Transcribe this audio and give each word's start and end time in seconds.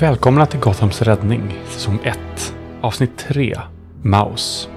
Välkomna 0.00 0.46
till 0.46 0.60
Gothams 0.60 1.02
räddning, 1.02 1.58
säsong 1.66 2.00
1, 2.04 2.18
avsnitt 2.80 3.18
3, 3.18 3.58
Maus. 4.02 4.68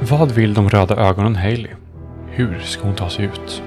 Vad 0.00 0.32
vill 0.32 0.54
de 0.54 0.70
röda 0.70 0.96
ögonen 0.96 1.36
Hailey? 1.36 1.72
Hur 2.30 2.60
ska 2.60 2.82
hon 2.82 2.94
ta 2.94 3.10
sig 3.10 3.24
ut? 3.24 3.62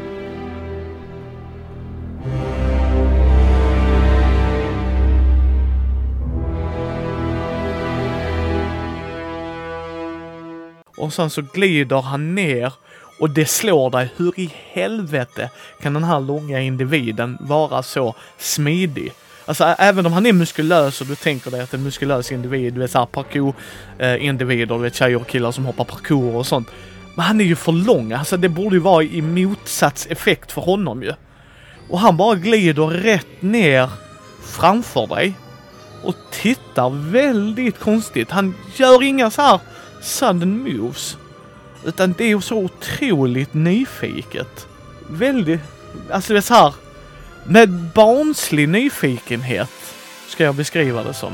Och 10.98 11.14
sen 11.14 11.30
så 11.30 11.42
glider 11.54 12.02
han 12.02 12.36
ner 12.36 12.74
och 13.20 13.30
det 13.30 13.46
slår 13.46 13.90
dig. 13.90 14.14
Hur 14.18 14.40
i 14.40 14.54
helvete 14.72 15.50
kan 15.82 15.94
den 15.94 16.04
här 16.04 16.20
långa 16.20 16.60
individen 16.60 17.38
vara 17.40 17.84
så 17.84 18.16
smidig? 18.38 19.14
Alltså 19.48 19.64
även 19.64 20.06
om 20.06 20.14
han 20.14 20.26
är 20.26 20.34
muskulös 20.34 21.02
och 21.02 21.08
du 21.08 21.16
tänker 21.16 21.52
dig 21.52 21.62
att 21.62 21.74
en 21.74 21.84
muskulös 21.84 22.32
individ, 22.32 22.74
du 22.74 22.80
vet 22.80 22.92
såhär 22.92 23.06
parkour-individer, 23.06 24.76
eh, 24.76 24.78
du 24.78 24.84
vet 24.84 24.96
tjejer 24.96 25.22
och 25.22 25.28
killar 25.28 25.52
som 25.52 25.66
hoppar 25.66 25.84
parkour 25.84 26.36
och 26.36 26.48
sånt. 26.48 26.68
Men 27.16 27.26
han 27.26 27.42
är 27.42 27.46
ju 27.46 27.56
för 27.56 27.72
lång, 27.72 28.12
alltså 28.12 28.38
det 28.38 28.50
borde 28.50 28.76
ju 28.76 28.80
vara 28.80 29.04
i 29.04 29.22
motsats 29.22 30.08
effekt 30.10 30.52
för 30.52 30.62
honom 30.62 31.04
ju. 31.04 31.14
Och 31.90 32.00
han 32.00 32.18
bara 32.18 32.36
glider 32.36 32.88
rätt 32.88 33.42
ner 33.42 33.90
framför 34.44 35.08
dig 35.08 35.34
och 36.04 36.16
tittar 36.32 36.90
väldigt 37.12 37.80
konstigt. 37.80 38.32
Han 38.32 38.56
gör 38.76 39.04
inga 39.04 39.32
så 39.32 39.42
här 39.42 39.60
sudden 40.02 40.64
moves. 40.64 41.18
Utan 41.86 42.14
det 42.18 42.24
är 42.24 42.28
ju 42.28 42.42
så 42.42 42.58
otroligt 42.58 43.54
nyfiket. 43.54 44.68
Väldigt, 45.10 45.62
alltså 46.12 46.34
det 46.34 46.40
är 46.40 46.42
så 46.42 46.54
här 46.54 46.74
med 47.48 47.70
barnslig 47.70 48.70
nyfikenhet 48.70 49.70
ska 50.28 50.44
jag 50.44 50.56
beskriva 50.56 51.04
det 51.04 51.14
som. 51.14 51.34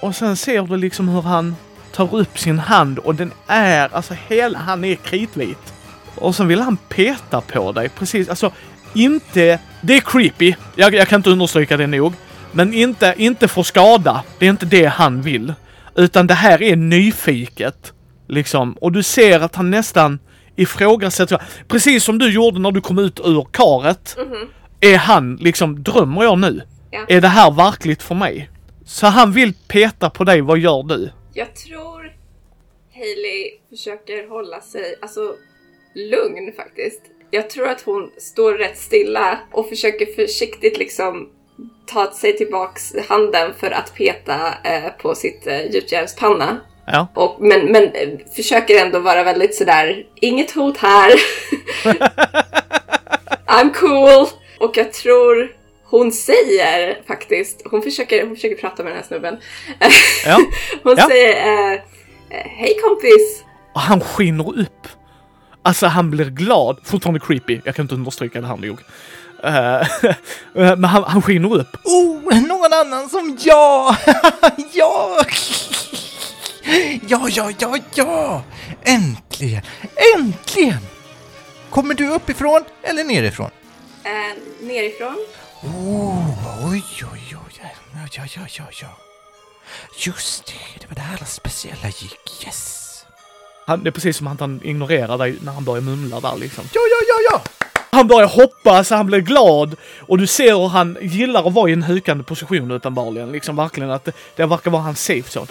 Och 0.00 0.14
sen 0.14 0.36
ser 0.36 0.62
du 0.62 0.76
liksom 0.76 1.08
hur 1.08 1.22
han 1.22 1.56
tar 1.92 2.14
upp 2.14 2.38
sin 2.38 2.58
hand 2.58 2.98
och 2.98 3.14
den 3.14 3.32
är, 3.46 3.94
alltså 3.94 4.14
hela, 4.28 4.58
han 4.58 4.84
är 4.84 4.94
kritvit. 4.94 5.72
Och 6.14 6.34
sen 6.34 6.48
vill 6.48 6.60
han 6.60 6.76
peta 6.76 7.40
på 7.40 7.72
dig 7.72 7.88
precis, 7.88 8.28
alltså 8.28 8.52
inte, 8.94 9.58
det 9.80 9.96
är 9.96 10.00
creepy, 10.00 10.54
jag, 10.76 10.94
jag 10.94 11.08
kan 11.08 11.18
inte 11.18 11.30
understryka 11.30 11.76
det 11.76 11.86
nog. 11.86 12.12
Men 12.52 12.74
inte, 12.74 13.14
inte 13.16 13.48
för 13.48 13.62
skada, 13.62 14.24
det 14.38 14.46
är 14.46 14.50
inte 14.50 14.66
det 14.66 14.84
han 14.86 15.22
vill. 15.22 15.54
Utan 15.94 16.26
det 16.26 16.34
här 16.34 16.62
är 16.62 16.76
nyfiket. 16.76 17.92
Liksom, 18.28 18.72
och 18.72 18.92
du 18.92 19.02
ser 19.02 19.40
att 19.40 19.54
han 19.54 19.70
nästan 19.70 20.18
ifrågasätter, 20.56 21.42
precis 21.68 22.04
som 22.04 22.18
du 22.18 22.32
gjorde 22.32 22.58
när 22.58 22.70
du 22.70 22.80
kom 22.80 22.98
ut 22.98 23.20
ur 23.24 23.46
karet. 23.52 24.16
Mhm. 24.18 24.48
Är 24.80 24.96
han 24.96 25.36
liksom, 25.36 25.82
drömmer 25.82 26.22
jag 26.22 26.38
nu? 26.38 26.62
Ja. 26.90 27.04
Är 27.08 27.20
det 27.20 27.28
här 27.28 27.50
verkligt 27.50 28.02
för 28.02 28.14
mig? 28.14 28.50
Så 28.86 29.06
han 29.06 29.32
vill 29.32 29.54
peta 29.68 30.10
på 30.10 30.24
dig, 30.24 30.40
vad 30.40 30.58
gör 30.58 30.82
du? 30.82 31.10
Jag 31.34 31.54
tror 31.54 32.12
Hailey 32.94 33.50
försöker 33.70 34.28
hålla 34.28 34.60
sig, 34.60 34.94
alltså 35.02 35.34
lugn 35.94 36.52
faktiskt. 36.56 37.00
Jag 37.30 37.50
tror 37.50 37.68
att 37.68 37.80
hon 37.80 38.10
står 38.18 38.54
rätt 38.54 38.78
stilla 38.78 39.38
och 39.52 39.68
försöker 39.68 40.06
försiktigt 40.06 40.78
liksom 40.78 41.28
ta 41.86 42.12
sig 42.12 42.36
tillbaks 42.36 42.94
handen 43.08 43.52
för 43.58 43.70
att 43.70 43.94
peta 43.94 44.54
eh, 44.64 44.88
på 45.02 45.14
sitt 45.14 45.46
eh, 45.46 45.66
gjutjärnspanna. 45.66 46.60
Ja. 46.86 47.06
Och, 47.14 47.36
men, 47.40 47.72
men 47.72 47.84
eh, 47.84 48.08
försöker 48.36 48.84
ändå 48.86 48.98
vara 48.98 49.22
väldigt 49.22 49.54
sådär, 49.54 50.06
inget 50.14 50.50
hot 50.50 50.76
här. 50.76 51.12
I'm 53.46 53.72
cool. 53.74 54.39
Och 54.60 54.76
jag 54.76 54.92
tror 54.92 55.52
hon 55.84 56.12
säger 56.12 57.02
faktiskt, 57.06 57.62
hon 57.64 57.82
försöker, 57.82 58.26
hon 58.26 58.34
försöker 58.34 58.56
prata 58.56 58.82
med 58.82 58.92
den 58.92 58.96
här 58.98 59.06
snubben. 59.08 59.38
Ja. 60.24 60.38
hon 60.82 60.94
Ja. 60.98 61.08
säger 61.08 61.46
eh, 61.46 61.72
eh, 62.30 62.46
Hej 62.46 62.78
kompis! 62.82 63.44
Och 63.74 63.80
han 63.80 64.00
skiner 64.00 64.58
upp. 64.58 64.88
Alltså 65.62 65.86
han 65.86 66.10
blir 66.10 66.24
glad. 66.30 66.78
Fortfarande 66.84 67.20
creepy. 67.20 67.60
Jag 67.64 67.74
kan 67.74 67.82
inte 67.84 67.94
understryka 67.94 68.40
det 68.40 68.46
här 68.46 68.56
nog. 68.56 68.78
Eh, 69.44 69.86
men 70.54 70.84
han, 70.84 71.04
han 71.04 71.22
skiner 71.22 71.54
upp. 71.54 71.76
Oh, 71.84 72.40
någon 72.48 72.72
annan 72.72 73.08
som 73.08 73.38
jag! 73.40 73.96
ja! 74.72 75.24
ja, 77.08 77.28
ja, 77.30 77.50
ja, 77.58 77.76
ja! 77.94 78.42
Äntligen! 78.82 79.62
Äntligen! 80.16 80.78
Kommer 81.70 81.94
du 81.94 82.08
uppifrån 82.08 82.64
eller 82.82 83.04
nerifrån? 83.04 83.50
Eh, 84.04 84.66
nerifrån. 84.66 85.18
Oh, 85.62 86.70
oj, 86.72 86.84
oj, 87.12 87.36
oj. 87.46 87.74
Ja, 88.16 88.24
ja, 88.36 88.46
ja, 88.58 88.64
ja. 88.82 88.88
Just 89.98 90.46
det, 90.46 90.80
det 90.80 90.86
var 90.88 90.94
där 90.94 91.16
alla 91.16 91.26
speciella 91.26 91.88
gick. 91.88 92.44
Yes! 92.46 93.04
Han, 93.66 93.82
det 93.84 93.90
är 93.90 93.92
precis 93.92 94.16
som 94.16 94.26
att 94.26 94.40
han 94.40 94.60
ignorerar 94.64 95.18
dig 95.18 95.36
när 95.42 95.52
han 95.52 95.64
börjar 95.64 95.82
mumla 95.82 96.20
där 96.20 96.36
liksom. 96.36 96.64
Ja, 96.74 96.80
ja, 96.90 97.06
ja, 97.08 97.30
ja! 97.30 97.66
Han 97.90 98.06
börjar 98.06 98.28
hoppa 98.28 98.84
så 98.84 98.94
han 98.94 99.06
blir 99.06 99.20
glad 99.20 99.76
och 100.00 100.18
du 100.18 100.26
ser 100.26 100.54
hur 100.54 100.68
han 100.68 100.98
gillar 101.00 101.46
att 101.46 101.52
vara 101.52 101.70
i 101.70 101.72
en 101.72 101.82
hukande 101.82 102.24
position 102.24 102.70
uppenbarligen. 102.70 103.32
Liksom 103.32 103.56
verkligen 103.56 103.90
att 103.90 104.04
det, 104.04 104.12
det 104.36 104.46
verkar 104.46 104.70
vara 104.70 104.82
hans 104.82 105.04
safe 105.04 105.38
zone. 105.38 105.46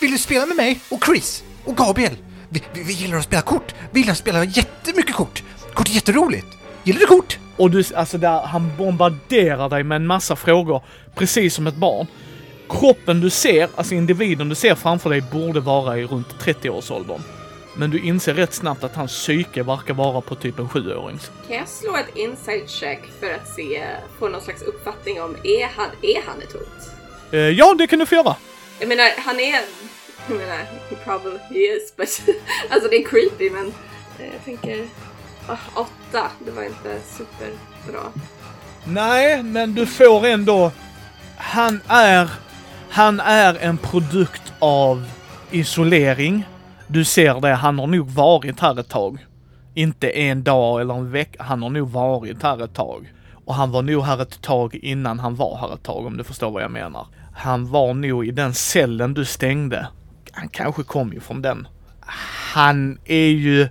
Vill 0.00 0.10
du 0.10 0.18
spela 0.18 0.46
med 0.46 0.56
mig 0.56 0.80
och 0.88 1.04
Chris 1.04 1.44
och 1.64 1.76
Gabriel? 1.76 2.16
Vi, 2.48 2.62
vi, 2.72 2.82
vi 2.82 2.92
gillar 2.92 3.18
att 3.18 3.24
spela 3.24 3.42
kort. 3.42 3.74
Vi 3.90 4.00
gillar 4.00 4.12
att 4.12 4.18
spela 4.18 4.44
jättemycket 4.44 5.14
kort. 5.14 5.42
Kort 5.74 5.88
är 5.88 5.92
jätteroligt. 5.92 6.46
Gillar 6.84 7.00
du 7.00 7.06
kort? 7.06 7.38
Och 7.56 7.70
du, 7.70 7.84
alltså 7.94 8.18
där, 8.18 8.40
han 8.40 8.76
bombarderar 8.76 9.68
dig 9.68 9.84
med 9.84 9.96
en 9.96 10.06
massa 10.06 10.36
frågor, 10.36 10.82
precis 11.14 11.54
som 11.54 11.66
ett 11.66 11.74
barn. 11.76 12.06
Kroppen 12.68 13.20
du 13.20 13.30
ser, 13.30 13.68
alltså 13.76 13.94
individen 13.94 14.48
du 14.48 14.54
ser 14.54 14.74
framför 14.74 15.10
dig 15.10 15.20
borde 15.32 15.60
vara 15.60 15.98
i 15.98 16.04
runt 16.04 16.28
30-årsåldern. 16.44 17.20
Men 17.76 17.90
du 17.90 18.00
inser 18.00 18.34
rätt 18.34 18.54
snabbt 18.54 18.84
att 18.84 18.96
hans 18.96 19.12
psyke 19.12 19.62
verkar 19.62 19.94
vara 19.94 20.20
på 20.20 20.34
typ 20.34 20.58
en 20.58 20.68
sjuårings. 20.68 21.30
Kan 21.48 21.56
jag 21.56 21.68
slå 21.68 21.96
ett 21.96 22.16
insight 22.16 22.70
check 22.70 23.00
för 23.20 23.30
att 23.34 23.48
se, 23.56 23.84
få 24.18 24.28
någon 24.28 24.40
slags 24.40 24.62
uppfattning 24.62 25.22
om, 25.22 25.36
är 25.44 25.66
han, 25.76 25.86
är 26.02 26.22
han 26.26 26.42
ett 26.42 26.52
hot? 26.52 26.90
Eh, 27.32 27.38
ja, 27.40 27.74
det 27.78 27.86
kan 27.86 27.98
du 27.98 28.06
få 28.06 28.14
göra. 28.14 28.36
Jag 28.78 28.88
menar, 28.88 29.10
han 29.18 29.40
är... 29.40 29.60
Jag 30.28 30.36
menar, 30.38 30.56
he 30.90 30.96
probably 31.04 31.58
is, 31.76 31.96
but... 31.96 32.22
alltså 32.70 32.88
det 32.88 32.96
är 32.96 33.04
creepy 33.04 33.50
men... 33.50 33.66
eh, 34.18 34.26
Jag 34.32 34.44
tänker... 34.44 34.88
Ah, 35.48 35.56
åtta, 35.74 36.30
det 36.44 36.50
var 36.50 36.62
inte 36.62 37.00
superbra. 37.04 38.02
Nej, 38.84 39.42
men 39.42 39.74
du 39.74 39.86
får 39.86 40.26
ändå... 40.26 40.72
Han 41.36 41.80
är... 41.88 42.30
Han 42.90 43.20
är 43.20 43.54
en 43.54 43.78
produkt 43.78 44.52
av 44.58 45.04
isolering. 45.50 46.46
Du 46.86 47.04
ser 47.04 47.40
det, 47.40 47.54
han 47.54 47.78
har 47.78 47.86
nog 47.86 48.10
varit 48.10 48.60
här 48.60 48.80
ett 48.80 48.88
tag. 48.88 49.26
Inte 49.74 50.10
en 50.10 50.42
dag 50.42 50.80
eller 50.80 50.94
en 50.94 51.10
vecka, 51.10 51.42
han 51.42 51.62
har 51.62 51.70
nog 51.70 51.90
varit 51.90 52.42
här 52.42 52.64
ett 52.64 52.74
tag. 52.74 53.12
Och 53.44 53.54
han 53.54 53.70
var 53.70 53.82
nog 53.82 54.04
här 54.04 54.22
ett 54.22 54.42
tag 54.42 54.74
innan 54.74 55.18
han 55.18 55.36
var 55.36 55.56
här 55.56 55.74
ett 55.74 55.82
tag 55.82 56.06
om 56.06 56.16
du 56.16 56.24
förstår 56.24 56.50
vad 56.50 56.62
jag 56.62 56.70
menar. 56.70 57.06
Han 57.34 57.70
var 57.70 57.94
nog 57.94 58.26
i 58.26 58.30
den 58.30 58.54
cellen 58.54 59.14
du 59.14 59.24
stängde. 59.24 59.86
Han 60.32 60.48
kanske 60.48 60.82
kom 60.82 61.12
ju 61.12 61.20
från 61.20 61.42
den. 61.42 61.68
Han 62.54 62.98
är 63.04 63.28
ju... 63.28 63.68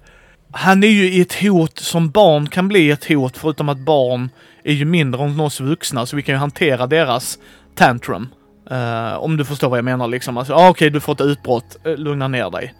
Han 0.53 0.83
är 0.83 0.87
ju 0.87 1.21
ett 1.21 1.41
hot 1.41 1.79
som 1.79 2.09
barn 2.09 2.49
kan 2.49 2.67
bli 2.67 2.91
ett 2.91 3.07
hot, 3.07 3.37
förutom 3.37 3.69
att 3.69 3.77
barn 3.77 4.29
är 4.63 4.73
ju 4.73 4.85
mindre 4.85 5.23
än 5.23 5.39
oss 5.39 5.59
vuxna, 5.59 6.05
så 6.05 6.15
vi 6.15 6.21
kan 6.21 6.35
ju 6.35 6.39
hantera 6.39 6.87
deras 6.87 7.39
tantrum. 7.75 8.29
Eh, 8.71 9.13
om 9.13 9.37
du 9.37 9.45
förstår 9.45 9.69
vad 9.69 9.77
jag 9.77 9.85
menar 9.85 10.07
liksom. 10.07 10.37
Alltså, 10.37 10.53
ah, 10.53 10.69
okej, 10.69 10.89
du 10.89 10.99
får 10.99 11.13
ett 11.13 11.21
utbrott, 11.21 11.77
uh, 11.87 11.95
lugna 11.97 12.27
ner 12.27 12.49
dig. 12.49 12.73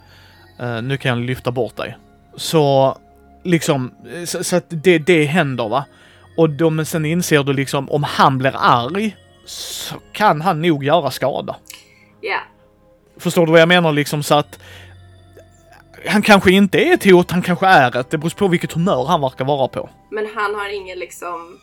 Eh, 0.60 0.82
nu 0.82 0.98
kan 0.98 1.10
jag 1.10 1.28
lyfta 1.28 1.52
bort 1.52 1.76
dig. 1.76 1.98
Så, 2.36 2.98
liksom, 3.44 3.92
eh, 4.16 4.26
så, 4.26 4.44
så 4.44 4.56
att 4.56 4.66
det, 4.70 4.98
det 4.98 5.26
händer 5.26 5.70
va. 5.70 5.86
Och 6.38 6.50
då, 6.50 6.70
men 6.70 6.86
sen 6.86 7.06
inser 7.06 7.44
du 7.44 7.54
liksom, 7.54 7.90
om 7.90 8.04
han 8.04 8.38
blir 8.38 8.54
arg, 8.56 9.16
så 9.46 9.96
kan 10.12 10.42
han 10.42 10.62
nog 10.62 10.84
göra 10.84 11.12
skada. 11.12 11.56
Ja, 12.22 12.40
Förstår 13.18 13.46
du 13.46 13.52
vad 13.52 13.62
jag 13.62 13.68
menar 13.68 13.92
liksom 13.92 14.24
så 14.24 14.36
att 14.36 14.60
han 16.06 16.22
kanske 16.22 16.52
inte 16.52 16.80
är 16.80 16.94
ett 16.94 17.12
hot, 17.12 17.32
han 17.32 17.42
kanske 17.42 17.68
är 17.68 17.98
ett. 18.00 18.10
Det 18.10 18.18
beror 18.18 18.30
på 18.30 18.48
vilket 18.48 18.74
humör 18.74 19.06
han 19.06 19.22
verkar 19.22 19.46
vara 19.46 19.68
på. 19.68 19.90
men 20.10 20.28
han 20.36 20.56
har 20.56 20.70
ingen 20.70 21.00
liksom... 21.00 21.60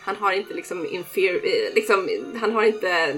Han 0.00 0.16
har 0.20 0.32
inte 0.32 0.54
liksom 0.54 0.86
inferior... 0.90 1.74
Liksom, 1.74 2.08
han 2.40 2.52
har 2.54 2.62
inte... 2.62 3.14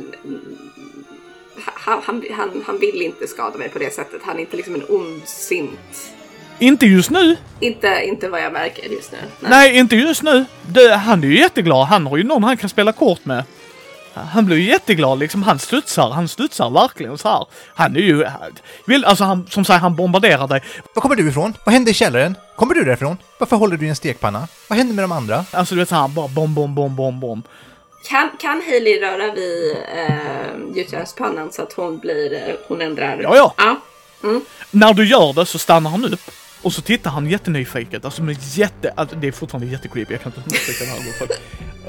Han, 1.64 2.02
han, 2.04 2.24
han, 2.30 2.62
han 2.66 2.78
vill 2.78 3.02
inte 3.02 3.26
skada 3.26 3.58
mig 3.58 3.68
på 3.68 3.78
det 3.78 3.94
sättet. 3.94 4.20
Han 4.24 4.36
är 4.36 4.40
inte 4.40 4.56
liksom 4.56 4.74
en 4.74 4.84
ondsint. 4.88 6.12
Inte 6.58 6.86
just 6.86 7.10
nu. 7.10 7.36
Inte, 7.60 8.02
inte 8.04 8.28
vad 8.28 8.40
jag 8.40 8.52
märker 8.52 8.88
just 8.88 9.12
nu. 9.12 9.18
Nej, 9.40 9.78
inte 9.78 9.96
just 9.96 10.22
nu. 10.22 10.44
Det, 10.62 10.94
han 10.94 11.24
är 11.24 11.28
ju 11.28 11.38
jätteglad. 11.38 11.86
Han 11.86 12.06
har 12.06 12.16
ju 12.16 12.24
någon 12.24 12.44
han 12.44 12.56
kan 12.56 12.68
spela 12.68 12.92
kort 12.92 13.24
med. 13.24 13.44
Han 14.24 14.46
blir 14.46 14.56
ju 14.56 14.64
jätteglad 14.64 15.18
liksom. 15.18 15.42
Han 15.42 15.58
studsar. 15.58 16.10
Han 16.10 16.28
studsar 16.28 16.70
verkligen 16.70 17.18
så 17.18 17.28
här. 17.28 17.46
Han 17.74 17.96
är 17.96 18.00
ju... 18.00 18.26
Vill, 18.86 19.04
alltså 19.04 19.24
han, 19.24 19.46
som 19.50 19.64
sagt, 19.64 19.82
han 19.82 19.96
bombarderar 19.96 20.48
dig. 20.48 20.62
Var 20.94 21.02
kommer 21.02 21.16
du 21.16 21.28
ifrån? 21.28 21.54
Vad 21.64 21.72
hände 21.72 21.90
i 21.90 21.94
källaren? 21.94 22.36
Kommer 22.56 22.74
du 22.74 22.84
därifrån? 22.84 23.16
Varför 23.38 23.56
håller 23.56 23.76
du 23.76 23.86
i 23.86 23.88
en 23.88 23.96
stekpanna? 23.96 24.48
Vad 24.68 24.78
hände 24.78 24.94
med 24.94 25.04
de 25.04 25.12
andra? 25.12 25.44
Alltså 25.50 25.74
du 25.74 25.80
vet 25.80 25.88
så 25.88 25.94
här, 25.94 26.08
bara 26.08 26.28
bom, 26.28 26.54
bom, 26.54 26.74
bom, 26.74 26.96
bom, 26.96 27.20
bom. 27.20 27.42
Kan, 28.08 28.30
kan 28.38 28.62
Hailey 28.66 29.00
röra 29.00 29.34
vid 29.34 29.76
uh, 29.76 30.76
gjutjärnspannan 30.76 31.52
så 31.52 31.62
att 31.62 31.72
hon 31.72 31.98
blir, 31.98 32.32
eh, 32.32 32.54
hon 32.68 32.80
ändrar? 32.80 33.20
Ja, 33.22 33.36
ja. 33.36 33.54
ja. 33.56 34.40
När 34.70 34.94
du 34.94 35.04
gör 35.04 35.32
det 35.32 35.46
så 35.46 35.58
stannar 35.58 35.90
han 35.90 36.04
upp 36.04 36.30
och 36.62 36.72
så 36.72 36.82
tittar 36.82 37.10
han 37.10 37.26
jättenyfiket, 37.26 38.04
alltså 38.04 38.22
med 38.22 38.36
jätte, 38.40 38.92
alltså 38.96 39.16
det 39.16 39.28
är 39.28 39.32
fortfarande 39.32 39.66
jättecreepy, 39.72 40.14
jag 40.14 40.22
kan 40.22 40.32
inte 40.32 40.40
understryka 40.40 40.84
det 40.84 40.90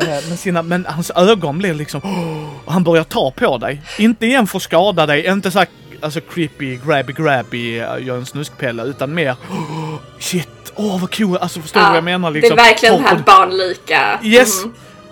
här 0.02 0.18
eh, 0.18 0.24
men, 0.30 0.38
sina, 0.38 0.62
men 0.62 0.86
hans 0.86 1.12
ögon 1.16 1.58
blir 1.58 1.74
liksom, 1.74 2.02
och 2.66 2.74
han 2.74 2.84
börjar 2.84 3.04
ta 3.04 3.32
på 3.32 3.58
dig. 3.58 3.82
Inte 3.98 4.26
igen 4.26 4.48
för 4.48 4.58
att 4.58 4.64
skada 4.64 5.06
dig, 5.06 5.28
inte 5.28 5.52
så 5.52 5.60
här, 5.60 5.68
alltså 6.02 6.22
creepy, 6.22 6.76
grabby, 6.86 7.14
grabby, 7.14 7.80
uh, 7.82 8.06
gör 8.06 8.18
en 8.18 8.26
snuskpelle, 8.26 8.84
utan 8.84 9.14
mer, 9.14 9.36
shit, 10.20 10.50
åh 10.76 11.02
vad 11.02 11.16
cool, 11.16 11.38
alltså 11.38 11.62
förstår 11.62 11.80
du 11.80 11.86
vad 11.88 11.98
jag 11.98 12.04
menar 12.04 12.32
liksom? 12.32 12.56
Det 12.56 12.62
är 12.62 12.66
verkligen 12.66 12.96
den 12.96 13.04
Och- 13.04 13.10
här 13.10 13.18
och- 13.18 13.24
barnlika. 13.24 14.20
Yes! 14.24 14.64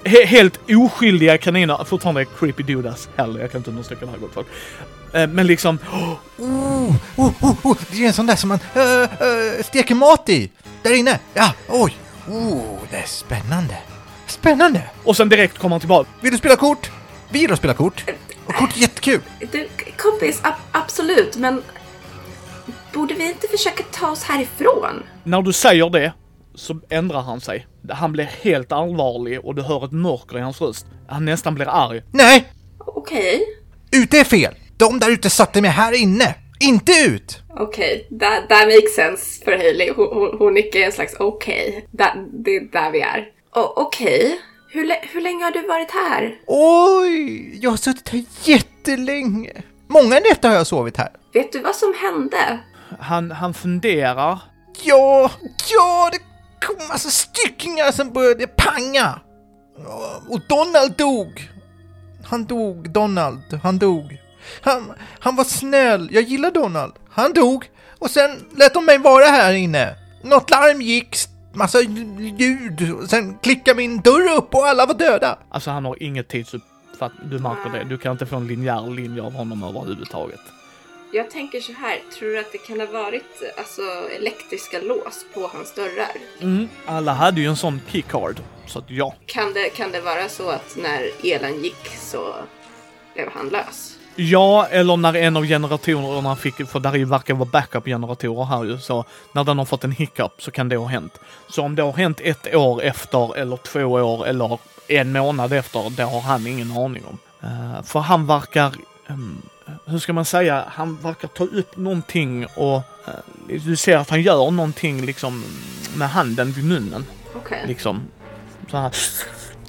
He 0.03 0.25
helt 0.25 0.59
oskyldiga 0.69 1.37
kaniner, 1.37 1.83
fortfarande 1.85 2.25
creepy 2.25 2.63
dudas 2.63 3.09
heller, 3.15 3.39
jag 3.39 3.51
kan 3.51 3.59
inte 3.59 3.69
understryka 3.69 4.05
det 4.05 4.11
här 4.11 4.17
gott 4.17 4.33
folk. 4.33 4.47
Eh, 5.13 5.27
Men 5.27 5.47
liksom, 5.47 5.79
Oh, 6.39 6.95
oh, 7.15 7.31
oh, 7.41 7.55
oh, 7.65 7.77
det 7.91 8.03
är 8.03 8.07
en 8.07 8.13
sån 8.13 8.25
där 8.25 8.35
som 8.35 8.47
man 8.49 8.59
uh, 8.75 8.83
uh, 8.83 9.63
steker 9.63 9.95
mat 9.95 10.29
i. 10.29 10.51
Där 10.83 10.93
inne. 10.95 11.19
Ja, 11.33 11.53
oj. 11.69 11.93
Oh, 12.29 12.77
det 12.91 12.97
är 12.97 13.05
spännande. 13.07 13.77
Spännande. 14.27 14.81
och 15.03 15.17
sen 15.17 15.29
direkt 15.29 15.57
kommer 15.57 15.73
han 15.73 15.79
tillbaka. 15.79 16.09
Vill 16.21 16.31
du 16.31 16.37
spela 16.37 16.55
kort? 16.55 16.91
Vi 17.29 17.39
gillar 17.39 17.53
att 17.53 17.59
spela 17.59 17.73
kort. 17.73 18.03
Och 18.45 18.53
kort 18.53 18.75
är 18.75 18.79
jättekul. 18.81 19.21
Du, 19.51 19.67
kompis, 19.97 20.39
ab- 20.43 20.53
absolut, 20.71 21.37
men 21.37 21.61
borde 22.93 23.13
vi 23.13 23.29
inte 23.29 23.47
försöka 23.47 23.83
ta 23.91 24.07
oss 24.11 24.23
härifrån? 24.23 25.03
När 25.23 25.41
du 25.41 25.53
säger 25.53 25.89
det 25.89 26.13
så 26.55 26.79
ändrar 26.89 27.21
han 27.21 27.41
sig. 27.41 27.67
Han 27.89 28.11
blir 28.11 28.29
helt 28.41 28.71
allvarlig 28.71 29.45
och 29.45 29.55
du 29.55 29.61
hör 29.61 29.85
ett 29.85 29.91
mörker 29.91 30.37
i 30.37 30.41
hans 30.41 30.61
röst. 30.61 30.85
Han 31.07 31.25
nästan 31.25 31.55
blir 31.55 31.67
arg. 31.67 32.01
Nej, 32.11 32.45
Okej, 32.79 33.41
ute 33.91 34.19
är 34.19 34.23
fel. 34.23 34.55
De 34.77 34.99
där 34.99 35.11
ute 35.11 35.29
satte 35.29 35.61
mig 35.61 35.71
här 35.71 35.93
inne. 36.01 36.35
Inte 36.59 36.91
ut. 37.07 37.39
okej, 37.59 38.07
that, 38.19 38.49
that 38.49 38.67
makes 38.67 38.95
sense 38.95 39.43
för 39.45 39.51
Hailey. 39.57 39.91
Hon, 39.95 40.37
hon, 40.39 40.53
nickar 40.53 40.79
en 40.79 40.91
slags 40.91 41.13
okej, 41.19 41.87
That- 41.97 42.29
det 42.43 42.55
är 42.55 42.71
där 42.71 42.91
vi 42.91 43.01
är. 43.01 43.25
O- 43.55 43.73
Okej, 43.75 44.39
hur, 44.71 44.85
lä- 44.85 45.01
hur 45.11 45.21
länge 45.21 45.43
har 45.43 45.51
du 45.51 45.67
varit 45.67 45.91
här? 45.91 46.35
Oj, 46.47 47.59
jag 47.61 47.69
har 47.69 47.77
suttit 47.77 48.09
här 48.09 48.23
jättelänge. 48.43 49.51
Många 49.87 50.19
nätter 50.19 50.49
har 50.49 50.55
jag 50.55 50.67
sovit 50.67 50.97
här. 50.97 51.09
Vet 51.33 51.51
du 51.51 51.59
vad 51.59 51.75
som 51.75 51.93
hände? 52.01 52.59
Han, 52.99 53.31
han 53.31 53.53
funderar. 53.53 54.39
Ja, 54.83 55.31
ja, 55.73 56.09
det 56.11 56.19
kom 56.65 56.87
massa 56.87 57.09
styckningar 57.09 57.91
som 57.91 58.13
började 58.13 58.47
panga. 58.47 59.19
Och 60.29 60.39
Donald 60.49 60.97
dog. 60.97 61.49
Han 62.25 62.45
dog, 62.45 62.89
Donald. 62.89 63.59
Han 63.63 63.77
dog. 63.79 64.17
Han, 64.61 64.93
han 65.19 65.35
var 65.35 65.43
snäll. 65.43 66.09
Jag 66.11 66.23
gillar 66.23 66.51
Donald. 66.51 66.93
Han 67.09 67.33
dog. 67.33 67.69
Och 67.99 68.11
sen 68.11 68.45
lät 68.55 68.73
de 68.73 68.85
mig 68.85 68.97
vara 68.97 69.25
här 69.25 69.53
inne. 69.53 69.95
Något 70.23 70.49
larm 70.49 70.81
gick, 70.81 71.15
massa 71.53 71.81
ljud. 72.37 72.93
Och 72.93 73.09
Sen 73.09 73.37
klickade 73.37 73.77
min 73.77 74.01
dörr 74.01 74.37
upp 74.37 74.55
och 74.55 74.67
alla 74.67 74.85
var 74.85 74.93
döda. 74.93 75.37
Alltså 75.49 75.71
han 75.71 75.85
har 75.85 76.03
inget 76.03 76.27
tidsuppfatt... 76.27 77.11
Du 77.23 77.39
märker 77.39 77.69
det. 77.69 77.83
Du 77.83 77.97
kan 77.97 78.11
inte 78.11 78.25
få 78.25 78.35
en 78.35 78.47
linjär 78.47 78.89
linje 78.89 79.21
av 79.21 79.33
honom 79.33 79.63
överhuvudtaget. 79.63 80.39
Jag 81.11 81.31
tänker 81.31 81.59
så 81.61 81.73
här, 81.73 82.01
tror 82.17 82.29
du 82.29 82.39
att 82.39 82.51
det 82.51 82.57
kan 82.57 82.79
ha 82.79 82.87
varit 82.87 83.43
alltså, 83.57 83.81
elektriska 84.19 84.79
lås 84.79 85.25
på 85.33 85.47
hans 85.47 85.73
dörrar? 85.73 86.15
Mm. 86.41 86.69
Alla 86.85 87.13
hade 87.13 87.41
ju 87.41 87.47
en 87.47 87.55
sån 87.55 87.81
keycard. 87.87 88.39
Så 88.67 88.79
att 88.79 88.89
ja. 88.89 89.15
Kan 89.25 89.53
det, 89.53 89.69
kan 89.69 89.91
det 89.91 90.01
vara 90.01 90.29
så 90.29 90.49
att 90.49 90.77
när 90.77 91.11
elen 91.23 91.63
gick 91.63 91.87
så 91.99 92.35
blev 93.13 93.29
han 93.31 93.49
lös? 93.49 93.96
Ja, 94.19 94.67
eller 94.67 94.97
när 94.97 95.15
en 95.15 95.37
av 95.37 95.45
generatorerna 95.45 96.35
fick, 96.35 96.67
för 96.67 96.79
där 96.79 97.05
verkar 97.05 97.33
vara 97.33 97.49
backup-generatorer 97.49 98.45
här 98.45 98.63
ju, 98.63 98.79
så 98.79 99.05
när 99.31 99.43
den 99.43 99.57
har 99.57 99.65
fått 99.65 99.83
en 99.83 99.91
hiccup 99.91 100.31
så 100.37 100.51
kan 100.51 100.69
det 100.69 100.77
ha 100.77 100.87
hänt. 100.87 101.19
Så 101.49 101.63
om 101.63 101.75
det 101.75 101.83
har 101.83 101.93
hänt 101.93 102.21
ett 102.23 102.55
år 102.55 102.81
efter, 102.81 103.37
eller 103.37 103.57
två 103.57 103.85
år, 103.85 104.27
eller 104.27 104.59
en 104.87 105.11
månad 105.11 105.53
efter, 105.53 105.89
det 105.89 106.03
har 106.03 106.21
han 106.21 106.47
ingen 106.47 106.71
aning 106.71 107.03
om. 107.05 107.17
Eh, 107.41 107.83
för 107.83 107.99
han 107.99 108.27
verkar, 108.27 108.73
ehm, 109.07 109.41
hur 109.85 109.99
ska 109.99 110.13
man 110.13 110.25
säga, 110.25 110.63
han 110.67 110.97
verkar 110.97 111.27
ta 111.27 111.43
upp 111.43 111.77
någonting 111.77 112.45
och 112.45 112.75
eh, 112.77 113.13
du 113.47 113.75
ser 113.75 113.97
att 113.97 114.09
han 114.09 114.21
gör 114.21 114.51
någonting 114.51 115.05
liksom 115.05 115.43
med 115.95 116.09
handen 116.09 116.51
vid 116.51 116.65
munnen. 116.65 117.05
Okej. 117.35 117.63
Liksom. 117.67 118.01
Så 118.71 118.77
här. 118.77 118.91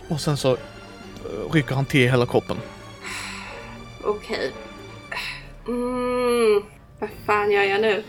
Och 0.09 0.21
sen 0.21 0.37
så 0.37 0.53
eh, 0.53 1.53
rycker 1.53 1.75
han 1.75 1.85
till 1.85 2.11
hela 2.11 2.27
kroppen. 2.27 2.57
Okej. 4.05 4.53
Mm, 5.67 6.63
vad 7.01 7.11
fan 7.27 7.51
gör 7.51 7.63
jag 7.63 7.81
nu? 7.81 8.05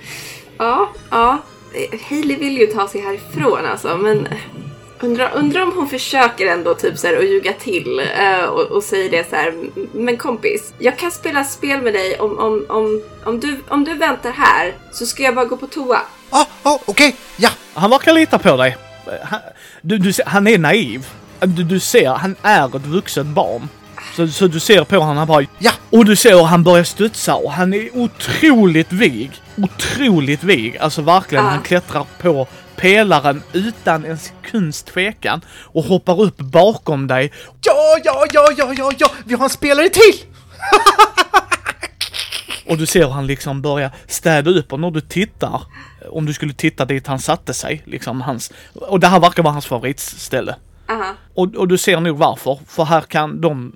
Ja, 0.57 0.89
ja. 1.11 1.37
Hailey 2.09 2.37
vill 2.37 2.57
ju 2.57 2.67
ta 2.67 2.87
sig 2.87 3.01
härifrån 3.01 3.65
alltså, 3.65 3.97
men 3.97 4.27
undrar 4.99 5.31
undra 5.35 5.63
om 5.63 5.71
hon 5.75 5.89
försöker 5.89 6.47
ändå 6.47 6.73
typ 6.73 6.97
så 6.97 7.07
här 7.07 7.17
att 7.17 7.29
ljuga 7.29 7.53
till 7.53 8.01
eh, 8.19 8.43
och, 8.43 8.61
och 8.61 8.83
säger 8.83 9.09
det 9.11 9.29
så 9.29 9.35
här. 9.35 9.53
Men 9.93 10.17
kompis, 10.17 10.73
jag 10.79 10.97
kan 10.97 11.11
spela 11.11 11.43
spel 11.43 11.81
med 11.81 11.93
dig 11.93 12.19
om, 12.19 12.39
om, 12.39 12.65
om, 12.69 13.01
om, 13.25 13.39
du, 13.39 13.59
om 13.67 13.83
du 13.83 13.93
väntar 13.93 14.31
här 14.31 14.75
så 14.91 15.05
ska 15.05 15.23
jag 15.23 15.35
bara 15.35 15.45
gå 15.45 15.57
på 15.57 15.67
toa. 15.67 16.01
Ja, 16.31 16.47
ja, 16.63 16.79
okej, 16.85 17.15
ja. 17.37 17.49
Han 17.73 17.89
verkar 17.89 18.13
lita 18.13 18.39
på 18.39 18.57
dig. 18.57 18.77
Han, 19.23 19.39
du, 19.81 19.97
du, 19.97 20.13
han 20.25 20.47
är 20.47 20.57
naiv. 20.57 21.07
Du, 21.39 21.63
du 21.63 21.79
ser, 21.79 22.09
han 22.09 22.35
är 22.41 22.75
ett 22.75 22.85
vuxet 22.85 23.25
barn. 23.25 23.67
Så, 24.19 24.27
så 24.27 24.47
du 24.47 24.59
ser 24.59 24.83
på 24.83 24.95
honom, 24.99 25.17
han 25.17 25.27
bara... 25.27 25.45
Ja. 25.59 25.71
Och 25.89 26.05
du 26.05 26.15
ser 26.15 26.33
hur 26.35 26.43
han 26.43 26.63
börjar 26.63 26.83
studsa 26.83 27.35
och 27.35 27.51
han 27.51 27.73
är 27.73 27.97
otroligt 27.97 28.91
vig. 28.91 29.31
Otroligt 29.57 30.43
vig. 30.43 30.77
Alltså 30.77 31.01
verkligen, 31.01 31.43
Ja. 31.45 31.49
han 31.51 31.61
klättrar 31.63 32.05
på 32.21 32.47
pelaren 32.75 33.43
utan 33.53 34.05
en 34.05 34.17
sekunds 34.17 34.83
tvekan 34.83 35.41
och 35.63 35.83
hoppar 35.83 36.21
upp 36.21 36.37
bakom 36.37 37.07
dig. 37.07 37.31
Ja, 37.61 37.97
ja, 38.03 38.25
ja, 38.33 38.47
ja, 38.57 38.73
ja, 38.77 38.91
ja, 38.97 39.11
vi 39.25 39.33
har 39.35 39.43
en 39.43 39.49
spelare 39.49 39.89
till! 39.89 40.13
Och 42.65 42.77
du 42.77 42.85
ser 42.85 43.03
hur 43.05 43.11
han 43.11 43.27
liksom 43.27 43.61
börjar 43.61 43.91
städa 44.07 44.51
upp 44.51 44.73
och 44.73 44.79
när 44.79 44.91
du 44.91 45.01
tittar, 45.01 45.61
om 46.11 46.25
du 46.25 46.33
skulle 46.33 46.53
titta 46.53 46.85
dit 46.85 47.07
han 47.07 47.19
satte 47.19 47.53
sig, 47.53 47.81
liksom 47.85 48.21
hans... 48.21 48.51
Och 48.73 48.99
det 48.99 49.07
här 49.07 49.19
verkar 49.19 49.43
vara 49.43 49.53
hans 49.53 49.65
favoritställe. 49.65 50.55
Aha. 50.89 51.13
Och, 51.33 51.55
och 51.55 51.67
du 51.67 51.77
ser 51.77 51.99
nog 51.99 52.17
varför. 52.17 52.59
För 52.67 52.83
här 52.83 53.01
kan 53.01 53.41
de, 53.41 53.75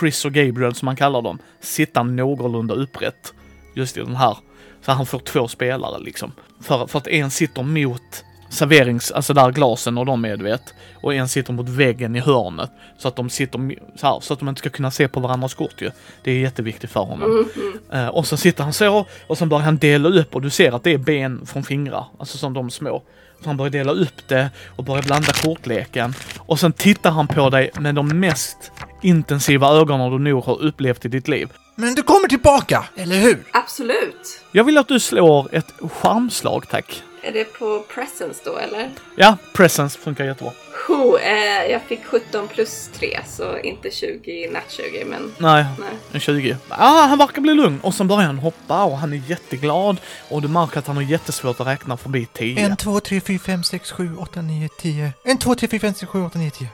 Chris 0.00 0.24
och 0.24 0.32
Gabriel 0.32 0.74
som 0.74 0.86
man 0.86 0.96
kallar 0.96 1.22
dem, 1.22 1.38
sitta 1.60 2.02
någorlunda 2.02 2.74
upprätt. 2.74 3.34
Just 3.74 3.96
i 3.96 4.00
den 4.00 4.16
här. 4.16 4.36
Så 4.82 4.92
han 4.92 5.06
får 5.06 5.18
två 5.18 5.48
spelare 5.48 5.98
liksom. 5.98 6.32
För, 6.60 6.86
för 6.86 6.98
att 6.98 7.06
en 7.06 7.30
sitter 7.30 7.62
mot 7.62 8.24
serverings, 8.50 9.10
alltså 9.10 9.34
där 9.34 9.52
glasen 9.52 9.98
och 9.98 10.06
de 10.06 10.24
är 10.24 10.36
du 10.36 10.44
vet. 10.44 10.74
Och 11.02 11.14
en 11.14 11.28
sitter 11.28 11.52
mot 11.52 11.68
väggen 11.68 12.16
i 12.16 12.20
hörnet. 12.20 12.70
Så 12.98 13.08
att 13.08 13.16
de 13.16 13.30
sitter 13.30 13.74
så 13.96 14.06
här, 14.06 14.20
så 14.20 14.32
att 14.32 14.38
de 14.38 14.48
inte 14.48 14.58
ska 14.58 14.70
kunna 14.70 14.90
se 14.90 15.08
på 15.08 15.20
varandras 15.20 15.54
kort 15.54 15.82
ju. 15.82 15.90
Det 16.22 16.30
är 16.30 16.38
jätteviktigt 16.38 16.90
för 16.90 17.00
honom. 17.00 17.48
Eh, 17.92 18.08
och 18.08 18.26
så 18.26 18.36
sitter 18.36 18.64
han 18.64 18.72
så 18.72 19.06
och 19.26 19.38
sen 19.38 19.48
börjar 19.48 19.64
han 19.64 19.76
dela 19.76 20.08
upp 20.08 20.34
och 20.34 20.42
du 20.42 20.50
ser 20.50 20.72
att 20.72 20.84
det 20.84 20.90
är 20.90 20.98
ben 20.98 21.46
från 21.46 21.62
fingrar. 21.62 22.04
Alltså 22.18 22.38
som 22.38 22.52
de 22.52 22.70
små. 22.70 23.02
Så 23.42 23.48
han 23.48 23.56
börjar 23.56 23.70
dela 23.70 23.92
upp 23.92 24.28
det 24.28 24.50
och 24.76 24.84
börjar 24.84 25.02
blanda 25.02 25.32
kortleken. 25.32 26.14
Och 26.38 26.60
sen 26.60 26.72
tittar 26.72 27.10
han 27.10 27.26
på 27.26 27.50
dig 27.50 27.70
med 27.80 27.94
de 27.94 28.08
mest 28.08 28.72
intensiva 29.02 29.68
ögonen 29.68 30.10
du 30.12 30.18
nog 30.18 30.44
har 30.44 30.62
upplevt 30.62 31.04
i 31.04 31.08
ditt 31.08 31.28
liv. 31.28 31.52
Men 31.74 31.94
du 31.94 32.02
kommer 32.02 32.28
tillbaka, 32.28 32.84
eller 32.96 33.16
hur? 33.16 33.44
Absolut. 33.52 34.40
Jag 34.52 34.64
vill 34.64 34.78
att 34.78 34.88
du 34.88 35.00
slår 35.00 35.54
ett 35.54 35.74
charmslag, 36.02 36.68
tack. 36.70 37.02
Är 37.22 37.32
det 37.32 37.44
på 37.44 37.84
presence 37.94 38.40
då 38.44 38.56
eller? 38.56 38.90
Ja, 39.16 39.36
presence 39.52 39.98
funkar 39.98 40.24
jättebra. 40.24 40.52
Ho, 40.88 41.16
eh, 41.18 41.70
jag 41.70 41.82
fick 41.82 42.04
17 42.04 42.48
plus 42.48 42.90
3 42.94 43.20
så 43.28 43.58
inte 43.58 43.90
20 43.90 44.50
natt 44.52 44.62
20 44.68 45.04
men 45.04 45.32
Nej, 45.38 45.64
nej. 45.78 45.88
en 46.12 46.20
20. 46.20 46.56
Ah, 46.68 47.06
han 47.06 47.18
verkar 47.18 47.42
bli 47.42 47.54
lugn 47.54 47.80
och 47.82 47.94
sen 47.94 48.08
börjar 48.08 48.26
han 48.26 48.38
hoppa 48.38 48.84
och 48.84 48.98
han 48.98 49.12
är 49.12 49.22
jätteglad. 49.26 50.00
Och 50.28 50.42
du 50.42 50.48
märker 50.48 50.78
att 50.78 50.86
han 50.86 50.96
har 50.96 51.02
jättesvårt 51.02 51.60
att 51.60 51.66
räkna 51.66 51.96
förbi 51.96 52.26
10. 52.32 52.60
En, 52.60 52.76
två, 52.76 53.00
tre, 53.00 53.20
fyra, 53.20 53.38
fem, 53.38 53.62
sex, 53.62 53.92
sju, 53.92 54.16
åtta, 54.18 54.42
nio, 54.42 54.68
tio. 54.78 55.12
En, 55.24 55.38
två, 55.38 55.54
tre, 55.54 55.68
fyra, 55.68 55.80
fem, 55.80 55.94
sex, 55.94 56.10
sju, 56.10 56.24
åtta, 56.24 56.38
nio, 56.38 56.50
tio. 56.50 56.68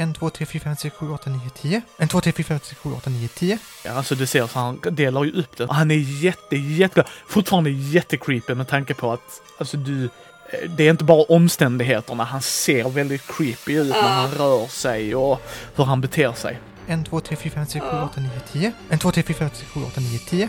En, 0.00 0.14
två, 0.14 0.30
tre, 0.30 0.46
fyra, 0.46 0.62
fem, 0.62 0.76
sex, 0.76 0.96
sju, 0.96 1.10
åtta, 1.10 1.30
nio, 1.30 1.50
tio. 1.62 1.82
En, 1.98 2.08
två, 2.08 2.20
tre, 2.20 2.32
fyra, 2.32 2.46
fem, 2.46 2.58
sex, 2.62 2.80
sju, 2.80 2.90
åtta, 2.92 3.10
nio, 3.10 3.28
tio. 3.28 3.58
Ja, 3.84 3.92
alltså 3.92 4.14
du 4.14 4.26
ser 4.26 4.46
så 4.46 4.58
han 4.58 4.80
delar 4.90 5.24
ju 5.24 5.32
upp 5.32 5.56
det. 5.56 5.66
Han 5.72 5.90
är 5.90 5.94
jätte, 6.24 6.56
jätte, 6.56 7.04
fortfarande 7.26 7.70
jättecreepy 7.70 8.54
med 8.54 8.68
tanke 8.68 8.94
på 8.94 9.12
att, 9.12 9.40
alltså 9.58 9.76
du, 9.76 10.04
eh, 10.04 10.70
det 10.70 10.86
är 10.86 10.90
inte 10.90 11.04
bara 11.04 11.22
omständigheterna, 11.22 12.24
han 12.24 12.42
ser 12.42 12.88
väldigt 12.88 13.22
creepy 13.36 13.72
ut 13.78 13.88
när 13.88 14.02
han 14.08 14.30
rör 14.30 14.66
sig 14.66 15.14
och 15.14 15.40
hur 15.76 15.84
han 15.84 16.00
beter 16.00 16.32
sig. 16.32 16.58
En, 16.86 17.04
två, 17.04 17.20
tre, 17.20 17.36
fyra, 17.36 17.52
fem, 17.52 17.66
sex, 17.66 17.84
sju, 17.90 17.96
åtta, 18.02 18.20
nio, 18.20 18.40
tio. 18.52 18.72
En, 18.88 18.98
två, 18.98 19.10
tre, 19.12 19.22
fyra, 19.22 19.36
fem, 19.38 19.50
sex, 19.54 19.70
sju, 19.70 19.80
åtta, 19.82 20.00
nio, 20.00 20.18
tio. 20.18 20.48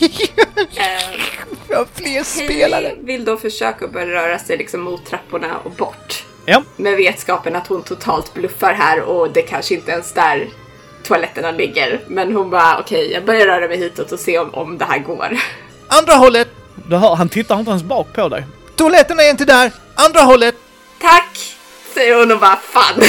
Eh, 0.00 1.20
Vi 1.68 1.74
har 1.74 1.86
fler 1.94 2.24
spelare. 2.24 2.94
Vill 3.02 3.24
då 3.24 3.36
försöka 3.36 3.88
börja 3.88 4.06
röra 4.06 4.38
sig 4.38 4.56
liksom 4.58 4.80
mot 4.80 5.06
trapporna 5.06 5.58
och 5.58 5.70
bort. 5.70 6.24
Ja, 6.46 6.62
Med 6.76 6.96
vetskapen 6.96 7.56
att 7.56 7.66
hon 7.66 7.82
totalt 7.82 8.34
bluffar 8.34 8.72
här 8.72 9.02
och 9.02 9.30
det 9.32 9.42
kanske 9.42 9.74
inte 9.74 9.90
ens 9.92 10.12
där 10.12 10.48
toaletterna 11.02 11.50
ligger. 11.50 12.00
Men 12.08 12.32
hon 12.36 12.50
bara 12.50 12.78
okej, 12.78 13.12
jag 13.12 13.24
börjar 13.24 13.46
röra 13.46 13.68
mig 13.68 13.76
hitåt 13.78 14.12
och 14.12 14.20
se 14.20 14.38
om, 14.38 14.54
om 14.54 14.78
det 14.78 14.84
här 14.84 14.98
går. 14.98 15.38
Andra 15.88 16.12
hållet! 16.14 16.48
du 16.88 16.96
hör, 16.96 17.14
han 17.14 17.28
tittar 17.28 17.58
inte 17.58 17.70
ens 17.70 17.82
bak 17.82 18.12
på 18.12 18.28
dig. 18.28 18.44
Toaletterna 18.76 19.22
är 19.22 19.30
inte 19.30 19.44
där! 19.44 19.72
Andra 19.94 20.20
hållet! 20.20 20.54
Tack! 21.00 21.56
Säger 21.94 22.18
hon 22.18 22.32
och 22.32 22.40
bara 22.40 22.56
fan. 22.56 23.02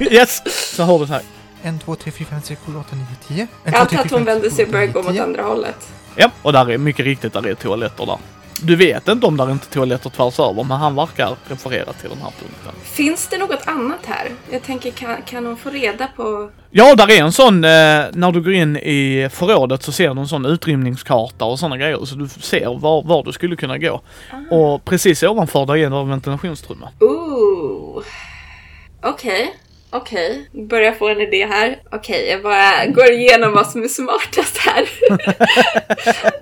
yes! 0.00 0.42
Så 0.76 0.82
hör 0.82 0.98
du 0.98 1.06
så 1.06 1.12
här. 1.12 1.22
En, 1.62 1.78
två, 1.78 1.94
tre, 1.96 2.12
fyra, 2.12 2.28
fem, 2.30 2.40
sex, 2.42 2.60
sju, 2.66 2.72
åtta, 2.76 2.96
nio, 2.96 3.06
tio. 3.28 3.42
En, 3.42 3.48
Jag 3.64 3.72
två, 3.72 3.78
antar 3.80 3.98
att 3.98 4.10
hon 4.10 4.24
vänder 4.24 4.50
sig 4.50 4.64
och 4.64 4.70
börjar 4.70 4.86
gå 4.86 5.02
mot 5.02 5.18
andra 5.18 5.42
hållet. 5.42 5.88
Ja, 6.16 6.30
och 6.42 6.52
där 6.52 6.70
är 6.70 6.78
mycket 6.78 7.04
riktigt, 7.04 7.32
där 7.32 7.46
är 7.46 7.54
toaletter 7.54 8.06
där. 8.06 8.18
Du 8.62 8.76
vet 8.76 9.08
inte 9.08 9.26
om 9.26 9.36
där 9.36 9.46
är 9.46 9.50
inte 9.50 9.66
toaletter 9.66 10.10
tvärs 10.10 10.40
över, 10.40 10.64
men 10.64 10.78
han 10.78 10.94
verkar 10.94 11.36
referera 11.48 11.92
till 11.92 12.08
den 12.08 12.18
här 12.18 12.32
punkten. 12.40 12.72
Finns 12.82 13.28
det 13.28 13.38
något 13.38 13.62
annat 13.66 14.06
här? 14.06 14.30
Jag 14.50 14.62
tänker, 14.62 14.90
kan, 14.90 15.22
kan 15.22 15.46
hon 15.46 15.56
få 15.56 15.70
reda 15.70 16.06
på... 16.16 16.50
Ja, 16.70 16.94
där 16.94 17.10
är 17.10 17.22
en 17.22 17.32
sån, 17.32 17.64
eh, 17.64 17.70
när 18.12 18.32
du 18.32 18.42
går 18.42 18.52
in 18.52 18.76
i 18.76 19.28
förrådet 19.32 19.82
så 19.82 19.92
ser 19.92 20.14
du 20.14 20.20
en 20.20 20.28
sån 20.28 20.46
utrymningskarta 20.46 21.44
och 21.44 21.58
såna 21.58 21.76
grejer 21.76 22.04
så 22.04 22.14
du 22.14 22.28
ser 22.28 22.78
var, 22.78 23.02
var 23.02 23.24
du 23.24 23.32
skulle 23.32 23.56
kunna 23.56 23.78
gå. 23.78 24.00
Och 24.50 24.84
precis 24.84 25.22
ovanför 25.22 25.66
dig 25.66 25.82
är 25.82 25.86
en 25.86 26.08
ventilationstrumma. 26.08 26.88
Ooh. 27.00 28.02
Okej, 29.02 29.54
okej. 29.90 30.50
Börjar 30.52 30.92
få 30.92 31.08
en 31.08 31.20
idé 31.20 31.46
här. 31.46 31.78
Okej, 31.92 32.28
jag 32.30 32.42
bara 32.42 32.86
går 32.86 33.10
igenom 33.10 33.52
vad 33.52 33.66
som 33.66 33.82
är 33.82 33.88
smartast 33.88 34.58
här. 34.58 34.88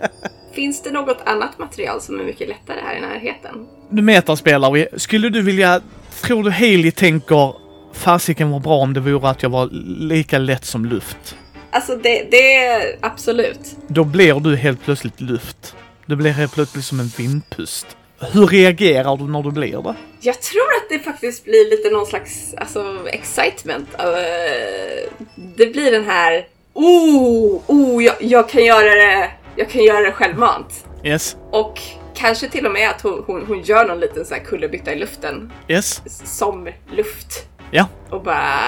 Finns 0.55 0.83
det 0.83 0.91
något 0.91 1.19
annat 1.27 1.59
material 1.59 2.01
som 2.01 2.21
är 2.21 2.25
mycket 2.25 2.49
lättare 2.49 2.81
här 2.85 2.97
i 2.97 3.01
närheten? 3.01 3.67
Du 3.89 4.03
metaspelar 4.03 4.71
vi. 4.71 4.87
Skulle 4.97 5.29
du 5.29 5.43
vilja, 5.43 5.81
tror 6.23 6.45
du 6.45 6.51
Haley 6.51 6.91
tänker 6.91 7.55
fasiken 7.95 8.51
var 8.51 8.61
bra 8.61 8.77
om 8.77 8.95
det 8.95 9.01
vore 9.01 9.29
att 9.29 9.43
jag 9.43 9.51
var 9.51 9.69
lika 9.99 10.39
lätt 10.39 10.65
som 10.65 10.85
luft? 10.85 11.37
Alltså 11.71 11.97
det, 11.97 12.31
det 12.31 12.55
är 12.57 12.97
absolut. 13.01 13.77
Då 13.87 14.05
blir 14.05 14.35
du 14.35 14.57
helt 14.57 14.85
plötsligt 14.85 15.21
luft. 15.21 15.77
Du 16.07 16.17
blir 16.17 16.31
helt 16.31 16.55
plötsligt 16.55 16.85
som 16.85 17.01
en 17.01 17.11
vindpust. 17.17 17.87
Hur 18.33 18.47
reagerar 18.47 19.17
du 19.17 19.25
när 19.25 19.43
du 19.43 19.51
blir 19.51 19.83
det? 19.83 19.95
Jag 20.21 20.41
tror 20.41 20.75
att 20.83 20.89
det 20.89 20.99
faktiskt 20.99 21.45
blir 21.45 21.71
lite 21.71 21.91
någon 21.91 22.07
slags 22.07 22.55
alltså, 22.55 22.99
excitement. 23.07 23.89
Uh, 23.95 25.11
det 25.57 25.67
blir 25.67 25.91
den 25.91 26.05
här 26.05 26.47
Oh, 26.75 27.61
oh 27.67 28.05
jag, 28.05 28.15
jag 28.21 28.49
kan 28.49 28.65
göra 28.65 28.95
det. 28.95 29.31
Jag 29.57 29.71
kan 29.71 29.83
göra 29.83 30.01
det 30.01 30.13
självmant. 30.13 30.87
Yes, 31.03 31.37
Och 31.51 31.81
kanske 32.15 32.49
till 32.49 32.67
och 32.67 32.73
med 32.73 32.91
att 32.91 33.01
hon, 33.01 33.25
hon, 33.27 33.47
hon 33.47 33.63
gör 33.63 33.85
någon 33.85 34.01
liten 34.01 34.25
så 34.25 34.35
här 34.35 34.43
kullerbytta 34.45 34.93
i 34.93 34.99
luften. 34.99 35.53
yes, 35.69 36.03
Som 36.39 36.69
luft. 36.91 37.49
ja, 37.71 37.89
Och 38.11 38.23
bara 38.23 38.61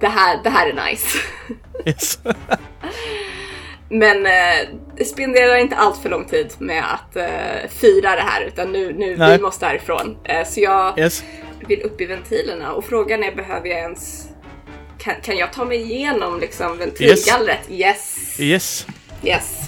det 0.00 0.08
här, 0.08 0.40
det 0.44 0.50
här 0.50 0.68
är 0.68 0.90
nice. 0.90 1.18
yes. 1.84 2.18
Men 3.88 4.26
eh, 4.26 5.04
spenderar 5.06 5.56
inte 5.56 5.76
allt 5.76 6.02
för 6.02 6.08
lång 6.08 6.24
tid 6.24 6.52
med 6.58 6.84
att 6.94 7.16
eh, 7.16 7.68
fira 7.68 8.16
det 8.16 8.22
här 8.22 8.42
utan 8.42 8.72
nu, 8.72 8.92
nu 8.92 9.16
Nej. 9.16 9.36
vi 9.36 9.42
måste 9.42 9.66
härifrån. 9.66 10.16
Eh, 10.24 10.46
så 10.46 10.60
jag 10.60 10.98
yes. 10.98 11.24
vill 11.68 11.82
upp 11.82 12.00
i 12.00 12.06
ventilerna 12.06 12.72
och 12.72 12.84
frågan 12.84 13.24
är 13.24 13.34
behöver 13.34 13.68
jag 13.68 13.78
ens 13.78 14.28
kan, 14.98 15.14
kan 15.22 15.36
jag 15.36 15.52
ta 15.52 15.64
mig 15.64 15.82
igenom 15.82 16.40
liksom 16.40 16.78
ventilgallret? 16.78 17.70
Yes. 17.70 18.40
Yes. 18.40 18.86
yes. 19.22 19.63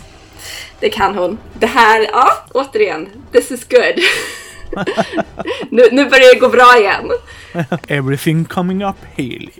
Det 0.80 0.90
kan 0.90 1.14
hon. 1.14 1.38
Det 1.58 1.66
här, 1.66 2.08
ja 2.12 2.28
återigen, 2.54 3.08
this 3.32 3.50
is 3.50 3.68
good. 3.68 4.04
nu, 5.70 5.82
nu 5.92 6.04
börjar 6.04 6.34
det 6.34 6.40
gå 6.40 6.48
bra 6.48 6.78
igen. 6.78 7.10
Everything 7.88 8.44
coming 8.44 8.84
up 8.84 8.96
Haley. 9.16 9.50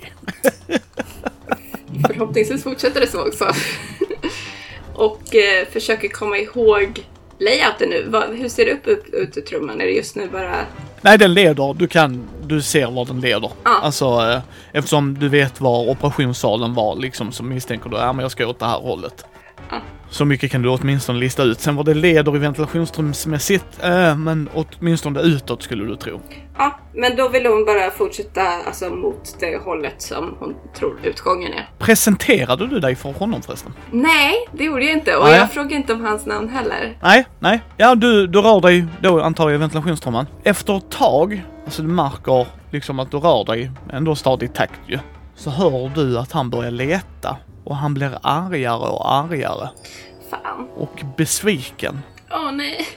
Förhoppningsvis 2.07 2.63
fortsätter 2.63 3.01
det 3.01 3.07
så 3.07 3.29
också. 3.29 3.45
och 4.95 5.35
eh, 5.35 5.67
försöker 5.73 6.09
komma 6.09 6.39
ihåg 6.39 7.07
layouten 7.39 7.89
nu. 7.89 8.07
Vad, 8.09 8.37
hur 8.37 8.49
ser 8.49 8.65
det 8.65 8.73
upp, 8.73 8.87
upp 8.87 9.15
ut 9.15 9.37
i 9.37 9.41
trumman? 9.41 9.81
Är 9.81 9.85
det 9.85 9.93
just 9.93 10.17
nu 10.17 10.29
bara... 10.29 10.57
Nej, 11.01 11.19
den 11.19 11.35
leder. 11.35 11.75
Du 11.75 11.87
kan, 11.87 12.29
du 12.47 12.63
ser 12.63 12.91
var 12.91 13.05
den 13.05 13.21
leder. 13.21 13.51
Ja. 13.65 13.79
Alltså, 13.83 14.05
eh, 14.05 14.41
eftersom 14.73 15.19
du 15.19 15.29
vet 15.29 15.61
var 15.61 15.89
operationssalen 15.89 16.75
var 16.75 16.97
liksom 16.97 17.33
så 17.33 17.43
misstänker 17.43 17.91
du, 17.91 17.97
ja 17.97 18.13
men 18.13 18.23
jag 18.23 18.31
ska 18.31 18.47
åt 18.47 18.59
det 18.59 18.67
här 18.67 18.79
hållet. 18.79 19.25
Så 20.11 20.25
mycket 20.25 20.51
kan 20.51 20.63
du 20.63 20.69
åtminstone 20.69 21.19
lista 21.19 21.43
ut. 21.43 21.61
Sen 21.61 21.77
vad 21.77 21.87
det 21.87 21.95
leder 21.95 22.37
i 22.37 22.39
ventilationstrumsmässigt, 22.39 23.65
eh, 23.83 24.17
men 24.17 24.49
åtminstone 24.55 25.21
utåt 25.21 25.63
skulle 25.63 25.85
du 25.85 25.97
tro. 25.97 26.21
Ja, 26.59 26.79
men 26.95 27.17
då 27.17 27.29
vill 27.29 27.47
hon 27.47 27.65
bara 27.65 27.91
fortsätta 27.91 28.43
alltså, 28.67 28.91
mot 28.91 29.37
det 29.41 29.57
hållet 29.65 30.03
som 30.03 30.37
hon 30.39 30.55
tror 30.79 30.99
utgången 31.03 31.53
är. 31.53 31.69
Presenterade 31.79 32.67
du 32.67 32.81
dig 32.81 32.95
för 32.95 33.13
honom 33.13 33.43
förresten? 33.43 33.73
Nej, 33.91 34.35
det 34.53 34.65
gjorde 34.65 34.85
jag 34.85 34.93
inte. 34.93 35.17
Och 35.17 35.25
Nej. 35.25 35.39
jag 35.39 35.53
frågade 35.53 35.75
inte 35.75 35.93
om 35.93 36.05
hans 36.05 36.27
namn 36.27 36.49
heller. 36.49 36.99
Nej, 37.03 37.27
nej. 37.39 37.61
Ja, 37.77 37.95
du, 37.95 38.27
du 38.27 38.41
rör 38.41 38.61
dig 38.61 38.85
då 39.01 39.21
antar 39.21 39.49
jag 39.49 39.55
i 39.55 39.59
ventilationstrumman. 39.59 40.27
Efter 40.45 40.77
ett 40.77 40.91
tag, 40.91 41.43
alltså 41.65 41.83
du 41.83 41.89
märker 41.89 42.47
liksom 42.71 42.99
att 42.99 43.11
du 43.11 43.17
rör 43.17 43.45
dig 43.45 43.71
ändå 43.93 44.15
stadigt 44.15 44.55
takt 44.55 44.81
ju. 44.87 44.99
Så 45.35 45.51
hör 45.51 45.91
du 45.95 46.19
att 46.19 46.33
han 46.33 46.51
börjar 46.51 46.71
leta. 46.71 47.37
Och 47.67 47.77
han 47.77 47.95
blir 47.95 48.19
argare 48.23 48.89
och 48.89 49.13
argare. 49.15 49.69
Fan. 50.31 50.69
Och 50.77 51.03
besviken. 51.17 52.03
Åh 52.31 52.53
nej. 52.53 52.89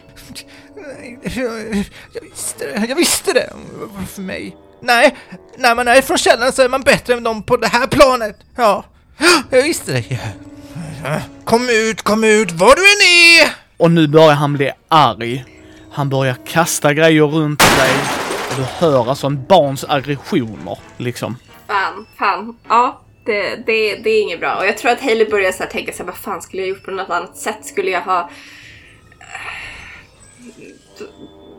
Nej, 0.75 1.19
Jag, 1.23 1.75
jag 2.13 2.21
visste 2.21 2.65
det, 2.65 2.85
jag 2.89 2.95
visste 2.95 3.33
det. 3.33 3.53
För 4.07 4.21
mig. 4.21 4.55
Nej, 4.81 5.15
när 5.57 5.75
man 5.75 5.87
är 5.87 6.01
från 6.01 6.17
källan 6.17 6.51
så 6.51 6.61
är 6.61 6.69
man 6.69 6.81
bättre 6.81 7.13
än 7.13 7.23
de 7.23 7.43
på 7.43 7.57
det 7.57 7.67
här 7.67 7.87
planet. 7.87 8.39
Ja, 8.55 8.83
jag 9.49 9.63
visste 9.63 9.91
det. 9.93 10.19
Kom 11.45 11.69
ut, 11.69 12.01
kom 12.01 12.23
ut, 12.23 12.51
var 12.51 12.75
du 12.75 12.81
än 12.81 13.01
är! 13.47 13.55
Och 13.77 13.91
nu 13.91 14.07
börjar 14.07 14.33
han 14.33 14.53
bli 14.53 14.71
arg. 14.87 15.45
Han 15.91 16.09
börjar 16.09 16.35
kasta 16.47 16.93
grejer 16.93 17.23
runt 17.23 17.59
dig. 17.59 17.91
Och 18.49 18.55
du 18.55 18.63
hör 18.63 19.09
alltså 19.09 19.27
en 19.27 19.45
barns 19.45 19.85
aggressioner, 19.89 20.77
liksom. 20.97 21.37
Fan, 21.67 22.05
fan. 22.17 22.57
Ja, 22.69 23.01
det, 23.29 23.55
det, 23.65 23.95
det 23.95 24.09
är 24.09 24.21
inget 24.21 24.39
bra. 24.39 24.55
Och 24.55 24.65
jag 24.65 24.77
tror 24.77 24.91
att 24.91 25.01
Hailey 25.01 25.29
börjar 25.29 25.51
så 25.51 25.63
här 25.63 25.69
tänka 25.69 25.91
sig 25.91 26.05
vad 26.05 26.17
fan 26.17 26.41
skulle 26.41 26.61
jag 26.61 26.69
gjort 26.69 26.83
på 26.83 26.91
något 26.91 27.09
annat 27.09 27.37
sätt? 27.37 27.65
Skulle 27.65 27.91
jag 27.91 28.01
ha... 28.01 28.29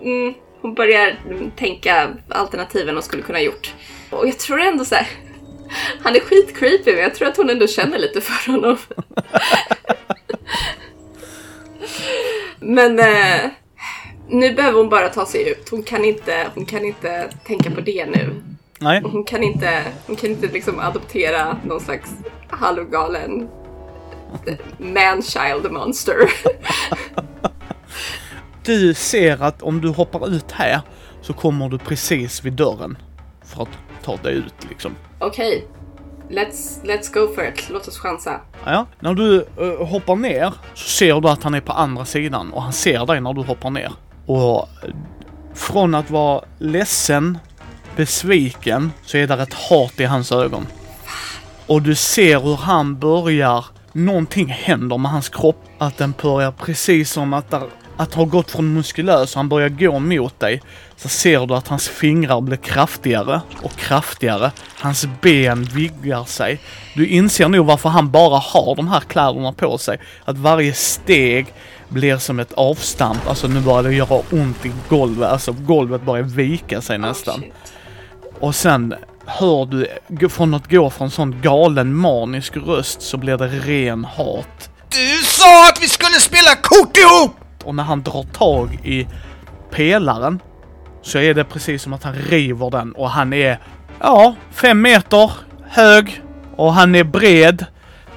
Mm, 0.03 0.35
hon 0.61 0.75
börjar 0.75 1.19
tänka 1.57 2.09
alternativen 2.29 2.95
hon 2.95 3.03
skulle 3.03 3.23
kunna 3.23 3.39
ha 3.39 3.45
gjort. 3.45 3.75
Och 4.11 4.29
jag 4.29 4.39
tror 4.39 4.61
ändå 4.61 4.85
så 4.85 4.95
här. 4.95 5.07
Han 6.03 6.17
är 6.17 6.21
skitcreepy 6.21 6.93
men 6.93 7.03
jag 7.03 7.15
tror 7.15 7.29
att 7.29 7.37
hon 7.37 7.51
ändå 7.51 7.67
känner 7.67 7.99
lite 7.99 8.21
för 8.21 8.53
honom. 8.53 8.79
men 12.61 12.99
eh, 12.99 13.51
nu 14.29 14.55
behöver 14.55 14.79
hon 14.79 14.89
bara 14.89 15.09
ta 15.09 15.27
sig 15.27 15.51
ut. 15.51 15.69
Hon 15.71 15.83
kan 15.83 16.05
inte, 16.05 16.47
hon 16.55 16.67
kan 16.67 16.85
inte 16.85 17.31
tänka 17.47 17.71
på 17.71 17.81
det 17.81 18.07
nu. 18.07 18.50
Nej. 18.83 19.03
Hon 19.05 19.25
kan 19.25 19.43
inte, 19.43 19.83
hon 20.07 20.17
kan 20.17 20.31
inte 20.31 20.47
liksom 20.47 20.79
adoptera 20.79 21.57
någon 21.65 21.81
slags 21.81 22.11
halvgalen 22.49 23.49
man-child 24.79 25.73
monster. 25.73 26.17
Du 28.65 28.95
ser 28.95 29.43
att 29.43 29.63
om 29.63 29.81
du 29.81 29.89
hoppar 29.89 30.29
ut 30.35 30.53
här 30.53 30.81
så 31.23 31.33
kommer 31.33 31.69
du 31.69 31.79
precis 31.79 32.45
vid 32.45 32.53
dörren. 32.53 32.99
För 33.45 33.63
att 33.63 33.69
ta 34.03 34.17
dig 34.17 34.35
ut 34.35 34.55
liksom. 34.69 34.97
Okej, 35.19 35.67
let's, 36.31 36.85
let's 36.85 37.15
go 37.15 37.35
for 37.35 37.45
it. 37.45 37.71
Låt 37.71 37.89
oss 37.89 37.99
chansa. 37.99 38.41
Ja, 38.65 38.87
när 39.01 39.15
du 39.15 39.47
eh, 39.57 39.87
hoppar 39.87 40.17
ner 40.17 40.55
så 40.75 40.89
ser 40.89 41.21
du 41.21 41.29
att 41.29 41.43
han 41.43 41.55
är 41.55 41.61
på 41.61 41.73
andra 41.73 42.05
sidan 42.05 42.53
och 42.53 42.63
han 42.63 42.73
ser 42.73 43.07
dig 43.07 43.21
när 43.21 43.33
du 43.33 43.43
hoppar 43.43 43.71
ner. 43.71 43.93
Och 44.27 44.59
eh, 44.59 44.95
från 45.55 45.95
att 45.95 46.11
vara 46.11 46.45
ledsen, 46.59 47.39
besviken, 48.01 48.93
så 49.07 49.17
är 49.17 49.27
där 49.27 49.39
ett 49.39 49.55
hat 49.55 50.01
i 50.01 50.05
hans 50.05 50.33
ögon. 50.33 50.67
Och 51.67 51.83
du 51.83 51.95
ser 51.95 52.41
hur 52.41 52.57
han 52.57 52.99
börjar, 52.99 53.65
någonting 53.93 54.49
händer 54.49 54.99
med 54.99 55.11
hans 55.11 55.29
kropp. 55.29 55.65
Att 55.79 55.99
den 55.99 56.15
börjar 56.23 56.53
precis 56.53 57.13
som 57.13 57.33
att 57.33 57.51
där, 57.51 57.63
att 57.97 58.15
ha 58.15 58.25
gått 58.25 58.51
från 58.51 58.75
muskulös 58.75 59.35
och 59.35 59.37
han 59.37 59.49
börjar 59.49 59.69
gå 59.69 59.99
mot 59.99 60.41
dig. 60.41 60.63
Så 60.97 61.09
ser 61.09 61.47
du 61.47 61.55
att 61.55 61.69
hans 61.69 61.89
fingrar 61.89 62.41
blir 62.41 62.57
kraftigare 62.57 63.41
och 63.63 63.77
kraftigare. 63.77 64.53
Hans 64.79 65.07
ben 65.21 65.65
vidgar 65.65 66.25
sig. 66.25 66.61
Du 66.95 67.07
inser 67.07 67.49
nog 67.49 67.67
varför 67.67 67.89
han 67.89 68.11
bara 68.11 68.39
har 68.39 68.77
de 68.77 68.89
här 68.89 69.01
kläderna 69.01 69.53
på 69.53 69.79
sig. 69.79 69.99
Att 70.25 70.39
varje 70.39 70.73
steg 70.73 71.47
blir 71.89 72.19
som 72.19 72.41
ett 72.41 72.53
avstamp. 72.53 73.29
Alltså 73.29 73.49
nu 73.49 73.61
börjar 73.61 73.83
det 73.83 73.95
göra 73.95 74.23
ont 74.31 74.67
i 74.67 74.73
golvet. 74.89 75.29
Alltså 75.29 75.53
golvet 75.53 76.03
börjar 76.03 76.25
vika 76.25 76.81
sig 76.81 76.99
nästan. 76.99 77.45
Och 78.41 78.55
sen 78.55 78.95
hör 79.27 79.67
du, 79.67 80.29
från 80.29 80.55
att 80.55 80.71
gå 80.71 80.91
från 80.91 81.11
sån 81.11 81.41
galen 81.41 81.95
manisk 81.95 82.57
röst 82.57 83.03
så 83.03 83.17
blir 83.17 83.37
det 83.37 83.47
ren 83.47 84.05
hat. 84.05 84.71
Du 84.89 85.25
sa 85.25 85.69
att 85.69 85.83
vi 85.83 85.89
skulle 85.89 86.21
spela 86.21 86.55
kort 86.63 86.97
ihop! 86.97 87.37
Och 87.65 87.75
när 87.75 87.83
han 87.83 88.03
drar 88.03 88.23
tag 88.23 88.79
i 88.85 89.07
pelaren 89.71 90.41
så 91.03 91.19
är 91.19 91.35
det 91.35 91.45
precis 91.45 91.83
som 91.83 91.93
att 91.93 92.05
han 92.05 92.15
river 92.15 92.71
den 92.71 92.93
och 92.93 93.11
han 93.11 93.33
är, 93.33 93.59
ja, 94.01 94.35
fem 94.51 94.83
meter 94.83 95.33
hög 95.69 96.23
och 96.57 96.73
han 96.73 96.95
är 96.95 97.05
bred. 97.05 97.67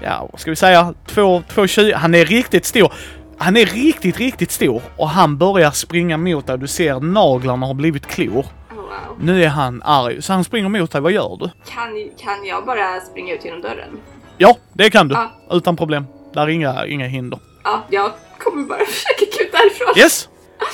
Ja, 0.03 0.29
vad 0.31 0.41
ska 0.41 0.51
vi 0.51 0.55
säga? 0.55 0.93
Två, 1.07 1.43
två 1.53 1.67
tjugo. 1.67 1.95
Han 1.95 2.15
är 2.15 2.25
riktigt 2.25 2.65
stor. 2.65 2.93
Han 3.37 3.57
är 3.57 3.65
riktigt, 3.65 4.17
riktigt 4.17 4.51
stor 4.51 4.81
och 4.97 5.09
han 5.09 5.37
börjar 5.37 5.71
springa 5.71 6.17
mot 6.17 6.47
dig. 6.47 6.57
Du 6.57 6.67
ser 6.67 6.99
naglarna 6.99 7.65
har 7.65 7.73
blivit 7.73 8.07
klor. 8.07 8.45
Wow. 8.93 9.17
Nu 9.19 9.43
är 9.43 9.47
han 9.47 9.81
arg, 9.85 10.21
så 10.21 10.33
han 10.33 10.43
springer 10.43 10.69
mot 10.69 10.91
dig. 10.91 11.01
Vad 11.01 11.11
gör 11.11 11.37
du? 11.39 11.49
Kan, 11.71 12.09
kan 12.19 12.45
jag 12.45 12.65
bara 12.65 13.01
springa 13.01 13.33
ut 13.33 13.45
genom 13.45 13.61
dörren? 13.61 13.99
Ja, 14.37 14.57
det 14.73 14.89
kan 14.89 15.07
du. 15.07 15.15
Ja. 15.15 15.31
Utan 15.51 15.75
problem. 15.77 16.05
Där 16.33 16.41
är 16.41 16.47
inga, 16.47 16.85
inga 16.85 17.07
hinder. 17.07 17.39
Ja, 17.63 17.83
jag 17.89 18.11
kommer 18.39 18.67
bara 18.67 18.85
försöka 18.85 19.37
kuta 19.37 19.57
härifrån. 19.57 19.93
Yes! 19.97 20.29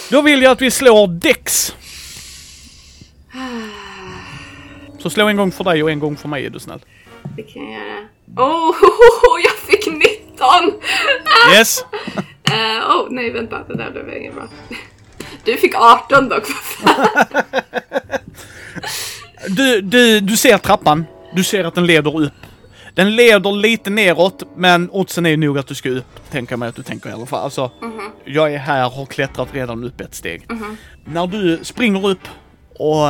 Då 0.10 0.22
vill 0.22 0.42
jag 0.42 0.52
att 0.52 0.62
vi 0.62 0.72
slår 0.72 1.08
Dex. 1.08 1.76
Så 5.00 5.10
slå 5.10 5.28
en 5.28 5.38
gång 5.38 5.52
för 5.52 5.64
dig 5.64 5.84
och 5.84 5.92
en 5.92 6.00
gång 6.00 6.18
för 6.18 6.28
mig 6.28 6.46
är 6.46 6.50
du 6.50 6.60
snäll. 6.60 6.80
Det 7.36 7.44
kan 7.44 7.64
jag 7.64 7.72
göra. 7.72 8.08
Oh, 8.38 8.76
jag 9.44 9.54
fick 9.54 9.88
19! 9.88 10.46
Yes! 11.58 11.86
Eh, 12.52 12.90
oh, 12.92 13.08
nej 13.10 13.32
vänta, 13.32 13.64
det 13.68 13.76
där 13.78 13.92
blev 13.92 14.18
inget 14.18 14.36
bra. 14.36 14.48
Du 15.52 15.58
fick 15.58 15.76
18 15.76 16.30
dock. 16.30 16.44
Du, 19.48 19.82
du, 19.82 20.20
du 20.20 20.38
ser 20.38 20.58
trappan. 20.58 21.06
Du 21.36 21.44
ser 21.44 21.64
att 21.64 21.76
den 21.76 21.86
leder 21.86 22.22
upp. 22.22 22.34
Den 22.94 23.16
leder 23.16 23.52
lite 23.52 23.90
neråt, 23.90 24.44
men 24.56 24.90
oddsen 24.92 25.26
är 25.26 25.38
nog 25.38 25.58
att 25.58 25.68
du 25.68 25.76
ska 25.76 25.90
upp. 25.90 26.32
Tänker 26.32 26.52
jag 26.54 26.60
mig 26.60 26.70
att 26.70 26.76
du 26.76 26.84
tänker 26.84 27.10
i 27.10 27.14
alla 27.14 27.26
fall. 27.26 27.44
Alltså, 27.44 27.72
jag 28.26 28.54
är 28.54 28.58
här, 28.58 28.90
har 28.90 29.06
klättrat 29.06 29.48
redan 29.54 29.84
upp 29.84 30.02
ett 30.02 30.16
steg. 30.16 30.48
När 31.06 31.28
du 31.28 31.60
springer 31.64 32.08
upp 32.08 32.28
och 32.76 33.08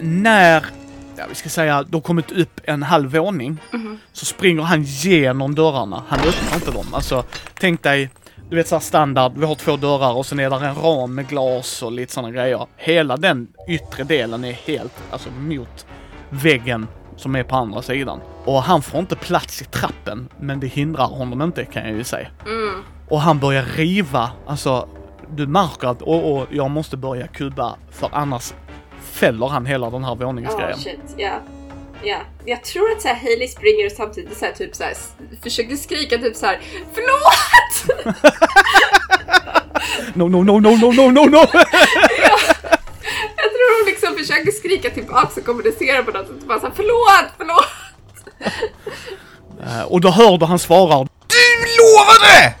när, 0.00 0.64
ja 1.16 1.24
vi 1.28 1.34
ska 1.34 1.48
säga, 1.48 1.82
du 1.82 1.96
har 1.96 2.02
kommit 2.02 2.32
upp 2.32 2.60
en 2.64 2.82
halv 2.82 3.10
våning. 3.10 3.58
Så 4.12 4.24
springer 4.24 4.62
han 4.62 4.82
genom 4.82 5.54
dörrarna. 5.54 6.02
Han 6.08 6.20
öppnar 6.20 6.54
inte 6.54 6.70
dem. 6.70 6.86
Alltså, 6.94 7.24
tänk 7.60 7.82
dig, 7.82 8.10
du 8.52 8.56
vet 8.56 8.68
såhär 8.68 8.80
standard, 8.80 9.32
vi 9.36 9.46
har 9.46 9.54
två 9.54 9.76
dörrar 9.76 10.14
och 10.14 10.26
sen 10.26 10.40
är 10.40 10.50
där 10.50 10.64
en 10.64 10.74
ram 10.74 11.14
med 11.14 11.28
glas 11.28 11.82
och 11.82 11.92
lite 11.92 12.12
sådana 12.12 12.30
grejer. 12.30 12.66
Hela 12.76 13.16
den 13.16 13.48
yttre 13.68 14.04
delen 14.04 14.44
är 14.44 14.52
helt, 14.52 14.92
alltså 15.10 15.30
mot 15.30 15.86
väggen 16.30 16.86
som 17.16 17.36
är 17.36 17.42
på 17.42 17.56
andra 17.56 17.82
sidan. 17.82 18.20
Och 18.44 18.62
han 18.62 18.82
får 18.82 19.00
inte 19.00 19.16
plats 19.16 19.62
i 19.62 19.64
trappen, 19.64 20.28
men 20.40 20.60
det 20.60 20.66
hindrar 20.66 21.04
honom 21.04 21.42
inte 21.42 21.64
kan 21.64 21.82
jag 21.82 21.92
ju 21.92 22.04
säga. 22.04 22.28
Och 23.08 23.20
han 23.20 23.38
börjar 23.38 23.62
riva, 23.62 24.30
alltså 24.46 24.88
du 25.30 25.46
märker 25.46 25.88
att 25.88 26.02
och, 26.02 26.32
och 26.32 26.46
jag 26.50 26.70
måste 26.70 26.96
börja 26.96 27.26
kubba 27.26 27.76
för 27.90 28.08
annars 28.12 28.54
fäller 29.00 29.48
han 29.48 29.66
hela 29.66 29.90
den 29.90 30.04
här 30.04 30.14
våningsgrejen. 30.14 30.78
Oh 30.78 30.82
shit, 30.82 31.14
ja. 31.16 31.34
Ja, 32.04 32.16
jag 32.44 32.64
tror 32.64 32.92
att 32.92 33.02
så 33.02 33.08
här, 33.08 33.14
Hailey 33.14 33.48
springer 33.48 33.86
och 33.86 33.92
samtidigt 33.92 34.38
så 34.38 34.44
här, 34.44 34.52
typ 34.52 34.76
så 34.76 34.84
här, 34.84 34.94
försökte 35.42 35.76
skrika 35.76 36.18
typ 36.18 36.36
så 36.36 36.46
här 36.46 36.60
FÖRLÅT! 36.94 38.14
No, 40.14 40.28
no, 40.28 40.42
no, 40.42 40.60
no, 40.60 40.70
no, 40.76 40.92
no, 40.92 41.10
no, 41.10 41.24
no! 41.26 41.38
Jag 43.36 43.50
tror 43.52 43.80
hon 43.80 43.86
liksom 43.86 44.16
försöker 44.16 44.50
skrika 44.50 44.90
tillbaka 44.90 45.40
och 45.40 45.46
kommunicera 45.46 46.02
på 46.02 46.10
något 46.10 46.26
sätt. 46.26 46.46
Bara 46.46 46.60
så 46.60 46.66
här, 46.66 46.72
förlåt, 46.76 47.32
förlåt! 47.38 47.66
Eh, 49.66 49.82
och 49.82 50.00
då 50.00 50.10
hör 50.10 50.38
du 50.38 50.46
han 50.46 50.58
svarar. 50.58 51.08
Du 51.26 51.66
lovade! 51.78 52.54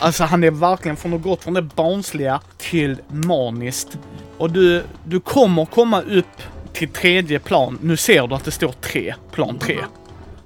Alltså 0.00 0.24
han 0.24 0.44
är 0.44 0.50
verkligen 0.50 0.96
från 0.96 1.14
att 1.14 1.22
gått 1.22 1.44
från 1.44 1.54
det 1.54 1.62
barnsliga 1.62 2.40
till 2.58 2.98
maniskt. 3.08 3.98
Och 4.38 4.50
du, 4.50 4.84
du 5.04 5.20
kommer 5.20 5.66
komma 5.66 6.02
upp 6.02 6.42
till 6.78 6.88
tredje 6.88 7.38
plan. 7.38 7.78
Nu 7.82 7.96
ser 7.96 8.26
du 8.26 8.34
att 8.34 8.44
det 8.44 8.50
står 8.50 8.72
tre, 8.72 9.14
plan 9.32 9.58
tre. 9.58 9.78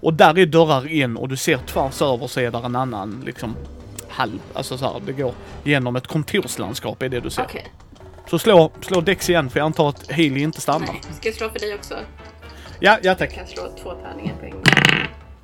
Och 0.01 0.14
där 0.14 0.38
är 0.38 0.47
dörrar 0.47 0.92
in 0.92 1.16
och 1.16 1.29
du 1.29 1.37
ser 1.37 1.57
tvärs 1.57 2.03
över 2.03 2.27
så 2.27 2.40
är 2.40 2.51
där 2.51 2.66
en 2.66 2.77
annan 2.77 3.23
liksom 3.27 3.57
halv, 4.09 4.38
alltså 4.55 4.79
så 4.79 4.85
här, 4.85 5.01
det 5.07 5.12
går 5.12 5.35
genom 5.64 5.97
ett 5.97 6.07
kontorslandskap 6.07 7.03
är 7.03 7.09
det 7.09 7.21
du 7.21 7.31
ser. 7.31 7.42
Okej, 7.42 7.66
Så 8.31 8.38
slå, 8.38 8.73
slå 8.81 9.01
Dex 9.01 9.31
igen 9.31 9.51
för 9.51 9.59
jag 9.59 9.66
antar 9.66 9.88
att 9.88 10.11
Healy 10.11 10.40
inte 10.40 10.61
stannar. 10.61 10.87
nej. 10.87 11.01
Ska 11.21 11.29
jag 11.29 11.35
slå 11.37 11.49
för 11.51 11.59
dig 11.59 11.75
också? 11.75 11.95
Ja, 11.95 12.01
ja 12.81 12.99
Jag 13.03 13.18
tack. 13.18 13.35
kan 13.35 13.47
slå 13.47 13.62
två 13.83 13.92
tärningar 13.95 14.35
på 14.40 14.45
en 14.45 14.51
gång. 14.51 14.62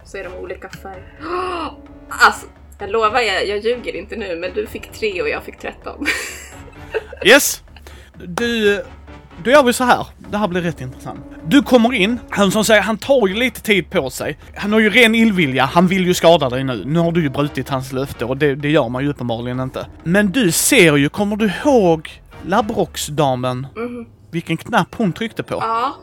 Så 0.05 0.17
är 0.17 0.25
de 0.25 0.35
olika 0.35 0.69
färger. 0.69 1.15
Alltså, 2.11 2.47
jag 2.79 2.91
lovar, 2.91 3.21
jag, 3.21 3.49
jag 3.49 3.59
ljuger 3.59 3.97
inte 3.97 4.17
nu, 4.17 4.37
men 4.37 4.55
du 4.55 4.67
fick 4.67 4.93
tre 4.93 5.23
och 5.23 5.29
jag 5.29 5.43
fick 5.43 5.59
13. 5.59 6.07
Yes! 7.25 7.63
Du, 8.25 8.83
då 9.45 9.51
gör 9.51 9.63
vi 9.63 9.73
så 9.73 9.85
här. 9.85 10.07
Det 10.31 10.37
här 10.37 10.49
blir 10.49 10.61
rätt 10.61 10.81
intressant. 10.81 11.21
Du 11.47 11.63
kommer 11.63 11.93
in, 11.93 12.19
han 12.31 12.51
som 12.51 12.65
säger, 12.65 12.83
han 12.83 12.99
tar 12.99 13.29
ju 13.29 13.35
lite 13.35 13.61
tid 13.61 13.91
på 13.91 14.11
sig. 14.11 14.39
Han 14.57 14.73
har 14.73 14.81
ju 14.81 14.91
ren 14.91 15.15
illvilja, 15.15 15.65
han 15.65 15.87
vill 15.87 16.07
ju 16.07 16.15
skada 16.15 16.51
dig 16.51 16.65
nu. 16.65 16.83
Nu 16.87 16.99
har 16.99 17.13
du 17.13 17.23
ju 17.23 17.29
brutit 17.29 17.69
hans 17.69 17.93
löfte 17.93 18.25
och 18.25 18.37
det, 18.37 18.55
det 18.55 18.71
gör 18.71 18.89
man 18.89 19.03
ju 19.03 19.11
uppenbarligen 19.11 19.61
inte. 19.61 19.87
Men 20.05 20.33
du 20.33 20.53
ser 20.53 20.97
ju, 20.97 21.09
kommer 21.09 21.37
du 21.37 21.51
ihåg 21.65 22.23
labbrocksdamen? 22.47 23.67
Vilken 24.31 24.57
knapp 24.57 24.95
hon 24.95 25.13
tryckte 25.13 25.43
på? 25.43 25.55
Ja. 25.55 25.97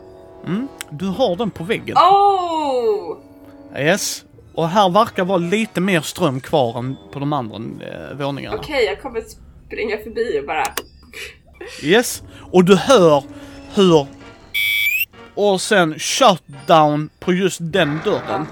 Mm, 0.48 0.68
du 0.90 1.06
har 1.06 1.36
den 1.36 1.52
på 1.52 1.64
väggen. 1.64 1.98
Oh! 1.98 3.18
Yes. 3.78 4.24
Och 4.56 4.70
här 4.70 4.90
verkar 4.90 5.26
vara 5.26 5.38
lite 5.38 5.82
mer 5.82 6.02
ström 6.02 6.40
kvar 6.40 6.80
än 6.80 6.96
på 7.12 7.20
de 7.20 7.34
andra 7.34 7.56
eh, 7.56 8.18
våningarna. 8.18 8.58
Okej, 8.58 8.86
jag 8.86 9.02
kommer 9.02 9.22
springa 9.68 9.98
förbi 9.98 10.40
och 10.42 10.48
bara... 10.48 10.66
Yes. 11.84 12.24
Och 12.52 12.66
du 12.66 12.76
hör 12.76 13.24
hur... 13.74 14.08
Och 15.36 15.62
sen 15.62 16.00
shutdown 16.00 17.10
på 17.20 17.34
just 17.34 17.58
den 17.62 18.00
dörren. 18.06 18.48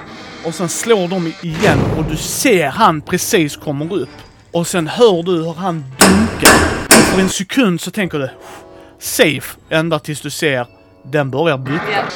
Och 0.45 0.55
sen 0.55 0.69
slår 0.69 1.07
de 1.07 1.33
igen 1.41 1.79
och 1.97 2.03
du 2.05 2.17
ser 2.17 2.67
han 2.67 3.01
precis 3.01 3.57
kommer 3.57 3.93
upp. 3.93 4.09
Och 4.51 4.67
sen 4.67 4.87
hör 4.87 5.23
du 5.23 5.31
hur 5.31 5.53
han 5.53 5.83
dunkar. 5.99 6.85
Och 6.85 6.93
för 6.93 7.21
en 7.21 7.29
sekund 7.29 7.81
så 7.81 7.91
tänker 7.91 8.19
du 8.19 8.29
safe 8.99 9.57
ända 9.69 9.99
tills 9.99 10.21
du 10.21 10.29
ser 10.29 10.67
den 11.03 11.31
börjar 11.31 11.57
Guka. 11.57 12.09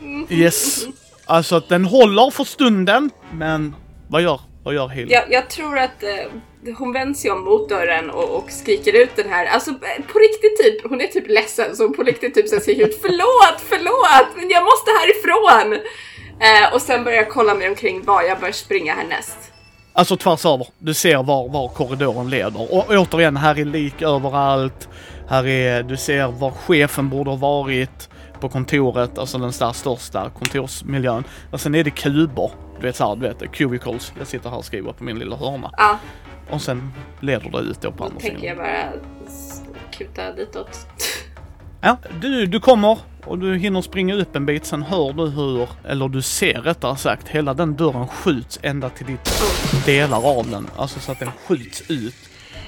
Mm. 0.00 0.26
Yes. 0.30 0.84
Alltså 1.26 1.56
att 1.56 1.68
den 1.68 1.84
håller 1.84 2.30
för 2.30 2.44
stunden, 2.44 3.10
men 3.32 3.74
vad 4.08 4.22
gör, 4.22 4.40
vad 4.64 4.74
gör 4.74 4.88
Hill? 4.88 5.10
Jag, 5.10 5.24
jag 5.30 5.50
tror 5.50 5.78
att 5.78 6.02
eh, 6.02 6.74
hon 6.78 6.92
vänder 6.92 7.14
sig 7.14 7.30
om 7.30 7.44
mot 7.44 7.68
dörren 7.68 8.10
och, 8.10 8.36
och 8.36 8.50
skriker 8.50 8.92
ut 9.02 9.16
den 9.16 9.28
här, 9.28 9.46
alltså 9.46 9.70
eh, 9.70 10.04
på 10.12 10.18
riktigt 10.18 10.58
typ, 10.62 10.90
hon 10.90 11.00
är 11.00 11.06
typ 11.06 11.28
ledsen 11.28 11.76
så 11.76 11.82
hon 11.82 11.96
på 11.96 12.02
riktigt 12.02 12.34
typ 12.34 12.48
så 12.48 12.60
skriker 12.60 12.86
ut 12.88 12.98
förlåt, 13.02 13.60
förlåt, 13.68 14.36
men 14.36 14.50
jag 14.50 14.64
måste 14.64 14.90
härifrån! 15.00 15.78
Eh, 16.40 16.74
och 16.74 16.82
sen 16.82 17.04
börjar 17.04 17.18
jag 17.18 17.30
kolla 17.30 17.54
mig 17.54 17.68
omkring 17.68 18.02
var 18.04 18.22
jag 18.22 18.40
bör 18.40 18.52
springa 18.52 18.94
härnäst. 18.94 19.38
Alltså 19.92 20.16
tvärs 20.16 20.46
över. 20.46 20.66
Du 20.78 20.94
ser 20.94 21.22
var, 21.22 21.48
var 21.48 21.68
korridoren 21.68 22.30
leder. 22.30 22.74
Och 22.74 22.90
återigen, 22.90 23.36
här 23.36 23.58
är 23.58 23.64
lik 23.64 24.02
överallt. 24.02 24.88
Här 25.28 25.46
är, 25.46 25.82
du 25.82 25.96
ser 25.96 26.28
var 26.28 26.50
chefen 26.50 27.08
borde 27.08 27.30
ha 27.30 27.36
varit 27.36 28.08
på 28.40 28.48
kontoret, 28.48 29.18
alltså 29.18 29.38
den 29.38 29.52
där 29.58 29.72
största 29.72 30.30
kontorsmiljön. 30.30 31.24
Och 31.52 31.60
sen 31.60 31.74
är 31.74 31.84
det 31.84 31.90
kuber. 31.90 32.50
Du 32.82 32.88
vet 32.88 32.96
såhär, 32.96 33.16
du 33.16 33.28
vet, 33.28 33.52
cubicles. 33.52 34.12
Jag 34.18 34.26
sitter 34.26 34.50
här 34.50 34.56
och 34.56 34.64
skriver 34.64 34.92
på 34.92 35.04
min 35.04 35.18
lilla 35.18 35.36
hörna. 35.36 35.70
Ja, 35.76 35.98
Och 36.50 36.62
sen 36.62 36.92
leder 37.20 37.50
det 37.50 37.58
ut 37.58 37.80
då 37.80 37.90
på 37.92 37.96
då 37.98 38.04
andra 38.04 38.20
tänker 38.20 38.46
jag 38.46 38.56
sidan. 38.56 39.00
bara 39.82 39.90
kuta 39.92 40.32
ditåt. 40.32 40.86
Ja, 41.80 41.96
du, 42.20 42.46
du 42.46 42.60
kommer 42.60 42.98
och 43.24 43.38
du 43.38 43.56
hinner 43.56 43.80
springa 43.82 44.14
upp 44.14 44.36
en 44.36 44.46
bit. 44.46 44.66
Sen 44.66 44.82
hör 44.82 45.12
du 45.12 45.26
hur, 45.30 45.68
eller 45.84 46.08
du 46.08 46.22
ser 46.22 46.60
rättare 46.62 46.96
sagt, 46.96 47.28
hela 47.28 47.54
den 47.54 47.76
dörren 47.76 48.08
skjuts 48.08 48.58
ända 48.62 48.88
till 48.88 49.06
ditt 49.06 49.42
delar 49.86 50.38
av 50.38 50.50
den. 50.50 50.66
Alltså 50.76 51.00
så 51.00 51.12
att 51.12 51.18
den 51.18 51.30
skjuts 51.46 51.82
ut. 51.90 52.14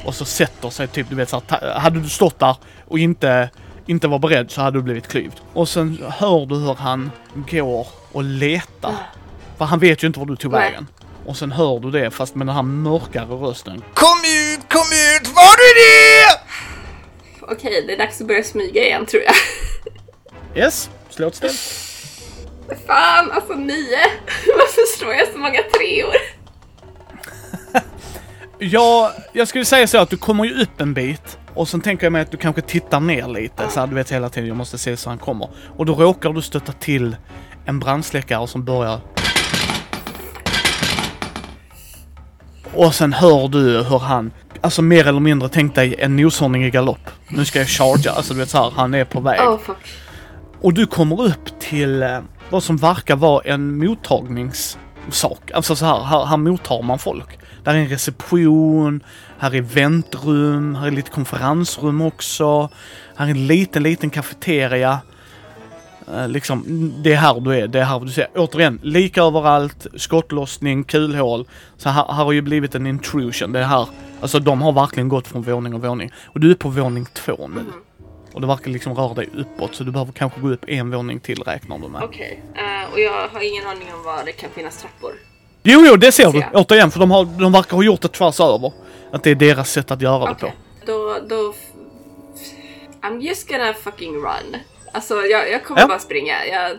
Och 0.06 0.14
så 0.14 0.24
sätter 0.24 0.70
sig 0.70 0.88
typ, 0.88 1.08
du 1.10 1.16
vet 1.16 1.28
så 1.28 1.42
här, 1.48 1.78
hade 1.78 2.00
du 2.00 2.08
stått 2.08 2.38
där 2.38 2.56
och 2.84 2.98
inte, 2.98 3.50
inte 3.86 4.08
var 4.08 4.18
beredd 4.18 4.50
så 4.50 4.60
hade 4.60 4.78
du 4.78 4.82
blivit 4.82 5.08
klyvd. 5.08 5.40
Och 5.52 5.68
sen 5.68 5.98
hör 6.08 6.46
du 6.46 6.54
hur 6.54 6.74
han 6.74 7.10
går 7.50 7.86
och 8.12 8.24
letar. 8.24 8.94
För 9.58 9.64
han 9.64 9.78
vet 9.78 10.02
ju 10.02 10.06
inte 10.06 10.18
var 10.18 10.26
du 10.26 10.36
tog 10.36 10.52
Nej. 10.52 10.60
vägen. 10.60 10.86
Och 11.26 11.36
sen 11.36 11.52
hör 11.52 11.78
du 11.80 11.90
det 11.90 12.10
fast 12.10 12.34
med 12.34 12.46
den 12.46 12.56
här 12.56 12.62
mörkare 12.62 13.34
rösten. 13.34 13.84
Kom 13.94 14.18
ut, 14.18 14.60
kom 14.68 14.88
ut, 15.16 15.28
var 15.28 15.56
du 15.56 15.80
det? 15.80 16.40
Okej, 17.52 17.84
det 17.86 17.92
är 17.92 17.98
dags 17.98 18.20
att 18.20 18.26
börja 18.26 18.44
smyga 18.44 18.82
igen 18.82 19.06
tror 19.06 19.22
jag. 19.22 19.34
Yes, 20.64 20.90
slå 21.10 21.28
ett 21.28 21.34
ställ. 21.34 21.50
Fan, 22.86 23.30
alltså 23.32 23.54
nio! 23.54 23.98
Varför 24.46 24.98
slår 24.98 25.14
jag 25.14 25.28
så 25.32 25.38
många 25.38 25.62
treor? 25.78 26.14
Ja, 28.58 29.12
jag 29.32 29.48
skulle 29.48 29.64
säga 29.64 29.86
så 29.86 29.98
att 29.98 30.10
du 30.10 30.16
kommer 30.16 30.44
ju 30.44 30.62
upp 30.62 30.80
en 30.80 30.94
bit 30.94 31.38
och 31.54 31.68
sen 31.68 31.80
tänker 31.80 32.06
jag 32.06 32.12
mig 32.12 32.22
att 32.22 32.30
du 32.30 32.36
kanske 32.36 32.62
tittar 32.62 33.00
ner 33.00 33.28
lite 33.28 33.68
så 33.68 33.80
här, 33.80 33.86
du 33.86 33.94
vet 33.94 34.12
hela 34.12 34.28
tiden 34.28 34.48
jag 34.48 34.56
måste 34.56 34.78
se 34.78 34.96
så 34.96 35.10
han 35.10 35.18
kommer. 35.18 35.48
Och 35.76 35.86
då 35.86 35.94
råkar 35.94 36.32
du 36.32 36.42
stöta 36.42 36.72
till 36.72 37.16
en 37.64 37.78
brandsläckare 37.78 38.48
som 38.48 38.64
börjar... 38.64 39.00
Och 42.76 42.94
sen 42.94 43.12
hör 43.12 43.48
du 43.48 43.82
hur 43.82 43.98
han, 43.98 44.30
alltså 44.60 44.82
mer 44.82 45.06
eller 45.06 45.20
mindre, 45.20 45.48
tänk 45.48 45.74
dig 45.74 45.94
en 45.98 46.16
noshörning 46.16 46.64
i 46.64 46.70
galopp. 46.70 47.10
Nu 47.28 47.44
ska 47.44 47.58
jag 47.58 47.68
chargea, 47.68 48.12
alltså 48.12 48.34
du 48.34 48.40
vet 48.40 48.50
så 48.50 48.58
här, 48.58 48.72
han 48.76 48.94
är 48.94 49.04
på 49.04 49.20
väg. 49.20 49.40
Oh. 49.40 49.60
Och 50.60 50.74
du 50.74 50.86
kommer 50.86 51.22
upp 51.22 51.60
till 51.60 52.02
eh, 52.02 52.18
vad 52.50 52.62
som 52.62 52.76
verkar 52.76 53.16
vara 53.16 53.42
en 53.44 53.78
mottagningssak. 53.78 55.50
Alltså 55.54 55.76
så 55.76 55.84
här, 55.84 56.04
här, 56.04 56.24
här 56.24 56.36
mottar 56.36 56.82
man 56.82 56.98
folk. 56.98 57.38
Där 57.64 57.74
är 57.74 57.78
en 57.78 57.88
reception, 57.88 59.00
här 59.38 59.54
är 59.54 59.60
väntrum, 59.60 60.74
här 60.74 60.86
är 60.86 60.90
lite 60.90 61.10
konferensrum 61.10 62.00
också. 62.00 62.68
Här 63.16 63.26
är 63.26 63.30
en 63.30 63.46
liten, 63.46 63.82
liten 63.82 64.10
kafeteria. 64.10 65.00
Eh, 66.12 66.28
liksom, 66.28 66.64
det 67.02 67.12
är 67.12 67.16
här 67.16 67.40
du 67.40 67.54
är, 67.54 67.66
det 67.68 67.80
är 67.80 67.84
här 67.84 68.00
du 68.00 68.08
ser. 68.08 68.28
Återigen, 68.34 68.80
lika 68.82 69.22
överallt, 69.22 69.86
skottlossning, 69.96 70.84
kulhål. 70.84 71.48
Så 71.76 71.88
här, 71.88 72.04
här 72.08 72.24
har 72.24 72.32
ju 72.32 72.42
blivit 72.42 72.74
en 72.74 72.86
intrusion. 72.86 73.52
Det 73.52 73.58
är 73.58 73.64
här, 73.64 73.88
alltså 74.20 74.38
de 74.38 74.62
har 74.62 74.72
verkligen 74.72 75.08
gått 75.08 75.28
från 75.28 75.42
våning 75.42 75.74
och 75.74 75.82
våning. 75.82 76.10
Och 76.26 76.40
du 76.40 76.50
är 76.50 76.54
på 76.54 76.68
våning 76.68 77.06
två 77.12 77.48
nu. 77.48 77.64
Och 78.32 78.40
det 78.40 78.46
verkar 78.46 78.70
liksom 78.70 78.94
röra 78.94 79.14
dig 79.14 79.28
uppåt 79.36 79.74
så 79.74 79.84
du 79.84 79.90
behöver 79.90 80.12
kanske 80.12 80.40
gå 80.40 80.50
upp 80.50 80.64
en 80.68 80.90
våning 80.90 81.20
till 81.20 81.42
räknar 81.42 81.78
du 81.78 81.88
med. 81.88 82.02
Okej. 82.02 82.42
Eh, 82.54 82.92
och 82.92 83.00
jag 83.00 83.28
har 83.28 83.52
ingen 83.52 83.66
aning 83.66 83.88
om 83.94 84.04
var 84.04 84.24
det 84.24 84.32
kan 84.32 84.50
finnas 84.50 84.80
trappor. 84.80 85.12
Jo, 85.62 85.84
jo, 85.86 85.96
det 85.96 86.12
ser 86.12 86.32
du. 86.32 86.38
Jag. 86.38 86.50
Återigen, 86.54 86.90
för 86.90 87.00
de, 87.00 87.10
har, 87.10 87.24
de 87.24 87.52
verkar 87.52 87.76
ha 87.76 87.84
gjort 87.84 88.00
det 88.00 88.08
tvärs 88.08 88.40
över. 88.40 88.72
Att 89.12 89.22
det 89.22 89.30
är 89.30 89.34
deras 89.34 89.70
sätt 89.70 89.90
att 89.90 90.02
göra 90.02 90.28
det 90.28 90.34
på. 90.34 90.52
Då, 90.86 91.16
då... 91.28 91.54
I'm 93.02 93.20
just 93.20 93.48
gonna 93.48 93.74
fucking 93.74 94.14
run. 94.14 94.56
Alltså 94.94 95.14
jag, 95.14 95.50
jag 95.50 95.64
kommer 95.64 95.80
Ja. 95.80 95.86
bara 95.88 95.98
springa. 95.98 96.46
Jag 96.46 96.70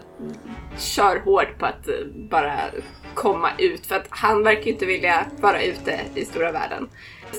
kör 0.77 1.19
hårt 1.25 1.59
på 1.59 1.65
att 1.65 1.87
eh, 1.87 1.93
bara 2.29 2.53
komma 3.13 3.49
ut 3.57 3.85
för 3.85 3.95
att 3.95 4.05
han 4.09 4.43
verkar 4.43 4.67
inte 4.67 4.85
vilja 4.85 5.25
vara 5.39 5.61
ute 5.61 5.99
i 6.15 6.25
stora 6.25 6.51
världen. 6.51 6.89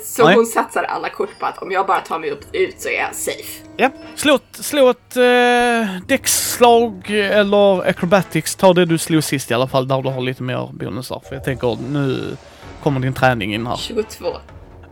Så 0.04 0.24
Nej. 0.24 0.34
hon 0.34 0.46
satsar 0.46 0.82
alla 0.82 1.08
kort 1.08 1.38
på 1.38 1.46
att 1.46 1.62
om 1.62 1.70
jag 1.72 1.86
bara 1.86 2.00
tar 2.00 2.18
mig 2.18 2.30
upp, 2.30 2.44
ut 2.52 2.80
så 2.80 2.88
är 2.88 3.00
jag 3.00 3.14
safe. 3.14 3.62
Ja, 3.76 3.90
slå 4.14 4.34
ett, 4.34 4.42
slå 4.52 4.90
ett 4.90 5.16
eh, 5.16 6.00
däcksslag 6.08 7.10
eller 7.10 7.88
acrobatics. 7.88 8.56
Ta 8.56 8.72
det 8.72 8.84
du 8.84 8.98
slog 8.98 9.24
sist 9.24 9.50
i 9.50 9.54
alla 9.54 9.68
fall, 9.68 9.88
där 9.88 10.02
du 10.02 10.08
har 10.10 10.20
lite 10.20 10.42
mer 10.42 10.68
bonusar. 10.72 11.22
För 11.28 11.34
jag 11.34 11.44
tänker, 11.44 11.78
nu 11.90 12.36
kommer 12.82 13.00
din 13.00 13.14
träning 13.14 13.54
in 13.54 13.66
här. 13.66 13.76
22. 13.76 14.26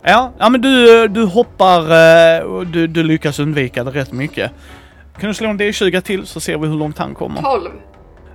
Ja, 0.03 0.31
ja 0.37 0.49
men 0.49 0.61
du, 0.61 1.07
du 1.07 1.23
hoppar 1.23 1.79
eh, 2.37 2.43
och 2.43 2.67
du, 2.67 2.87
du 2.87 3.03
lyckas 3.03 3.39
undvika 3.39 3.83
det 3.83 3.91
rätt 3.91 4.11
mycket. 4.11 4.51
Kan 5.19 5.27
du 5.29 5.33
slå 5.33 5.49
en 5.49 5.59
D20 5.59 6.01
till 6.01 6.27
så 6.27 6.39
ser 6.39 6.57
vi 6.57 6.67
hur 6.67 6.75
långt 6.75 6.97
han 6.97 7.15
kommer. 7.15 7.41
12. 7.41 7.71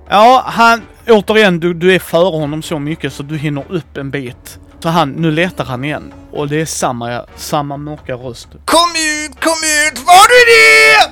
Ja, 0.09 0.43
han, 0.47 0.81
återigen, 1.07 1.59
du, 1.59 1.73
du 1.73 1.95
är 1.95 1.99
före 1.99 2.37
honom 2.37 2.61
så 2.61 2.79
mycket 2.79 3.13
så 3.13 3.23
du 3.23 3.37
hinner 3.37 3.63
upp 3.69 3.97
en 3.97 4.11
bit. 4.11 4.59
Så 4.79 4.89
han, 4.89 5.11
nu 5.11 5.31
letar 5.31 5.65
han 5.65 5.83
igen. 5.83 6.13
Och 6.31 6.47
det 6.47 6.61
är 6.61 6.65
samma, 6.65 7.25
samma 7.35 7.77
mörka 7.77 8.13
röst. 8.13 8.47
Kom 8.65 8.89
ut, 8.89 9.43
kom 9.43 9.57
ut, 9.87 9.99
var 10.05 10.27
du 10.27 10.51
det? 10.51 11.11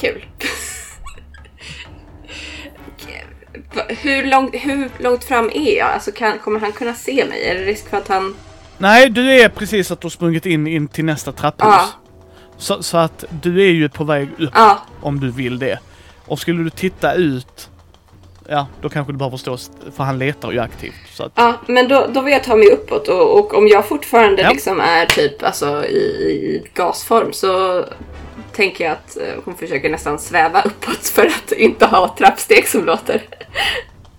Kul. 0.00 0.24
Hur, 3.88 4.26
långt, 4.26 4.54
hur 4.54 4.90
långt 5.02 5.24
fram 5.24 5.50
är 5.54 5.78
jag? 5.78 5.88
Alltså 5.88 6.12
kan, 6.12 6.38
kommer 6.38 6.60
han 6.60 6.72
kunna 6.72 6.94
se 6.94 7.24
mig? 7.24 7.44
Är 7.44 7.54
det 7.54 7.64
risk 7.64 7.90
för 7.90 7.96
att 7.96 8.08
han... 8.08 8.34
Nej, 8.78 9.10
du 9.10 9.32
är 9.32 9.48
precis 9.48 9.90
att 9.90 10.00
du 10.00 10.04
har 10.04 10.10
sprungit 10.10 10.46
in, 10.46 10.66
in 10.66 10.88
till 10.88 11.04
nästa 11.04 11.32
trapphus. 11.32 11.66
Ja. 11.68 11.88
Så, 12.60 12.82
så 12.82 12.96
att 12.98 13.24
du 13.42 13.62
är 13.62 13.70
ju 13.72 13.88
på 13.88 14.04
väg 14.04 14.28
upp 14.38 14.50
Ja, 14.54 14.78
om 15.00 15.20
du 15.20 15.30
vill 15.30 15.58
det. 15.58 15.78
Och 16.26 16.38
skulle 16.38 16.62
du 16.64 16.70
titta 16.70 17.14
ut, 17.14 17.70
ja, 18.48 18.66
då 18.80 18.88
kanske 18.88 19.12
du 19.12 19.18
behöver 19.18 19.36
stå, 19.36 19.54
st- 19.54 19.76
för 19.96 20.04
han 20.04 20.18
letar 20.18 20.52
ju 20.52 20.58
aktivt. 20.60 20.94
Så 21.14 21.22
att, 21.22 21.32
ja 21.34 21.54
men 21.66 21.88
då, 21.88 22.06
då 22.14 22.20
vill 22.20 22.32
jag 22.32 22.44
ta 22.44 22.56
mig 22.56 22.70
uppåt 22.72 23.08
och, 23.08 23.38
och 23.38 23.54
om 23.54 23.68
jag 23.68 23.86
fortfarande 23.88 24.42
Ja. 24.42 24.50
liksom 24.50 24.80
är 24.80 25.06
typ 25.06 25.42
alltså, 25.42 25.84
i, 25.86 25.96
i 25.98 26.70
gasform 26.74 27.32
så 27.32 27.84
tänker 28.52 28.84
jag 28.84 28.92
att 28.92 29.16
eh, 29.16 29.42
hon 29.44 29.54
försöker 29.54 29.90
nästan 29.90 30.18
sväva 30.18 30.62
uppåt 30.62 31.06
för 31.08 31.26
att 31.26 31.52
inte 31.52 31.86
ha 31.86 32.14
trappsteg 32.18 32.68
som 32.68 32.84
låter. 32.84 33.22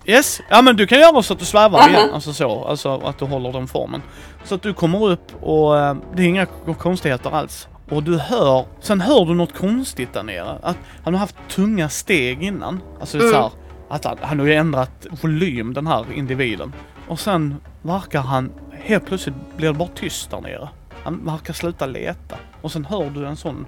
yes, 0.06 0.42
ja 0.50 0.62
men 0.62 0.76
du 0.76 0.88
kan 0.88 1.00
göra 1.00 1.24
så 1.24 1.34
att 1.34 1.40
du 1.40 1.46
svävar 1.46 1.80
Aha. 1.80 1.90
igen, 1.90 2.10
alltså 2.14 2.34
så, 2.34 2.64
alltså 2.66 3.02
att 3.06 3.20
du 3.20 3.26
håller 3.26 3.52
den 3.52 3.68
formen. 3.68 4.02
Så 4.44 4.56
att 4.56 4.62
du 4.62 4.74
kommer 4.74 5.06
upp 5.10 5.44
och 5.44 5.78
eh, 5.80 5.96
det 6.16 6.22
är 6.22 6.28
inga 6.28 6.46
konstigheter 6.80 7.32
alls. 7.36 7.68
Och 7.92 8.04
du 8.04 8.18
hör, 8.18 8.66
sen 8.80 9.02
hör 9.02 9.26
du 9.26 9.34
något 9.34 9.54
konstigt 9.58 10.14
där 10.14 10.24
nere. 10.24 10.58
Att 10.62 10.78
han 11.04 11.14
har 11.14 11.20
haft 11.20 11.36
tunga 11.50 11.90
steg 11.90 12.44
innan. 12.44 12.82
Alltså 13.00 13.18
det 13.18 13.24
är 13.24 13.28
så 13.32 13.36
Mm. 13.38 13.42
här, 13.42 13.52
att 13.96 14.06
han, 14.06 14.18
han 14.22 14.40
har 14.40 14.46
ju 14.46 14.54
ändrat 14.54 15.08
volym 15.22 15.74
den 15.74 15.88
här 15.88 16.06
individen. 16.14 16.74
Och 17.08 17.20
sen 17.20 17.56
verkar 17.82 18.22
han, 18.22 18.52
helt 18.72 19.06
plötsligt 19.06 19.36
blir 19.58 19.68
det 19.68 19.74
bara 19.74 19.90
tyst 19.96 20.32
där 20.32 20.42
nere. 20.42 20.70
Han 21.04 21.26
verkar 21.26 21.54
sluta 21.54 21.86
leta. 21.86 22.36
Och 22.62 22.72
sen 22.72 22.86
hör 22.86 23.10
du 23.10 23.26
en 23.28 23.36
sån... 23.36 23.66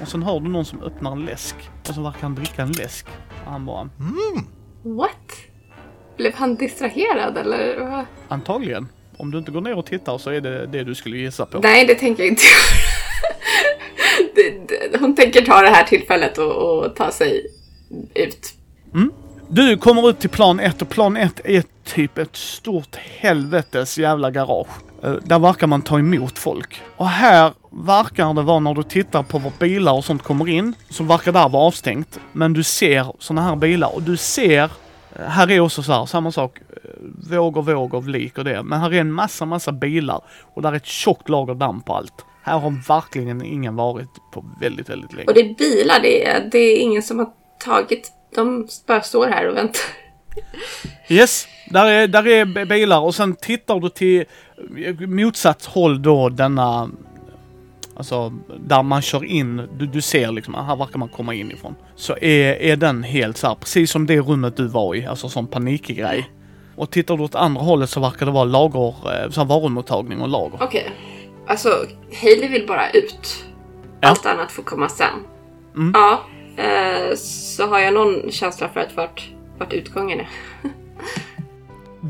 Och 0.00 0.08
sen 0.08 0.22
hör 0.22 0.40
du 0.40 0.48
någon 0.48 0.64
som 0.64 0.82
öppnar 0.82 1.12
en 1.12 1.24
läsk. 1.24 1.56
Och 1.88 1.94
så 1.94 2.02
verkar 2.02 2.22
han 2.22 2.34
dricka 2.34 2.62
en 2.62 2.72
läsk. 2.72 3.06
Och 3.44 3.52
han 3.52 3.66
bara, 3.66 3.88
What? 4.82 5.16
Blev 6.16 6.34
han 6.34 6.54
distraherad 6.54 7.38
eller? 7.38 8.04
antagligen. 8.28 8.88
Om 9.20 9.30
du 9.30 9.38
inte 9.38 9.50
går 9.50 9.60
ner 9.60 9.78
och 9.78 9.86
tittar 9.86 10.18
så 10.18 10.30
är 10.30 10.40
det 10.40 10.66
det 10.66 10.84
du 10.84 10.94
skulle 10.94 11.16
gissa 11.16 11.46
på. 11.46 11.58
Nej, 11.58 11.86
det 11.86 11.94
tänker 11.94 12.22
jag 12.22 12.30
inte 12.30 12.42
göra. 12.46 12.56
Hon 15.00 15.16
tänker 15.16 15.42
ta 15.42 15.62
det 15.62 15.70
här 15.70 15.84
tillfället 15.84 16.38
och, 16.38 16.52
och 16.52 16.96
ta 16.96 17.10
sig 17.10 17.46
ut. 18.14 18.54
Du 19.48 19.76
kommer 19.76 20.10
ut 20.10 20.20
till 20.20 20.30
plan 20.30 20.60
1 20.60 20.82
och 20.82 20.88
plan 20.88 21.16
1 21.16 21.40
är 21.44 21.64
typ 21.84 22.18
ett 22.18 22.36
stort 22.36 22.96
helvetes 22.96 23.98
jävla 23.98 24.30
garage. 24.30 24.66
Eh, 25.02 25.12
Där 25.12 25.38
verkar 25.38 25.66
man 25.66 25.82
ta 25.82 25.98
emot 25.98 26.38
folk. 26.38 26.82
Och 26.96 27.08
här 27.08 27.52
verkar 27.70 28.34
det 28.34 28.42
vara 28.42 28.58
när 28.58 28.74
du 28.74 28.82
tittar 28.82 29.22
på 29.22 29.38
var 29.38 29.52
bilar 29.58 29.92
och 29.92 30.04
sånt 30.04 30.22
kommer 30.22 30.48
in, 30.48 30.74
så 30.90 31.04
verkar 31.04 31.32
där 31.32 31.48
vara 31.48 31.62
avstängt. 31.62 32.20
Men 32.32 32.52
du 32.52 32.62
ser 32.62 33.06
såna 33.18 33.42
här 33.42 33.56
bilar 33.56 33.94
och 33.94 34.02
du 34.02 34.16
ser, 34.16 34.62
eh, 35.16 35.26
här 35.28 35.50
är 35.50 35.60
också 35.60 35.82
så 35.82 35.92
här, 35.92 36.06
samma 36.06 36.32
sak, 36.32 36.58
våg 37.30 37.56
och 37.56 37.66
våg 37.66 37.94
av 37.94 38.08
lik 38.08 38.38
och 38.38 38.44
det. 38.44 38.62
Men 38.62 38.80
här 38.80 38.94
är 38.94 39.00
en 39.00 39.12
massa, 39.12 39.44
massa 39.44 39.72
bilar 39.72 40.20
och 40.54 40.62
där 40.62 40.72
är 40.72 40.76
ett 40.76 40.86
tjockt 40.86 41.28
lager 41.28 41.54
damm 41.54 41.80
på 41.82 41.94
allt. 41.94 42.24
Här 42.42 42.58
har 42.58 42.88
verkligen 42.88 43.44
ingen 43.44 43.76
varit 43.76 44.10
på 44.32 44.44
väldigt, 44.60 44.88
väldigt 44.88 45.12
länge. 45.12 45.26
Och 45.26 45.34
det 45.34 45.40
är 45.40 45.54
bilar, 45.54 46.00
det 46.02 46.26
är, 46.26 46.48
det 46.52 46.58
är 46.58 46.78
ingen 46.78 47.02
som 47.02 47.18
har 47.18 47.28
tagit... 47.64 48.12
De 48.34 48.68
bara 48.86 49.02
står 49.02 49.26
här 49.26 49.48
och 49.48 49.56
väntar. 49.56 49.82
Yes, 51.08 51.48
där 51.70 51.86
är, 51.86 52.08
där 52.08 52.26
är 52.26 52.64
bilar 52.66 53.00
och 53.00 53.14
sen 53.14 53.36
tittar 53.36 53.80
du 53.80 53.88
till 53.88 54.24
motsatt 55.06 55.64
håll 55.64 56.02
då 56.02 56.28
denna, 56.28 56.90
alltså 57.96 58.32
där 58.66 58.82
man 58.82 59.02
kör 59.02 59.24
in, 59.24 59.68
du, 59.78 59.86
du 59.86 60.00
ser 60.00 60.32
liksom, 60.32 60.54
här 60.54 60.76
verkar 60.76 60.98
man 60.98 61.08
komma 61.08 61.34
in 61.34 61.50
ifrån. 61.50 61.74
Så 61.96 62.12
är, 62.12 62.54
är 62.54 62.76
den 62.76 63.02
helt 63.02 63.36
så 63.36 63.46
här, 63.46 63.54
precis 63.54 63.90
som 63.90 64.06
det 64.06 64.20
rummet 64.20 64.56
du 64.56 64.66
var 64.66 64.94
i, 64.94 65.06
alltså 65.06 65.28
sån 65.28 65.46
panikgrej. 65.46 66.30
Och 66.80 66.90
tittar 66.90 67.16
du 67.16 67.22
åt 67.22 67.34
andra 67.34 67.62
hållet 67.62 67.90
så 67.90 68.00
verkar 68.00 68.26
det 68.26 68.32
vara 68.32 68.44
lager, 68.44 68.94
eh, 69.24 69.30
så 69.30 69.44
varumottagning 69.44 70.20
och 70.20 70.28
lager. 70.28 70.58
Okej. 70.62 70.90
Alltså, 71.46 71.68
Hailey 72.22 72.48
vill 72.48 72.66
bara 72.66 72.90
ut. 72.90 73.44
Ja. 74.00 74.08
Allt 74.08 74.26
annat 74.26 74.52
får 74.52 74.62
komma 74.62 74.88
sen. 74.88 75.06
Mm. 75.76 75.92
Ja. 75.94 76.20
Eh, 76.62 77.14
så 77.16 77.66
har 77.66 77.78
jag 77.78 77.94
någon 77.94 78.30
känsla 78.30 78.68
för 78.68 78.80
att 78.80 78.96
vart, 78.96 79.30
vart 79.58 79.72
utgången 79.72 80.20
är. 80.20 80.28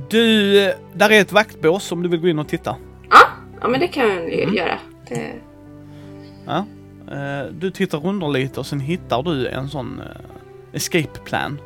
Du, 0.09 0.59
eh, 0.65 0.75
där 0.93 1.11
är 1.11 1.21
ett 1.21 1.33
vaktbås 1.33 1.93
om 1.93 2.03
du 2.03 2.09
vill 2.09 2.21
gå 2.21 2.29
in 2.29 2.39
och 2.39 2.49
titta. 2.49 2.77
Ja, 3.11 3.19
ja 3.61 3.69
men 3.69 3.81
det 3.81 3.89
kan 3.89 4.09
jag 4.09 4.33
Mm. 4.33 4.55
göra. 4.55 4.79
Det, 5.09 5.33
Ja. 6.47 6.65
Du 7.53 7.71
tittar 7.71 8.07
under 8.07 8.29
lite 8.29 8.61
och 8.61 8.67
sen 8.67 8.81
hittar 8.81 9.23
du 9.23 9.47
en 9.49 9.69
sån 9.69 10.01
escape 10.73 11.19
plan. 11.25 11.61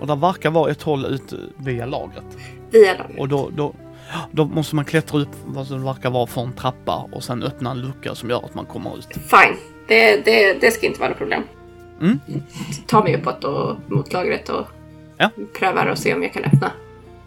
Och 0.00 0.06
där 0.06 0.16
verkar 0.16 0.50
vara 0.50 0.70
ett 0.70 0.82
håll 0.82 1.06
ut 1.06 1.32
via 1.56 1.86
lagret. 1.86 2.24
via 2.70 2.92
laget. 2.98 3.18
Och 3.18 3.28
då, 3.28 3.50
då, 3.56 3.74
då 4.30 4.44
måste 4.44 4.76
man 4.76 4.84
klättra 4.84 5.20
upp 5.20 5.28
vad 5.46 5.66
som 5.66 5.84
verkar 5.84 6.10
vara 6.10 6.26
för 6.26 6.40
en 6.40 6.52
trappa 6.52 7.08
och 7.12 7.24
sen 7.24 7.42
öppna 7.42 7.70
en 7.70 7.80
lucka 7.80 8.14
som 8.14 8.30
gör 8.30 8.44
att 8.44 8.54
man 8.54 8.66
kommer 8.66 8.98
ut. 8.98 9.08
Fine. 9.12 9.56
Det, 9.88 10.24
det, 10.24 10.60
det 10.60 10.70
ska 10.70 10.86
inte 10.86 11.00
vara 11.00 11.08
något 11.08 11.18
problem. 11.18 11.42
Mm. 12.00 12.20
Ta 12.86 13.02
mig 13.04 13.16
uppåt 13.16 13.44
och 13.44 13.76
mot 13.86 14.12
lagret 14.12 14.48
och 14.48 14.66
Ja. 15.18 15.30
prövar 15.58 15.86
och 15.86 15.98
se 15.98 16.14
om 16.14 16.22
jag 16.22 16.32
kan 16.32 16.44
öppna. 16.44 16.70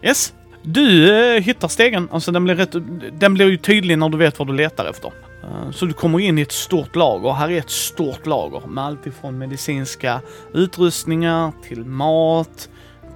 Yes. 0.02 0.34
Du 0.62 1.16
eh, 1.36 1.42
hittar 1.42 1.68
stegen, 1.68 2.08
alltså 2.12 2.32
den 2.32 2.44
blir, 2.44 2.54
rätt, 2.54 2.74
den 3.20 3.34
blir 3.34 3.46
ju 3.48 3.56
tydlig 3.56 3.98
när 3.98 4.08
du 4.08 4.18
vet 4.18 4.38
vad 4.38 4.48
du 4.48 4.54
letar 4.54 4.84
efter. 4.90 5.12
Eh, 5.42 5.70
så 5.70 5.86
du 5.86 5.92
kommer 5.92 6.20
in 6.20 6.38
i 6.38 6.42
ett 6.42 6.52
stort 6.52 6.96
lager. 6.96 7.32
Här 7.32 7.50
är 7.50 7.58
ett 7.58 7.70
stort 7.70 8.26
lager 8.26 8.66
med 8.66 8.84
allt 8.84 9.06
ifrån 9.06 9.38
medicinska 9.38 10.20
utrustningar 10.54 11.52
till 11.68 11.84
mat, 11.84 12.68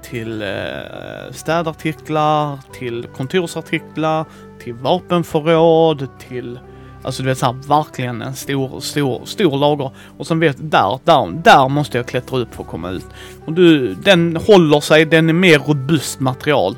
till 0.02 0.42
eh, 0.42 1.32
städartiklar, 1.32 2.58
till 2.72 3.06
kontorsartiklar, 3.16 4.24
till 4.58 4.74
vapenförråd, 4.74 6.08
till 6.18 6.58
Alltså 7.04 7.22
du 7.22 7.28
vet 7.28 7.38
såhär, 7.38 7.68
verkligen 7.68 8.22
en 8.22 8.34
stor, 8.34 8.80
stor, 8.80 9.24
stor 9.24 9.58
lager. 9.58 9.90
Och 10.18 10.26
sen 10.26 10.40
vet 10.40 10.56
där, 10.70 10.98
där, 11.04 11.42
där 11.42 11.68
måste 11.68 11.96
jag 11.96 12.06
klättra 12.06 12.38
upp 12.38 12.54
för 12.54 12.62
att 12.62 12.68
komma 12.68 12.90
ut. 12.90 13.06
Och 13.46 13.52
du, 13.52 13.94
den 13.94 14.36
håller 14.36 14.80
sig, 14.80 15.04
den 15.04 15.28
är 15.28 15.32
mer 15.32 15.58
robust 15.58 16.20
material. 16.20 16.76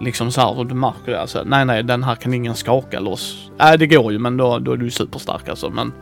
Liksom 0.00 0.32
så 0.32 0.40
här 0.40 0.58
och 0.58 0.66
du 0.66 0.74
märker 0.74 1.12
det 1.12 1.20
alltså. 1.20 1.42
Nej 1.46 1.64
nej 1.64 1.82
den 1.82 2.02
här 2.02 2.14
kan 2.14 2.34
ingen 2.34 2.54
skaka 2.54 3.00
loss. 3.00 3.50
Nej 3.58 3.78
det 3.78 3.86
går 3.86 4.12
ju 4.12 4.18
men 4.18 4.36
då, 4.36 4.58
då 4.58 4.72
är 4.72 4.76
du 4.76 4.90
superstark 4.90 5.48
alltså. 5.48 5.70
Men, 5.70 5.92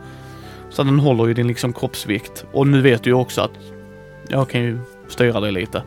så 0.69 0.83
den 0.83 0.99
håller 0.99 1.27
ju 1.27 1.33
din 1.33 1.47
liksom 1.47 1.73
kroppsvikt. 1.73 2.45
Och 2.51 2.67
nu 2.67 2.81
vet 2.81 3.03
du 3.03 3.09
ju 3.09 3.13
också 3.13 3.41
att 3.41 3.51
jag 4.27 4.49
kan 4.49 4.61
ju 4.61 4.79
styra 5.07 5.39
dig 5.39 5.51
lite. 5.51 5.83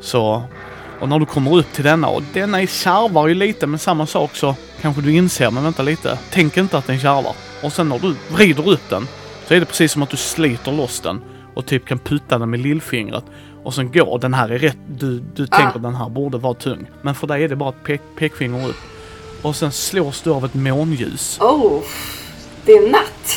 Så 0.00 0.42
och 1.00 1.08
när 1.08 1.18
du 1.18 1.26
kommer 1.26 1.56
upp 1.56 1.72
till 1.72 1.84
denna 1.84 2.08
och 2.08 2.22
denna 2.32 2.66
kärvar 2.66 3.28
ju 3.28 3.34
lite 3.34 3.66
men 3.66 3.78
samma 3.78 4.06
sak 4.06 4.36
så 4.36 4.56
kanske 4.80 5.02
du 5.02 5.12
inser 5.12 5.50
men 5.50 5.62
vänta 5.62 5.82
lite. 5.82 6.18
Tänk 6.30 6.56
inte 6.56 6.78
att 6.78 6.86
den 6.86 6.98
kärvar. 6.98 7.34
Och 7.62 7.72
sen 7.72 7.88
när 7.88 7.98
du 7.98 8.14
vrider 8.28 8.68
upp 8.68 8.88
den 8.88 9.06
så 9.46 9.54
är 9.54 9.60
det 9.60 9.66
precis 9.66 9.92
som 9.92 10.02
att 10.02 10.10
du 10.10 10.16
sliter 10.16 10.72
loss 10.72 11.00
den 11.00 11.20
och 11.54 11.66
typ 11.66 11.86
kan 11.86 11.98
putta 11.98 12.38
den 12.38 12.50
med 12.50 12.60
lillfingret. 12.60 13.24
Och 13.62 13.74
sen 13.74 13.92
går 13.92 14.18
den 14.18 14.34
här 14.34 14.48
är 14.48 14.58
rätt, 14.58 14.76
du, 14.88 15.22
du 15.34 15.46
Ah. 15.50 15.56
tänker 15.56 15.78
den 15.78 15.94
här 15.94 16.08
borde 16.08 16.38
vara 16.38 16.54
tung. 16.54 16.86
Men 17.02 17.14
för 17.14 17.26
dig 17.26 17.44
är 17.44 17.48
det 17.48 17.56
bara 17.56 17.68
ett 17.68 17.84
pek, 17.84 18.00
pekfinger 18.16 18.68
upp. 18.68 18.76
Och 19.42 19.56
sen 19.56 19.72
slås 19.72 20.20
du 20.22 20.30
av 20.30 20.44
ett 20.44 20.54
månljus. 20.54 21.38
Oh, 21.40 21.82
det 22.64 22.72
är 22.72 22.90
natt. 22.90 23.36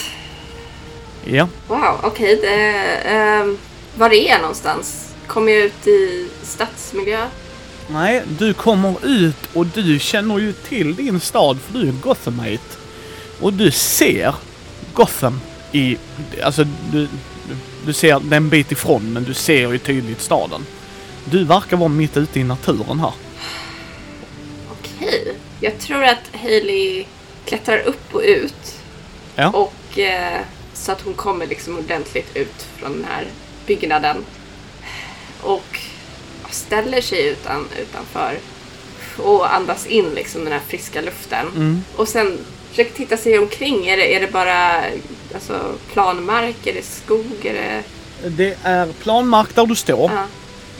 Ja, 1.25 1.47
Wow, 1.67 1.99
okej. 2.03 2.39
det... 2.41 2.73
ehm, 3.09 3.57
var 3.97 4.09
är 4.09 4.29
jag 4.29 4.41
någonstans? 4.41 5.13
Kommer 5.27 5.51
jag 5.51 5.61
ut 5.63 5.87
i 5.87 6.27
stadsmiljö? 6.43 7.27
Nej, 7.87 8.23
du 8.39 8.53
kommer 8.53 9.05
ut 9.05 9.49
och 9.53 9.65
du 9.65 9.99
känner 9.99 10.39
ju 10.39 10.53
till 10.53 10.95
din 10.95 11.19
stad 11.19 11.59
för 11.59 11.73
du 11.79 11.87
är 11.87 11.91
Gothamite. 11.91 12.63
Och 13.41 13.53
du 13.53 13.71
ser 13.71 14.35
Gotham 14.93 15.39
i... 15.71 15.97
Alltså 16.43 16.63
du, 16.91 17.07
du, 17.85 17.93
ser 17.93 18.19
den 18.19 18.33
en 18.33 18.49
bit 18.49 18.71
ifrån 18.71 19.13
men 19.13 19.23
du 19.23 19.33
ser 19.33 19.71
ju 19.71 19.77
tydligt 19.77 20.21
staden. 20.21 20.65
Du 21.25 21.43
verkar 21.43 21.77
vara 21.77 21.89
mitt 21.89 22.17
ute 22.17 22.39
i 22.39 22.43
naturen 22.43 22.99
här. 22.99 23.13
Okej. 24.71 25.35
Jag 25.59 25.79
tror 25.79 26.03
att 26.03 26.35
Hailey 26.41 27.05
klättrar 27.45 27.79
upp 27.79 28.15
och 28.15 28.21
ut. 28.25 28.79
Ja. 29.35 29.49
Och 29.49 29.99
eh, 29.99 30.41
så 30.73 30.91
att 30.91 31.01
hon 31.01 31.13
kommer 31.13 31.47
liksom 31.47 31.77
ordentligt 31.77 32.35
ut 32.35 32.67
från 32.77 32.91
den 32.91 33.05
här 33.09 33.27
byggnaden. 33.65 34.17
Och 35.41 35.79
ställer 36.49 37.01
sig 37.01 37.27
utan, 37.27 37.67
utanför. 37.81 38.37
Och 39.17 39.53
andas 39.53 39.85
in 39.85 40.09
liksom 40.15 40.43
den 40.43 40.53
här 40.53 40.61
friska 40.67 41.01
luften. 41.01 41.47
Mm. 41.55 41.83
Och 41.95 42.07
sen 42.07 42.37
försöker 42.69 42.93
titta 42.93 43.17
sig 43.17 43.39
omkring. 43.39 43.87
Är 43.87 43.97
det, 43.97 44.15
är 44.15 44.19
det 44.19 44.31
bara 44.31 44.83
alltså, 45.33 45.75
planmark? 45.93 46.67
Är 46.67 46.73
det 46.73 46.85
skog? 46.85 47.45
Är 47.45 47.53
det... 47.53 47.83
Det 48.29 48.57
är 48.63 48.87
planmark 48.87 49.55
där 49.55 49.65
du 49.65 49.75
står. 49.75 50.11
Ja. 50.11 50.25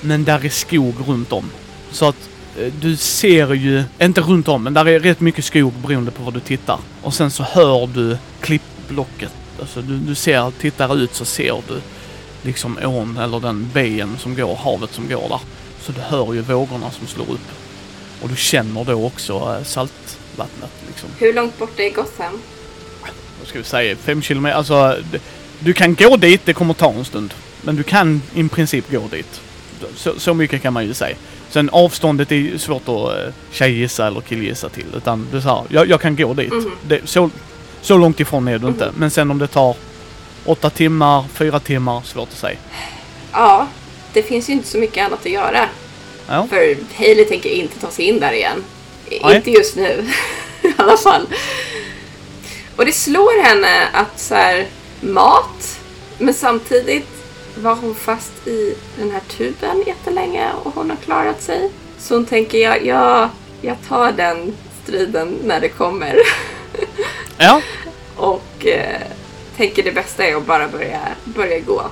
Men 0.02 0.24
där 0.24 0.46
är 0.46 0.50
skog 0.50 0.96
runt 1.08 1.32
om. 1.32 1.52
Så 1.92 2.06
att 2.06 2.30
eh, 2.60 2.74
du 2.82 2.96
ser 2.96 3.54
ju, 3.54 3.84
inte 4.02 4.22
runt 4.22 4.48
om, 4.48 4.64
men 4.64 4.74
där 4.74 4.88
är 4.88 5.00
rätt 5.00 5.20
mycket 5.20 5.46
skog 5.46 5.74
beroende 5.74 6.12
på 6.12 6.24
var 6.24 6.32
du 6.32 6.40
tittar. 6.40 6.80
Och 7.02 7.14
sen 7.14 7.32
så 7.32 7.44
hör 7.44 7.88
du 7.88 8.18
klippblocket. 8.42 9.32
Alltså 9.60 9.82
du, 9.82 9.98
du 9.98 10.16
ser, 10.16 10.52
tittar 10.52 10.98
ut 10.98 11.16
så 11.16 11.26
ser 11.26 11.62
du 11.68 11.82
liksom 12.42 12.80
ån 12.84 13.18
eller 13.18 13.40
den 13.40 13.70
bejen 13.74 14.18
som 14.18 14.36
går, 14.36 14.56
havet 14.56 14.94
som 14.94 15.08
går 15.08 15.30
där. 15.30 15.42
Så 15.82 15.92
du 15.92 16.02
hör 16.02 16.34
ju 16.34 16.42
vågorna 16.42 16.92
som 16.92 17.08
slår 17.08 17.32
upp. 17.32 17.48
Och 18.22 18.30
du 18.30 18.36
känner 18.36 18.84
då 18.84 19.06
också 19.06 19.34
eh, 19.34 19.64
saltvattnet 19.64 20.72
liksom. 20.88 21.10
Hur 21.18 21.34
långt 21.34 21.58
bort 21.58 21.80
är 21.80 21.90
Gotham? 21.90 22.40
Vad 23.44 23.50
ska 23.50 23.58
vi 23.60 23.66
säga? 23.66 23.96
Fem 23.96 24.22
kilometer, 24.22 24.58
alltså 24.58 24.98
du 25.60 25.74
kan 25.74 25.96
gå 25.96 26.18
dit, 26.18 26.42
det 26.46 26.54
kommer 26.54 26.74
ta 26.74 26.92
en 26.92 27.06
stund. 27.06 27.34
Men 27.62 27.76
du 27.76 27.84
kan 27.84 28.22
i 28.36 28.50
princip 28.50 28.92
gå 28.92 29.08
dit. 29.12 29.42
Så, 29.96 30.20
så 30.20 30.34
mycket 30.34 30.62
kan 30.62 30.74
man 30.74 30.86
ju 30.86 30.94
säga. 30.94 31.16
Sen 31.50 31.70
avståndet 31.70 32.32
är 32.32 32.36
ju 32.36 32.58
svårt 32.60 32.82
att 32.82 33.28
uh, 33.28 33.34
tjejgissa 33.52 34.08
eller 34.08 34.22
killgissa 34.22 34.70
till. 34.70 34.86
Utan 34.98 35.28
det 35.32 35.38
är 35.38 35.42
så 35.42 35.48
här, 35.48 35.64
jag, 35.70 35.90
jag 35.90 36.02
kan 36.02 36.16
gå 36.16 36.34
dit. 36.34 36.52
Mhm. 36.52 36.72
Det, 36.88 37.02
så, 37.06 37.30
så 37.82 37.98
långt 37.98 38.20
ifrån 38.20 38.48
är 38.48 38.58
du 38.58 38.68
inte. 38.68 38.92
Men 38.98 39.12
sen 39.12 39.32
om 39.32 39.38
det 39.38 39.48
tar 39.48 39.76
åtta 40.46 40.70
timmar, 40.70 41.24
fyra 41.34 41.60
timmar, 41.60 42.02
svårt 42.02 42.30
att 42.32 42.38
säga. 42.38 42.58
Ja, 43.32 43.68
det 44.14 44.24
finns 44.24 44.50
ju 44.50 44.54
inte 44.54 44.68
så 44.68 44.78
mycket 44.78 45.06
annat 45.06 45.20
att 45.20 45.32
göra. 45.32 45.70
Ja. 46.28 46.48
För 46.50 46.78
Hailey 46.98 47.26
tänker 47.26 47.50
inte 47.50 47.80
ta 47.80 47.92
sig 47.92 48.06
in 48.06 48.20
där 48.20 48.32
igen. 48.34 48.64
Nej. 49.24 49.36
Inte 49.36 49.52
just 49.52 49.76
nu 49.76 50.10
i 50.62 50.74
alla 50.78 50.98
fall. 50.98 51.28
Och 52.76 52.86
det 52.86 52.92
slår 52.92 53.44
henne 53.44 53.88
att 53.94 54.20
så 54.20 54.36
här, 54.36 54.68
mat, 55.02 55.80
men 56.18 56.34
samtidigt 56.34 57.10
var 57.56 57.76
hon 57.76 57.96
fast 57.96 58.48
i 58.48 58.76
den 58.98 59.12
här 59.12 59.22
tuben 59.38 59.84
jättelänge 59.88 60.50
och 60.64 60.76
hon 60.76 60.90
har 60.90 60.98
klarat 60.98 61.42
sig. 61.42 61.72
Så 61.98 62.16
hon 62.16 62.26
tänker, 62.26 62.58
jag, 62.58 62.86
jag, 62.86 63.30
jag 63.62 63.78
tar 63.88 64.12
den 64.12 64.54
striden 64.84 65.38
när 65.44 65.62
det 65.62 65.70
kommer. 65.70 66.18
Ja, 67.38 67.62
och 68.16 68.66
eh, 68.66 69.02
tänker 69.58 69.84
det 69.84 69.92
bästa 69.92 70.24
är 70.24 70.36
att 70.36 70.46
bara 70.46 70.68
börja, 70.68 71.00
börja 71.24 71.60
gå. 71.60 71.84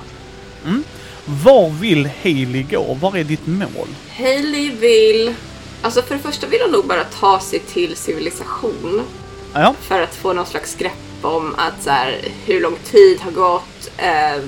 var 1.24 1.70
vill 1.70 2.10
Hailey 2.22 2.62
gå? 2.62 2.96
Var 3.00 3.16
är 3.16 3.24
ditt 3.24 3.46
mål? 3.46 3.88
Hailey 4.16 4.70
vill... 4.70 5.34
Alltså 5.82 6.02
för 6.02 6.14
det 6.14 6.20
första 6.20 6.46
vill 6.46 6.60
hon 6.62 6.72
nog 6.72 6.86
bara 6.86 7.04
ta 7.04 7.40
sig 7.40 7.58
till 7.58 7.96
civilisation. 7.96 9.02
Ja, 9.54 9.74
För 9.80 10.02
att 10.02 10.14
få 10.14 10.32
någon 10.32 10.46
slags 10.46 10.74
grepp 10.74 10.92
om 11.22 11.54
att 11.58 11.82
så 11.82 11.90
här, 11.90 12.18
hur 12.46 12.60
lång 12.60 12.76
tid 12.84 13.20
har 13.20 13.30
gått. 13.30 13.90
Eh, 13.96 14.42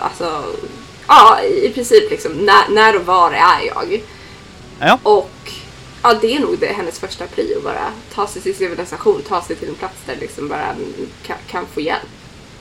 alltså, 0.00 0.42
ja 1.08 1.40
i 1.42 1.70
princip 1.74 2.10
liksom 2.10 2.32
när, 2.32 2.74
när 2.74 2.96
och 2.96 3.06
var 3.06 3.30
är 3.30 3.66
jag? 3.66 4.02
ja, 4.80 4.98
Och 5.02 5.52
ja, 6.02 6.14
det 6.20 6.36
är 6.36 6.40
nog 6.40 6.56
det, 6.60 6.66
hennes 6.66 7.00
första 7.00 7.26
prio 7.26 7.60
bara. 7.64 7.92
Ta 8.14 8.26
sig 8.26 8.42
till 8.42 8.54
civilisation, 8.56 9.22
ta 9.28 9.42
sig 9.42 9.56
till 9.56 9.68
en 9.68 9.74
plats 9.74 9.96
där 10.06 10.16
liksom 10.20 10.48
bara 10.48 10.74
kan, 11.26 11.36
kan 11.50 11.66
få 11.66 11.80
hjälp. 11.80 12.08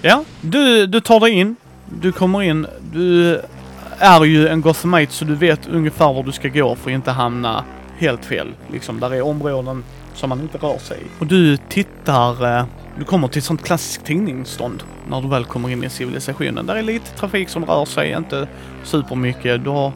ja. 0.02 0.24
Du, 0.42 0.88
du 0.88 1.02
tar 1.02 1.20
dig 1.20 1.32
in. 1.32 1.56
Du 2.02 2.12
kommer 2.12 2.42
in. 2.42 2.68
Du 2.94 3.42
är 4.00 4.26
ju 4.26 4.48
en 4.48 4.62
Gothamite 4.62 5.14
så 5.14 5.26
du 5.26 5.36
vet 5.36 5.68
ungefär 5.68 6.14
var 6.14 6.24
du 6.24 6.32
ska 6.32 6.48
gå 6.48 6.76
för 6.76 6.90
att 6.90 6.96
inte 6.96 7.12
hamna 7.12 7.64
helt 7.98 8.26
fel. 8.26 8.48
Liksom, 8.72 9.00
där 9.00 9.14
är 9.14 9.22
områden 9.22 9.84
som 10.19 10.29
man 10.29 10.41
inte 10.41 10.58
rör 10.58 10.77
sig 10.77 10.97
i. 10.97 11.05
Och 11.19 11.27
du 11.27 11.58
tittar, 11.58 12.58
eh, 12.60 12.65
du 12.97 13.03
kommer 13.05 13.27
till 13.27 13.39
ett 13.39 13.45
sånt 13.45 13.63
klassiskt 13.63 14.05
tidningsstånd 14.05 14.84
när 15.10 15.21
du 15.21 15.27
väl 15.27 15.45
kommer 15.45 15.69
in 15.69 15.84
i 15.84 15.89
civilisationen. 15.89 16.65
Där 16.65 16.75
är 16.75 16.82
lite 16.84 17.12
trafik 17.17 17.49
som 17.49 17.65
rör 17.65 17.86
sig, 17.86 18.12
inte 18.12 18.47
supermycket. 18.84 19.63
Du 19.63 19.69
har 19.69 19.91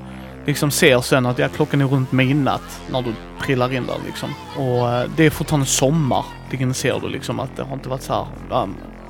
liksom 0.46 0.72
ser 0.72 1.02
sen 1.02 1.26
att 1.26 1.40
ja, 1.40 1.48
klockan 1.56 1.82
är 1.82 1.86
runt 1.86 2.12
midnatt 2.12 2.82
när 2.92 3.02
du 3.02 3.14
trillar 3.46 3.74
in 3.74 3.86
där 3.86 3.96
liksom. 4.06 4.30
Och 4.58 4.90
eh, 4.90 5.10
det 5.16 5.26
är 5.26 5.30
fortfarande 5.30 5.66
sommar. 5.66 6.26
Det 6.52 6.58
inser 6.58 7.00
du 7.00 7.10
liksom 7.10 7.40
att 7.40 7.56
det 7.56 7.64
har 7.64 7.74
inte 7.74 7.90
varit 7.90 8.02
så 8.02 8.14
här. 8.14 8.28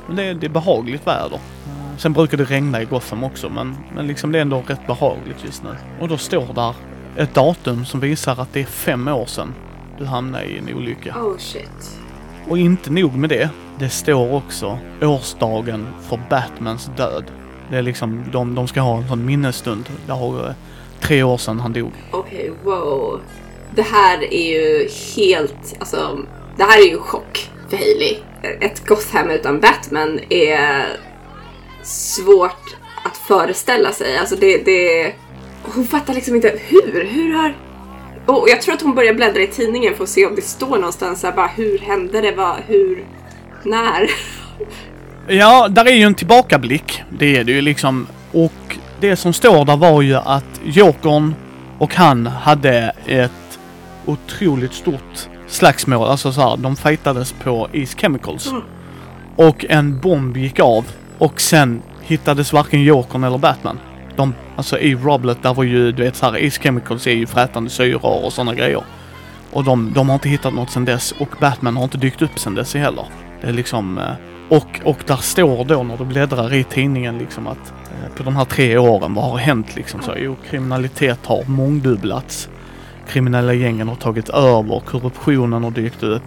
Men 0.08 0.15
det, 0.15 0.23
är- 0.23 0.34
det 0.34 0.47
är 0.47 0.49
behagligt 0.49 1.08
väder. 1.08 1.36
Eh, 1.67 1.97
sen 1.97 2.13
brukar 2.13 2.38
det 2.38 2.43
regna 2.43 2.82
i 2.82 2.86
Gotham 2.86 3.23
också 3.23 3.49
men, 3.49 3.78
men 3.95 4.08
liksom 4.08 4.32
det 4.32 4.38
är 4.38 4.41
ändå 4.41 4.63
rätt 4.67 4.88
behagligt 4.88 5.43
just 5.45 5.63
nu. 5.63 5.69
Och 5.99 6.08
då 6.08 6.17
står 6.17 6.47
där 6.56 6.76
ett 7.17 7.34
datum 7.34 7.86
som 7.86 7.99
visar 7.99 8.41
att 8.41 8.54
det 8.54 8.60
är 8.62 8.65
fem 8.65 9.08
år 9.08 9.26
sedan 9.26 9.54
du 10.04 10.10
hamnade 10.10 10.46
i 10.46 10.58
en 10.58 10.76
olycka. 10.76 11.16
Oh 11.18 11.38
shit. 11.38 12.00
Och 12.50 12.58
inte 12.58 12.92
nog 12.92 13.16
med 13.16 13.30
det. 13.30 13.50
Det 13.80 13.89
står 13.89 14.34
också 14.34 14.80
årsdagen 15.02 15.88
för 16.10 16.20
Batmans 16.30 16.89
död. 16.98 17.24
Det 17.70 17.78
är 17.78 17.82
liksom, 17.82 18.24
de, 18.32 18.56
de 18.56 18.68
ska 18.68 18.82
ha 18.82 18.98
en 18.98 19.08
sån 19.08 19.26
minnesstund. 19.26 19.89
Det 20.06 20.13
har 20.13 20.54
tre 21.02 21.24
år 21.24 21.38
sedan 21.38 21.60
han 21.60 21.74
dog. 21.74 21.92
Okej, 22.12 22.52
wow. 22.63 23.22
Det 23.76 23.82
här 23.82 24.34
är 24.34 24.54
ju 24.54 24.89
helt, 25.16 25.76
alltså, 25.80 26.20
det 26.58 26.63
här 26.63 26.82
är 26.82 26.92
ju 26.92 26.98
chock 26.98 27.50
för 27.70 27.78
Hailey. 27.78 28.18
Ett 28.62 28.88
Gotham 28.88 29.30
utan 29.30 29.60
Batman 29.60 30.20
är 30.30 30.86
svårt 31.84 32.76
att 33.06 33.18
föreställa 33.18 33.92
sig. 33.92 34.18
Alltså 34.18 34.36
det, 34.36 34.58
det, 34.66 35.13
hon 35.63 35.86
fattar 35.86 36.13
liksom 36.13 36.36
inte 36.36 36.60
hur, 36.68 37.06
hur 37.06 37.34
har... 37.34 37.56
Och 38.26 38.50
jag 38.50 38.62
tror 38.62 38.76
att 38.76 38.82
hon 38.82 38.96
börjar 38.96 39.14
bläddra 39.14 39.42
i 39.42 39.48
tidningen 39.48 39.96
för 39.96 40.04
att 40.04 40.10
se 40.10 40.26
om 40.26 40.36
det 40.36 40.42
står 40.42 40.78
någonstans 40.78 41.20
så 41.20 41.28
här, 41.28 41.36
bara 41.36 41.48
hur 41.48 41.78
hände 41.80 42.22
det, 42.22 42.32
vad, 42.32 42.56
hur, 42.68 43.06
när? 43.64 44.10
Ja, 45.28 45.68
där 45.68 45.86
är 45.86 45.92
ju 45.94 46.04
en 46.04 46.16
tillbakablick. 46.16 47.04
Det 47.10 47.38
är 47.38 47.44
det 47.44 47.52
ju 47.52 47.62
liksom. 47.62 48.08
Och 48.32 48.78
det 49.00 49.16
som 49.16 49.34
står 49.34 49.66
där 49.66 49.78
var 49.78 50.02
ju 50.02 50.16
att 50.16 50.62
Jokern 50.64 51.36
och 51.78 51.96
han 51.96 52.28
hade 52.28 52.96
ett 53.08 53.60
otroligt 54.06 54.74
stort 54.74 55.28
slagsmål. 55.48 56.08
Alltså 56.08 56.32
så 56.32 56.42
här, 56.42 56.58
de 56.58 56.76
fightades 56.76 57.32
på 57.44 57.68
East 57.74 58.02
Chemicals. 58.02 58.54
Och 59.36 59.66
en 59.70 60.00
bomb 60.00 60.38
gick 60.38 60.60
av 60.60 60.86
och 61.18 61.42
sen 61.42 61.82
hittades 62.02 62.54
varken 62.54 62.84
Jokern 62.84 63.24
eller 63.24 63.38
Batman. 63.38 63.80
De, 64.15 64.34
alltså 64.56 64.80
i 64.80 64.95
Roblet 64.95 65.43
där 65.43 65.54
var 65.54 65.63
ju, 65.63 65.91
du 65.91 66.04
vet 66.04 66.15
så 66.15 66.26
här, 66.26 66.49
Chemicals 66.49 67.08
är 67.08 67.12
ju 67.12 67.28
frätande 67.28 67.69
syror 67.69 68.26
och 68.26 68.34
sådana 68.34 68.56
grejer. 68.56 68.84
Och 69.52 69.63
de, 69.63 69.93
de 69.93 70.10
har 70.10 70.13
inte 70.13 70.30
hittat 70.30 70.54
något 70.54 70.69
sedan 70.69 70.86
dess 70.86 71.12
och 71.12 71.30
Batman 71.39 71.78
har 71.78 71.84
inte 71.84 71.97
dykt 71.97 72.21
upp 72.21 72.39
sedan 72.39 72.56
dess 72.56 72.73
heller. 72.73 73.06
Det 73.41 73.47
är 73.47 73.54
liksom... 73.54 73.97
Eh, 73.97 74.13
och, 74.49 74.80
och 74.84 74.97
där 75.08 75.15
står 75.15 75.65
då 75.65 75.84
när 75.84 75.97
du 75.97 76.06
bläddrar 76.06 76.54
i 76.54 76.63
tidningen 76.63 77.17
liksom 77.17 77.47
att 77.47 77.73
eh, 77.86 78.15
på 78.17 78.23
de 78.23 78.36
här 78.36 78.45
tre 78.45 78.78
åren, 78.78 79.13
vad 79.13 79.26
har 79.26 79.38
hänt 79.38 79.76
liksom? 79.76 80.02
Så, 80.02 80.13
jo, 80.17 80.36
kriminalitet 80.49 81.26
har 81.26 81.43
mångdubblats. 81.45 82.49
kriminella 83.08 83.54
gängen 83.54 83.88
har 83.88 83.95
tagit 83.95 84.30
över, 84.30 84.80
korruptionen 84.80 85.63
har 85.63 85.71
dykt 85.71 86.04
upp. 86.04 86.23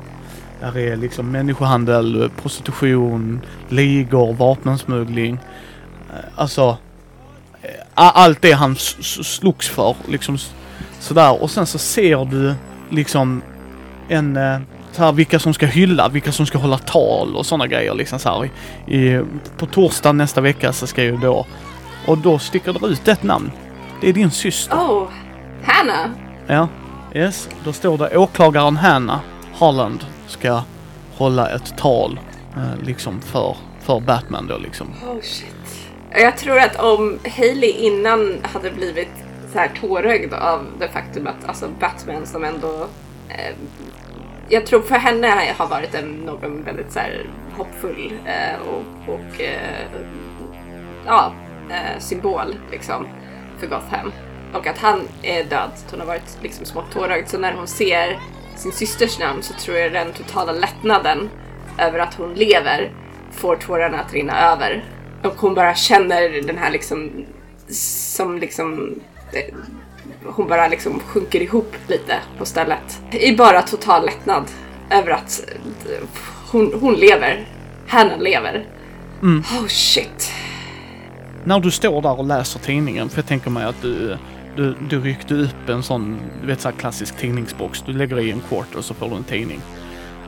Där 0.60 0.78
är 0.78 0.96
liksom 0.96 1.30
människohandel, 1.30 2.30
prostitution, 2.42 3.40
ligor, 3.68 4.32
vapensmuggling. 4.32 5.38
Eh, 6.10 6.24
alltså, 6.34 6.78
allt 7.96 8.42
det 8.42 8.52
han 8.52 8.76
slogs 8.76 9.68
för, 9.68 9.96
liksom 10.08 10.38
sådär. 11.00 11.42
Och 11.42 11.50
sen 11.50 11.66
så 11.66 11.78
ser 11.78 12.24
du 12.24 12.54
liksom 12.90 13.42
en, 14.08 14.36
eh, 14.36 14.58
så 14.92 15.02
här, 15.02 15.12
vilka 15.12 15.38
som 15.38 15.54
ska 15.54 15.66
hylla, 15.66 16.08
vilka 16.08 16.32
som 16.32 16.46
ska 16.46 16.58
hålla 16.58 16.78
tal 16.78 17.36
och 17.36 17.46
sådana 17.46 17.66
grejer 17.66 17.94
liksom 17.94 18.18
så 18.18 18.28
här. 18.28 18.50
I, 18.94 19.20
på 19.56 19.66
torsdag 19.66 20.12
nästa 20.12 20.40
vecka 20.40 20.72
så 20.72 20.86
ska 20.86 21.02
ju 21.02 21.16
då, 21.16 21.46
och 22.06 22.18
då 22.18 22.38
sticker 22.38 22.72
det 22.72 22.86
ut 22.86 23.08
ett 23.08 23.22
namn. 23.22 23.50
Det 24.00 24.08
är 24.08 24.12
din 24.12 24.30
syster. 24.30 24.76
Oh, 24.76 25.08
Hannah! 25.64 26.10
Ja, 26.46 26.68
yes. 27.14 27.48
Då 27.64 27.72
står 27.72 27.98
det 27.98 28.16
åklagaren 28.16 28.76
Hanna 28.76 29.20
Holland 29.52 30.04
ska 30.26 30.62
hålla 31.16 31.50
ett 31.50 31.76
tal 31.78 32.20
eh, 32.56 32.86
liksom 32.86 33.20
för, 33.20 33.56
för 33.80 34.00
Batman 34.00 34.46
då 34.46 34.58
liksom. 34.58 34.86
Oh 34.86 35.20
shit. 35.22 35.65
Jag 36.10 36.36
tror 36.36 36.58
att 36.58 36.80
om 36.80 37.18
Hailey 37.36 37.70
innan 37.70 38.38
hade 38.42 38.70
blivit 38.70 39.08
så 39.52 39.58
här 39.58 39.70
tårögd 39.80 40.34
av 40.34 40.66
det 40.78 40.88
faktum 40.88 41.26
att 41.26 41.48
alltså 41.48 41.68
Batman 41.80 42.26
som 42.26 42.44
ändå 42.44 42.86
eh, 43.28 43.54
jag 44.48 44.66
tror 44.66 44.80
för 44.80 44.94
henne 44.94 45.54
har 45.56 45.66
varit 45.66 45.94
en, 45.94 46.12
någon 46.12 46.64
väldigt 46.64 46.92
så 46.92 46.98
här 46.98 47.26
hoppfull 47.56 48.12
eh, 48.24 48.68
och, 48.68 49.14
och 49.14 49.40
eh, 49.40 49.86
ja, 51.06 51.32
eh, 51.70 51.98
symbol 51.98 52.56
liksom 52.70 53.08
för 53.58 53.66
Gotham. 53.66 54.12
Och 54.54 54.66
att 54.66 54.78
han 54.78 55.00
är 55.22 55.44
död, 55.44 55.70
hon 55.90 56.00
har 56.00 56.06
varit 56.06 56.38
liksom 56.42 56.64
smått 56.64 56.92
tårögd. 56.92 57.28
Så 57.28 57.38
när 57.38 57.52
hon 57.52 57.66
ser 57.66 58.18
sin 58.56 58.72
systers 58.72 59.18
namn 59.18 59.42
så 59.42 59.54
tror 59.54 59.76
jag 59.76 59.92
den 59.92 60.12
totala 60.12 60.52
lättnaden 60.52 61.30
över 61.78 61.98
att 61.98 62.14
hon 62.14 62.34
lever 62.34 62.92
får 63.32 63.56
tårarna 63.56 63.98
att 63.98 64.12
rinna 64.12 64.52
över. 64.52 64.84
Och 65.26 65.36
hon 65.36 65.54
bara 65.54 65.74
känner 65.74 66.42
den 66.46 66.58
här 66.58 66.70
liksom, 66.70 67.10
som 67.68 68.38
liksom, 68.38 68.94
eh, 69.32 69.54
hon 70.24 70.48
bara 70.48 70.68
liksom 70.68 71.00
sjunker 71.00 71.40
ihop 71.40 71.74
lite 71.88 72.18
på 72.38 72.46
stället. 72.46 73.00
I 73.10 73.36
bara 73.36 73.62
total 73.62 74.04
lättnad 74.06 74.44
över 74.90 75.10
att 75.10 75.44
eh, 75.84 76.08
hon, 76.50 76.72
hon 76.80 76.94
lever. 76.94 77.48
Hanna 77.88 78.16
lever. 78.16 78.66
Oh 79.22 79.66
shit. 79.68 80.32
När 81.44 81.60
du 81.60 81.70
står 81.70 82.02
där 82.02 82.18
och 82.18 82.26
läser 82.26 82.60
tidningen, 82.60 83.08
för 83.08 83.18
jag 83.18 83.26
tänker 83.26 83.50
mig 83.50 83.64
att 83.64 83.82
du, 83.82 84.16
du, 84.56 84.74
du 84.90 85.00
ryckte 85.00 85.34
upp 85.34 85.68
en 85.68 85.82
sån, 85.82 86.18
du 86.40 86.46
vet 86.46 86.60
så 86.60 86.68
här 86.68 86.76
klassisk 86.76 87.16
tidningsbox. 87.16 87.82
Du 87.86 87.92
lägger 87.92 88.20
i 88.20 88.30
en 88.30 88.40
kort 88.40 88.74
och 88.74 88.84
så 88.84 88.94
får 88.94 89.08
du 89.08 89.16
en 89.16 89.24
tidning. 89.24 89.60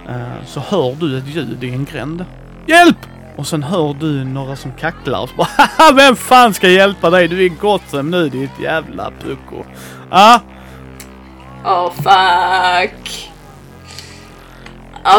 Eh, 0.08 0.44
så 0.46 0.60
hör 0.60 0.96
du 1.00 1.18
ett 1.18 1.26
ljud 1.26 1.64
i 1.64 1.70
en 1.70 1.84
gränd. 1.84 2.24
Hjälp! 2.66 3.17
Och 3.38 3.46
sen 3.46 3.62
hör 3.62 3.94
du 3.94 4.24
några 4.24 4.56
som 4.56 4.72
kacklar. 4.72 5.22
och 5.22 5.28
Så 5.28 5.34
bara, 5.34 5.92
vem 5.96 6.16
fan 6.16 6.54
ska 6.54 6.68
hjälpa 6.68 7.10
dig? 7.10 7.28
Du 7.28 7.44
är 7.44 7.48
Gotham 7.48 8.10
nu 8.10 8.28
ditt 8.28 8.60
jävla 8.60 9.12
pucko. 9.20 9.64
Ah, 10.10 10.40
Oh 11.64 11.92
fuck. 11.92 13.30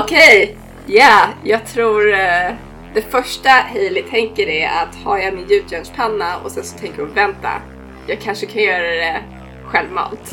Okej, 0.03 0.57
ja, 0.87 1.27
jag 1.43 1.65
tror 1.65 2.13
eh, 2.13 2.53
det 2.93 3.01
första 3.11 3.49
Hailey 3.49 4.03
tänker 4.03 4.47
är 4.47 4.67
att 4.67 4.95
har 4.95 5.17
jag 5.17 5.33
min 5.33 5.47
gjutjärnspanna 5.47 6.37
och 6.37 6.51
sen 6.51 6.63
så 6.63 6.77
tänker 6.77 7.01
hon 7.01 7.13
vänta, 7.13 7.61
jag 8.07 8.21
kanske 8.21 8.45
kan 8.45 8.63
göra 8.63 8.87
det 8.87 9.21
självmant. 9.65 10.31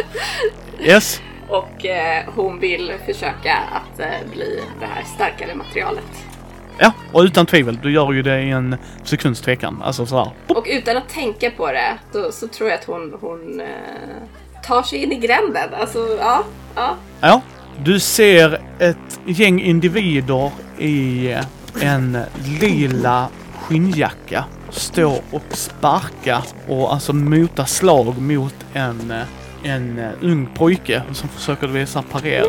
yes. 0.80 1.20
och 1.48 1.86
eh, 1.86 2.24
hon 2.34 2.60
vill 2.60 2.92
försöka 3.06 3.56
att 3.56 4.00
eh, 4.00 4.30
bli 4.32 4.62
det 4.80 4.86
här 4.86 5.04
starkare 5.14 5.54
materialet. 5.54 6.33
Ja, 6.78 6.92
och 7.12 7.22
utan 7.22 7.46
tvivel, 7.46 7.78
du 7.82 7.92
gör 7.92 8.12
ju 8.12 8.22
det 8.22 8.42
i 8.42 8.50
en 8.50 8.76
sekunds 9.04 9.40
tvekan. 9.40 9.82
Alltså 9.82 10.06
sådär. 10.06 10.30
Och 10.46 10.66
utan 10.68 10.96
att 10.96 11.08
tänka 11.08 11.50
på 11.50 11.72
det 11.72 11.98
då, 12.12 12.32
så 12.32 12.48
tror 12.48 12.70
jag 12.70 12.78
att 12.78 12.84
hon, 12.84 13.14
hon 13.20 13.60
eh, 13.60 13.66
tar 14.66 14.82
sig 14.82 15.02
in 15.02 15.12
i 15.12 15.16
gränden. 15.16 15.74
Alltså, 15.80 16.16
ja, 16.20 16.44
ja. 16.74 16.96
Ja, 17.20 17.40
du 17.84 18.00
ser 18.00 18.60
ett 18.78 19.20
gäng 19.26 19.60
individer 19.60 20.50
i 20.78 21.34
en 21.80 22.18
lila 22.60 23.28
skinnjacka 23.60 24.44
stå 24.74 25.22
och 25.30 25.42
sparka 25.50 26.42
och 26.68 26.92
alltså 26.92 27.12
mota 27.12 27.66
slag 27.66 28.18
mot 28.18 28.54
en, 28.72 29.10
eh, 29.10 29.22
en 29.62 29.98
eh, 29.98 30.10
ung 30.20 30.48
pojke 30.54 31.02
som 31.12 31.28
försöker 31.28 31.66
visa 31.66 32.02
parera. 32.02 32.46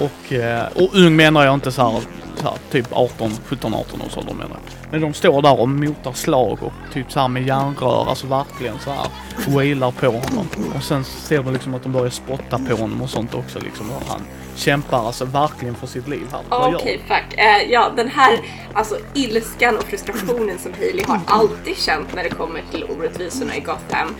Och, 0.00 0.32
eh, 0.32 0.66
och 0.74 0.94
ung 0.94 1.16
menar 1.16 1.44
jag 1.44 1.54
inte 1.54 1.72
så 1.72 1.82
här, 1.82 2.00
så 2.36 2.42
här 2.42 2.58
typ 2.70 2.86
18, 2.90 3.30
17, 3.46 3.74
18 3.74 4.02
års 4.02 4.16
ålder 4.16 4.34
menar 4.34 4.50
jag. 4.50 4.90
Men 4.90 5.00
de 5.00 5.14
står 5.14 5.42
där 5.42 5.60
och 5.60 5.68
motar 5.68 6.12
slag 6.12 6.58
och 6.62 6.72
typ 6.92 7.12
så 7.12 7.20
här 7.20 7.28
med 7.28 7.46
järnrör, 7.46 8.08
alltså 8.08 8.26
verkligen 8.26 8.78
så 8.78 8.90
här 8.90 9.06
wailar 9.48 9.90
på 9.90 10.06
honom. 10.06 10.48
Och 10.76 10.82
sen 10.82 11.04
ser 11.04 11.42
du 11.42 11.52
liksom 11.52 11.74
att 11.74 11.82
de 11.82 11.92
börjar 11.92 12.10
spotta 12.10 12.58
på 12.58 12.76
honom 12.76 13.02
och 13.02 13.10
sånt 13.10 13.34
också 13.34 13.58
liksom. 13.58 13.90
Och 13.90 14.02
han 14.08 14.20
kämpar 14.56 15.06
alltså 15.06 15.24
verkligen 15.24 15.74
för 15.74 15.86
sitt 15.86 16.08
liv 16.08 16.26
här. 16.32 16.40
Okej, 16.74 17.00
fuck. 17.08 17.38
Eh, 17.38 17.72
ja, 17.72 17.92
den 17.96 18.08
här 18.08 18.40
alltså, 18.72 18.96
ilskan 19.14 19.76
och 19.76 19.84
frustrationen 19.84 20.58
som 20.58 20.72
Hailey 20.72 21.04
har 21.04 21.20
alltid 21.26 21.76
känt 21.76 22.14
när 22.14 22.22
det 22.22 22.30
kommer 22.30 22.62
till 22.70 22.84
orättvisorna 22.84 23.56
i 23.56 23.60
Gotham 23.60 24.14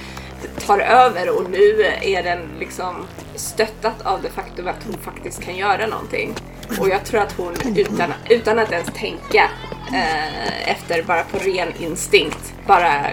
tar 0.67 0.79
över 0.79 1.39
och 1.39 1.51
nu 1.51 1.85
är 2.03 2.23
den 2.23 2.49
liksom 2.59 3.07
stöttat 3.35 4.03
av 4.03 4.23
det 4.23 4.31
faktum 4.31 4.69
att 4.69 4.85
hon 4.85 4.99
faktiskt 5.03 5.43
kan 5.43 5.57
göra 5.57 5.87
någonting. 5.87 6.35
Och 6.81 6.89
jag 6.89 7.05
tror 7.05 7.21
att 7.21 7.33
hon 7.33 7.55
utan, 7.77 8.13
utan 8.31 8.59
att 8.59 8.73
ens 8.73 8.89
tänka 8.95 9.51
eh, 9.95 10.71
efter, 10.71 11.03
bara 11.03 11.23
på 11.23 11.39
ren 11.39 11.73
instinkt, 11.79 12.55
bara, 12.67 13.07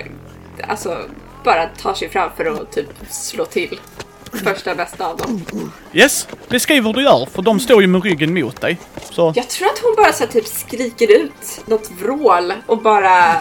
alltså, 0.67 0.98
bara 1.44 1.65
tar 1.65 1.94
sig 1.94 2.10
fram 2.10 2.30
för 2.38 2.46
att 2.46 2.72
typ 2.72 2.89
slå 3.10 3.46
till 3.46 3.80
första 4.32 4.76
bästa 4.76 5.08
av 5.08 5.17
dem. 5.17 5.46
Yes, 5.94 6.28
beskriv 6.48 6.84
hur 6.84 6.94
du 6.94 7.04
gör 7.04 7.26
för 7.26 7.41
de 7.41 7.60
står 7.60 7.82
ju 7.82 7.88
med 7.88 8.04
ryggen 8.04 8.34
mot 8.34 8.62
dig. 8.62 8.78
Så 9.12 9.34
Jag 9.36 9.50
tror 9.50 9.67
att 9.67 9.80
hon 9.80 9.96
bara 9.98 10.13
så 10.13 10.28
typ 10.28 10.48
skriker 10.48 11.12
ut 11.12 11.62
något 11.65 11.91
vrål 11.91 12.54
och 12.65 12.82
bara 12.82 13.36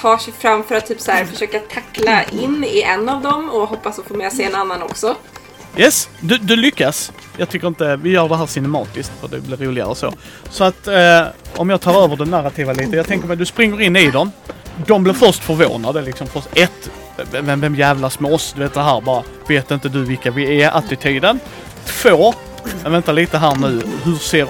tar 0.00 0.18
sig 0.18 0.32
fram 0.32 0.64
för 0.64 0.74
att 0.74 0.86
typ 0.86 1.00
så 1.00 1.10
här, 1.10 1.24
försöka 1.24 1.58
tackla 1.58 2.24
in 2.24 2.64
i 2.64 2.82
en 2.82 3.08
av 3.08 3.22
dem 3.22 3.50
och 3.50 3.68
hoppas 3.68 3.98
att 3.98 4.06
få 4.06 4.14
med 4.14 4.32
sig 4.32 4.44
en 4.44 4.54
annan 4.54 4.82
också. 4.82 5.16
yes, 5.76 6.08
du, 6.20 6.38
du 6.38 6.56
lyckas. 6.56 7.12
Jag 7.36 7.48
tycker 7.48 7.68
inte, 7.68 7.96
vi 7.96 8.10
gör 8.10 8.28
det 8.28 8.36
här 8.36 8.46
cinematiskt 8.46 9.12
för 9.20 9.28
det 9.28 9.40
blir 9.40 9.56
roligare 9.56 9.94
så. 9.94 10.12
Så 10.50 10.64
att 10.64 10.86
eh, 10.86 11.22
om 11.56 11.70
jag 11.70 11.80
tar 11.80 12.04
över 12.04 12.16
det 12.16 12.24
narrativa 12.24 12.72
lite. 12.72 12.96
Jag 12.96 13.06
tänker 13.06 13.28
mig 13.28 13.36
du 13.36 13.46
springer 13.46 13.80
in 13.80 13.96
i 13.96 14.10
dem. 14.10 14.32
De 14.86 15.04
blir 15.04 15.14
först 15.14 15.44
förvånade 15.44 16.02
liksom. 16.02 16.26
Först 16.26 16.48
ett, 16.54 16.90
vem, 17.30 17.60
vem 17.60 17.74
jävla 17.74 18.10
smås, 18.10 18.52
du 18.56 18.62
vet 18.62 18.74
det 18.74 18.82
här 18.82 19.00
bara, 19.00 19.22
vet 19.48 19.70
inte 19.70 19.88
du 19.88 20.04
vilka 20.04 20.30
vi 20.30 20.62
är, 20.62 20.76
attityden. 20.76 21.40
Två, 21.86 22.34
men 22.82 22.92
vänta 22.92 23.12
lite 23.12 23.38
här 23.38 23.54
nu, 23.54 23.82
hur 24.04 24.16
ser 24.16 24.48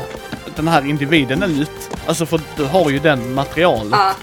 den 0.56 0.68
här 0.68 0.86
individen 0.86 1.42
ut? 1.42 1.90
Alltså 2.06 2.26
för 2.26 2.40
du 2.56 2.64
har 2.64 2.90
ju 2.90 2.98
den 2.98 3.34
materialet. 3.34 3.92
Ja, 3.92 4.14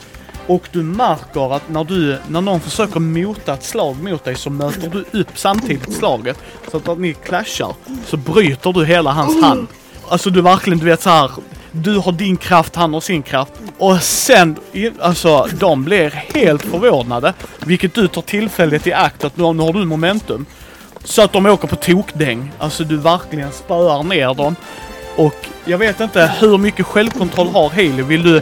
Och 0.52 0.68
du 0.72 0.84
märker 0.84 1.56
att 1.56 1.70
när, 1.70 1.84
du, 1.84 2.18
när 2.28 2.42
någon 2.42 2.60
försöker 2.60 3.00
mota 3.00 3.54
ett 3.54 3.64
slag 3.64 4.04
mot 4.04 4.24
dig 4.24 4.36
så 4.36 4.50
möter 4.50 4.90
du 4.90 5.20
upp 5.20 5.28
samtidigt 5.36 5.94
slaget. 5.94 6.38
Så 6.72 6.78
att 6.78 6.88
när 6.88 6.96
ni 6.96 7.14
clashar 7.14 7.76
så 8.06 8.18
bryter 8.18 8.74
du 8.74 8.86
hela 8.86 9.12
hans 9.12 9.44
hand. 9.44 9.68
Alltså 10.10 10.30
du 10.30 10.42
verkligen, 10.42 10.80
du 10.80 10.86
vet 10.86 11.02
så 11.02 11.10
här. 11.10 11.32
Du 11.72 11.98
har 11.98 12.12
din 12.12 12.38
kraft, 12.38 12.76
han 12.76 12.94
har 12.94 13.02
sin 13.02 13.24
kraft. 13.24 13.52
Och 13.78 14.02
sen, 14.02 14.56
alltså 15.00 15.48
de 15.60 15.84
blir 15.84 16.10
helt 16.10 16.62
förvånade. 16.62 17.34
Vilket 17.66 17.94
du 17.94 18.08
tar 18.08 18.22
tillfället 18.22 18.88
i 18.88 18.94
akt 18.94 19.24
att 19.24 19.38
nu, 19.38 19.54
nu 19.54 19.64
har 19.64 19.74
du 19.74 19.86
momentum. 19.86 20.46
Så 21.04 21.22
att 21.22 21.34
de 21.34 21.46
åker 21.46 21.68
på 21.68 21.76
tokdäng. 21.76 22.52
Alltså 22.58 22.84
du 22.84 22.98
verkligen 22.98 23.52
spöar 23.52 24.04
ner 24.04 24.34
dem. 24.34 24.56
Och 25.16 25.48
jag 25.66 25.78
vet 25.78 26.00
inte 26.00 26.32
hur 26.40 26.58
mycket 26.58 26.86
självkontroll 26.86 27.48
har 27.48 27.70
Haley. 27.70 28.04
Vill 28.04 28.24
du 28.24 28.42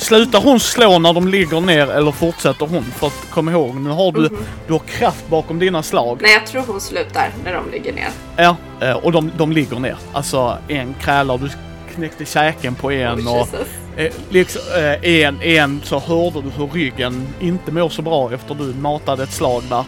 Slutar 0.00 0.40
hon 0.40 0.60
slå 0.60 0.98
när 0.98 1.12
de 1.12 1.28
ligger 1.28 1.60
ner 1.60 1.90
eller 1.90 2.12
fortsätter 2.12 2.66
hon? 2.66 2.84
För 2.84 3.06
att 3.06 3.30
kom 3.30 3.48
ihåg, 3.48 3.74
nu 3.76 3.90
har 3.90 4.12
du, 4.12 4.28
du 4.66 4.72
har 4.72 4.78
kraft 4.78 5.28
bakom 5.28 5.58
dina 5.58 5.82
slag. 5.82 6.18
nej 6.22 6.32
jag 6.32 6.46
tror 6.46 6.62
hon 6.66 6.80
slutar 6.80 7.30
när 7.44 7.54
de 7.54 7.70
ligger 7.70 7.92
ner. 7.92 8.08
Ja, 8.36 8.56
eh, 8.80 8.92
och 8.92 9.12
de, 9.12 9.30
de 9.36 9.52
ligger 9.52 9.78
ner. 9.78 9.96
Alltså 10.12 10.58
en 10.68 10.94
krälar, 10.94 11.38
du 11.38 11.50
knäckte 11.94 12.24
käken 12.24 12.74
på 12.74 12.92
en 12.92 13.28
Oh, 13.28 13.40
och 13.40 13.48
eh, 13.96 14.12
liksom, 14.30 14.62
eh, 14.76 15.22
en, 15.22 15.42
en 15.42 15.80
så 15.84 15.98
hörde 15.98 16.42
du 16.42 16.50
hur 16.56 16.66
ryggen 16.66 17.28
inte 17.40 17.72
mår 17.72 17.88
så 17.88 18.02
bra 18.02 18.32
efter 18.32 18.54
du 18.54 18.64
matade 18.64 19.22
ett 19.22 19.32
slag 19.32 19.62
där. 19.68 19.84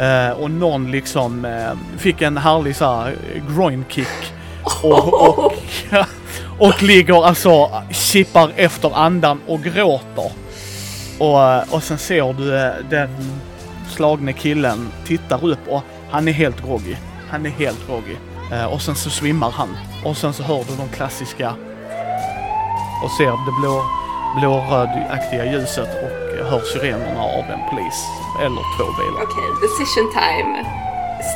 Eh, 0.00 0.32
och 0.32 0.50
någon 0.50 0.90
liksom 0.90 1.44
eh, 1.44 1.98
fick 1.98 2.22
en 2.22 2.36
härlig 2.36 2.76
så 2.76 2.84
här 2.84 3.16
eh, 3.34 3.54
groin 3.54 3.84
kick. 3.88 4.32
Och, 4.82 5.28
och, 5.28 5.38
och 5.44 5.54
och 6.60 6.82
ligger 6.82 7.26
alltså, 7.26 7.70
kippar 7.90 8.52
efter 8.56 8.96
andan 8.96 9.40
och 9.46 9.62
gråter. 9.62 10.32
Och, 11.18 11.42
eh, 11.42 11.62
och 11.70 11.82
sen 11.82 11.98
ser 11.98 12.32
du 12.32 12.58
eh, 12.58 12.72
den 12.90 13.08
slagne 13.88 14.32
killen 14.32 14.88
tittar 15.06 15.44
upp 15.44 15.68
och 15.68 15.82
Han 16.10 16.28
är 16.28 16.32
helt 16.32 16.62
groggy. 16.66 16.96
Han 17.30 17.46
är 17.46 17.50
helt 17.50 17.86
groggy. 17.86 18.16
Eh, 18.52 18.64
och 18.64 18.82
sen 18.82 18.94
så 18.94 19.10
svimmar 19.10 19.50
han. 19.50 19.68
Och 20.04 20.16
sen 20.16 20.32
så 20.32 20.42
hör 20.42 20.64
du 20.68 20.76
de 20.76 20.88
klassiska 20.88 21.54
och 23.04 23.10
ser 23.10 23.30
det 23.46 23.54
blå, 23.60 23.82
blå, 24.40 24.54
ljuset 25.52 25.88
och 26.02 26.46
hör 26.46 26.60
sirenerna 26.60 27.22
av 27.22 27.44
en 27.44 27.60
polis. 27.70 27.98
Eller 28.40 28.62
två 28.76 28.84
bilar. 28.98 29.22
Okej, 29.22 29.48
decision 29.62 30.12
time. 30.12 30.64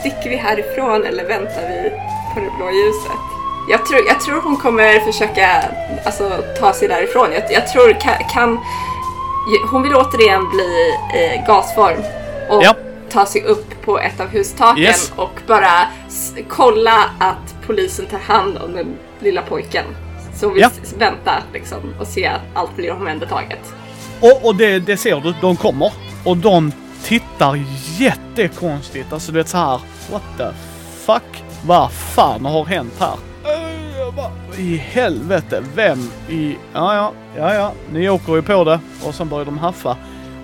Sticker 0.00 0.30
vi 0.30 0.36
härifrån 0.36 1.04
eller 1.04 1.24
väntar 1.28 1.62
vi 1.68 1.90
på 2.34 2.40
det 2.40 2.50
blå 2.56 2.70
ljuset? 2.70 3.33
Jag 3.68 3.86
tror, 3.86 4.00
jag 4.06 4.20
tror 4.20 4.40
hon 4.40 4.56
kommer 4.56 5.00
försöka 5.00 5.64
alltså, 6.04 6.44
ta 6.60 6.72
sig 6.72 6.88
därifrån. 6.88 7.28
Jag, 7.32 7.52
jag 7.52 7.68
tror 7.68 8.00
kan, 8.00 8.14
kan... 8.32 8.58
Hon 9.70 9.82
vill 9.82 9.94
återigen 9.94 10.50
bli 10.50 10.94
eh, 11.14 11.46
gasform 11.46 12.02
och 12.50 12.64
Ja. 12.64 12.74
ta 13.10 13.26
sig 13.26 13.42
upp 13.44 13.82
på 13.84 13.98
ett 13.98 14.20
av 14.20 14.26
hustaken 14.28 14.82
Yes. 14.82 15.12
och 15.16 15.40
bara 15.46 15.86
kolla 16.48 17.04
att 17.18 17.54
polisen 17.66 18.06
tar 18.06 18.18
hand 18.18 18.58
om 18.58 18.72
den 18.72 18.96
lilla 19.20 19.42
pojken. 19.42 19.84
Så 20.36 20.48
vill 20.48 20.62
Ja. 20.62 20.70
s- 20.82 20.94
vänta 20.98 21.32
liksom 21.52 21.78
och 22.00 22.06
se 22.06 22.26
att 22.26 22.40
allt 22.54 22.76
blir 22.76 22.92
omhändertaget. 22.92 23.72
Och, 24.20 24.44
och 24.46 24.54
det, 24.54 24.78
det 24.78 24.96
ser 24.96 25.20
du, 25.20 25.34
de 25.40 25.56
kommer. 25.56 25.92
Och 26.24 26.36
de 26.36 26.72
tittar 27.04 27.60
jättekonstigt. 27.98 29.12
Alltså 29.12 29.32
du 29.32 29.38
vet 29.38 29.48
så 29.48 29.56
här. 29.56 29.80
What 30.12 30.22
the 30.38 30.46
fuck? 31.06 31.42
Vad 31.66 31.92
fan 31.92 32.44
har 32.46 32.64
hänt 32.64 32.94
här? 33.00 33.14
Jag 34.16 34.24
bara, 34.24 34.56
I 34.56 34.76
helvete, 34.76 35.62
vem 35.74 36.10
i... 36.28 36.56
Ja, 36.72 36.94
ja, 36.94 37.12
ja, 37.36 37.54
ja. 37.54 37.72
Ni 37.92 38.08
åker 38.08 38.34
ju 38.34 38.42
på 38.42 38.64
det. 38.64 38.80
Och 39.04 39.14
sen 39.14 39.28
börjar 39.28 39.44
de 39.44 39.58
haffa. 39.58 39.96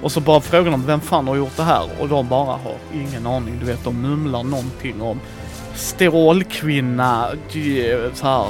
Och 0.03 0.13
så 0.13 0.21
bara 0.21 0.41
frågar 0.41 0.71
de 0.71 0.87
vem 0.87 1.01
fan 1.01 1.29
har 1.29 1.37
gjort 1.37 1.57
det 1.57 1.63
här? 1.63 1.89
Och 2.01 2.09
de 2.09 2.29
bara 2.29 2.45
har 2.45 2.77
ingen 2.95 3.27
aning. 3.27 3.59
Du 3.61 3.67
vet, 3.67 3.85
de 3.85 4.03
mumlar 4.03 4.43
någonting 4.43 5.03
om 5.03 5.21
strålkvinna, 5.75 7.29
så 8.15 8.27
här, 8.27 8.47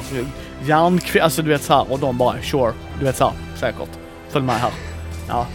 järnkvinna, 0.64 1.24
alltså 1.24 1.42
du 1.42 1.48
vet 1.48 1.62
så 1.62 1.74
här. 1.74 1.92
Och 1.92 1.98
de 1.98 2.18
bara 2.18 2.42
sure, 2.42 2.72
du 2.98 3.04
vet 3.04 3.16
så 3.16 3.24
här, 3.24 3.34
säkert. 3.56 3.88
Följ 4.28 4.44
med 4.44 4.56
här. 4.56 4.72
Ja, 5.28 5.46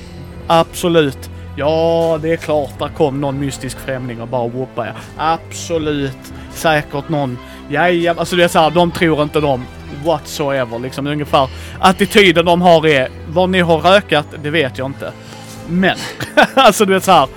absolut. 0.47 1.29
Ja, 1.57 2.19
det 2.21 2.31
är 2.31 2.37
klart, 2.37 2.79
där 2.79 2.87
kom 2.87 3.21
någon 3.21 3.39
mystisk 3.39 3.79
främling 3.79 4.21
och 4.21 4.27
bara 4.27 4.47
whoopade 4.47 4.87
er. 4.87 4.95
Absolut. 5.17 6.33
Säkert 6.53 7.09
någon. 7.09 7.37
Ja, 7.69 7.89
ja, 7.89 8.13
alltså 8.17 8.35
det 8.35 8.43
är 8.43 8.47
såhär, 8.47 8.71
de 8.71 8.91
tror 8.91 9.23
inte 9.23 9.39
de 9.39 9.65
whatsoever 10.05 10.79
liksom. 10.79 11.07
Ungefär 11.07 11.49
attityden 11.79 12.45
de 12.45 12.61
har 12.61 12.87
är, 12.87 13.09
vad 13.27 13.49
ni 13.49 13.59
har 13.59 13.77
rökat, 13.79 14.25
det 14.43 14.49
vet 14.49 14.77
jag 14.77 14.85
inte. 14.85 15.11
Men, 15.69 15.97
alltså 16.53 16.85
du 16.85 16.93
vet 16.93 17.03
så 17.03 17.11
här. 17.11 17.27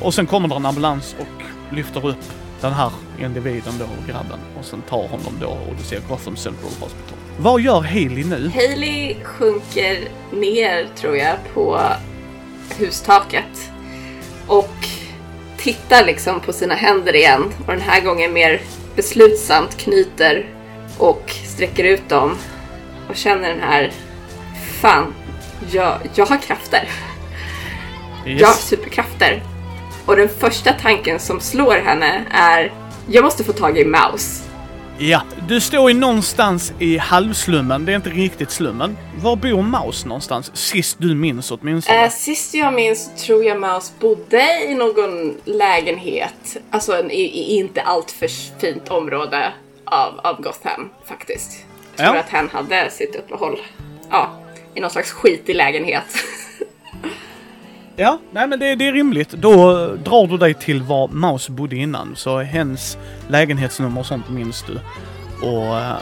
Och 0.00 0.14
sen 0.14 0.26
kommer 0.26 0.48
det 0.48 0.54
en 0.54 0.66
ambulans 0.66 1.16
och 1.18 1.74
lyfter 1.74 2.08
upp 2.08 2.24
den 2.60 2.72
här 2.72 2.90
individen 3.18 3.72
då, 3.78 4.12
grabben. 4.12 4.38
Och 4.58 4.64
sen 4.64 4.82
tar 4.82 5.08
honom 5.08 5.38
då 5.40 5.46
och 5.46 5.74
du 5.78 5.84
ser 5.84 6.00
Gotham 6.08 6.36
Central 6.36 6.70
Hospital. 6.80 7.18
Vad 7.38 7.60
gör 7.60 7.80
Haley 7.80 8.24
nu? 8.24 8.50
Hailey 8.54 9.16
sjunker 9.22 9.98
ner, 10.32 10.86
tror 10.96 11.16
jag, 11.16 11.36
på 11.54 11.80
hustaket. 12.78 13.70
Och 14.46 14.88
tittar 15.56 16.04
liksom 16.04 16.40
på 16.40 16.52
sina 16.52 16.74
händer 16.74 17.16
igen. 17.16 17.42
Och 17.66 17.72
den 17.72 17.80
här 17.80 18.00
gången 18.00 18.32
mer 18.32 18.60
beslutsamt 18.96 19.76
knyter 19.76 20.46
och 20.98 21.34
sträcker 21.44 21.84
ut 21.84 22.08
dem. 22.08 22.36
Och 23.08 23.16
känner 23.16 23.48
den 23.48 23.60
här... 23.60 23.92
Fan, 24.80 25.14
jag, 25.70 25.98
jag 26.14 26.26
har 26.26 26.38
krafter. 26.38 26.88
Jag 28.24 28.46
har 28.46 28.54
superkrafter. 28.54 29.42
Och 30.06 30.16
den 30.16 30.28
första 30.28 30.72
tanken 30.72 31.20
som 31.20 31.40
slår 31.40 31.74
henne 31.74 32.24
är 32.30 32.72
jag 33.08 33.24
måste 33.24 33.44
få 33.44 33.52
tag 33.52 33.78
i 33.78 33.84
Mouse. 33.84 34.45
Ja, 34.98 35.22
du 35.48 35.60
står 35.60 35.90
ju 35.90 35.96
någonstans 35.98 36.72
i 36.78 36.98
halvslummen. 36.98 37.84
Det 37.84 37.92
är 37.92 37.96
inte 37.96 38.10
riktigt 38.10 38.50
slummen. 38.50 38.96
Var 39.22 39.36
bor 39.36 39.62
Maus 39.62 40.04
någonstans? 40.04 40.50
Sist 40.54 40.96
du 41.00 41.14
minns 41.14 41.50
åtminstone. 41.50 42.04
Eh, 42.04 42.10
sist 42.10 42.54
jag 42.54 42.74
minns 42.74 43.24
tror 43.26 43.44
jag 43.44 43.60
Mouse 43.60 43.92
bodde 44.00 44.64
i 44.68 44.74
någon 44.74 45.34
lägenhet, 45.44 46.56
alltså 46.70 46.92
en, 46.96 47.10
i, 47.10 47.20
i 47.20 47.56
inte 47.56 47.82
allt 47.82 48.10
för 48.10 48.28
fint 48.60 48.88
område 48.88 49.52
av, 49.84 50.18
av 50.18 50.42
Gotham 50.42 50.88
faktiskt. 51.04 51.52
Jag 51.96 52.04
tror 52.06 52.16
Ja. 52.16 52.20
att 52.22 52.30
han 52.30 52.48
hade 52.48 52.90
sitt 52.90 53.16
uppehåll, 53.16 53.58
ja, 54.10 54.30
i 54.74 54.80
någon 54.80 54.90
slags 54.90 55.10
skitig 55.10 55.56
lägenhet. 55.56 56.04
Ja, 57.98 58.18
nej 58.30 58.48
men 58.48 58.58
det, 58.58 58.74
det 58.74 58.88
är 58.88 58.92
rimligt. 58.92 59.30
Då 59.30 59.86
drar 60.04 60.26
du 60.26 60.38
dig 60.38 60.54
till 60.54 60.82
var 60.82 61.08
Maus 61.08 61.48
bodde 61.48 61.76
innan. 61.76 62.16
Så 62.16 62.38
hens 62.38 62.98
lägenhetsnummer 63.28 64.00
och 64.00 64.06
sånt 64.06 64.28
minns 64.30 64.62
du. 64.62 64.80
Och 65.48 65.78
eh, 65.78 65.96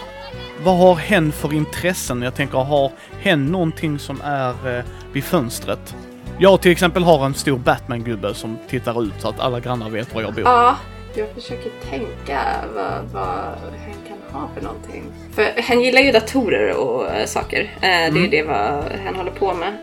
vad 0.65 0.77
har 0.77 0.95
hen 0.95 1.33
för 1.33 1.53
intressen? 1.53 2.23
Jag 2.23 2.35
tänker, 2.35 2.59
har 2.59 2.93
hen 3.21 3.47
någonting 3.47 3.99
som 3.99 4.21
är 4.25 4.79
eh, 4.79 4.85
vid 5.13 5.25
fönstret? 5.25 5.97
Jag 6.39 6.61
till 6.61 6.73
exempel 6.73 7.05
har 7.05 7.27
en 7.27 7.35
stor 7.35 7.59
Batman-gubbe 7.59 8.35
som 8.35 8.59
tittar 8.69 9.03
ut 9.03 9.15
så 9.19 9.29
att 9.29 9.41
alla 9.41 9.61
grannar 9.61 9.91
vet 9.91 10.15
var 10.15 10.23
jag 10.23 10.35
bor. 10.35 10.45
ja, 10.45 10.77
jag 11.15 11.29
försöker 11.35 11.71
tänka 11.91 12.41
vad, 12.75 13.05
vad 13.13 13.73
hen 13.73 13.95
kan 14.09 14.14
ha 14.35 14.51
för 14.55 14.61
någonting. 14.61 15.05
För 15.35 15.63
han 15.63 15.81
gillar 15.81 16.01
ju 16.01 16.13
datorer 16.13 16.77
och 16.77 17.11
eh, 17.11 17.27
saker. 17.27 17.61
Eh, 17.61 17.81
det 17.81 18.19
är 18.19 18.23
ju 18.23 18.29
det 18.29 18.43
vad 18.43 18.85
han 19.05 19.17
håller 19.17 19.31
på 19.31 19.55
med. 19.55 19.77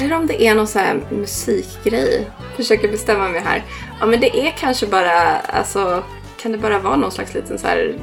Eller 0.00 0.16
om 0.16 0.26
det 0.26 0.42
är 0.42 0.54
någon 0.54 0.66
sån 0.66 0.82
här 0.82 1.00
musikgrej. 1.10 2.26
Försöker 2.56 2.88
bestämma 2.88 3.28
mig 3.28 3.40
här. 3.40 3.64
Ja 4.00 4.06
men 4.06 4.20
det 4.20 4.46
är 4.46 4.50
kanske 4.50 4.86
bara, 4.86 5.36
alltså, 5.38 6.02
kan 6.42 6.52
det 6.52 6.58
bara 6.58 6.78
vara 6.78 6.96
någon 6.96 7.12
slags 7.12 7.34
liten 7.34 7.58
så 7.58 7.66
här, 7.66 7.94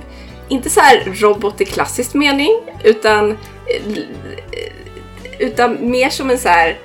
inte 0.48 0.70
så 0.70 0.80
här 0.80 1.04
robot 1.06 1.62
i 1.62 1.66
klassisk 1.66 2.14
mening, 2.14 2.52
utan, 2.84 3.32
eh, 3.32 3.38
utan 5.40 5.90
mer 5.92 6.10
som 6.10 6.30
en 6.30 6.38
så 6.38 6.50
här 6.50 6.78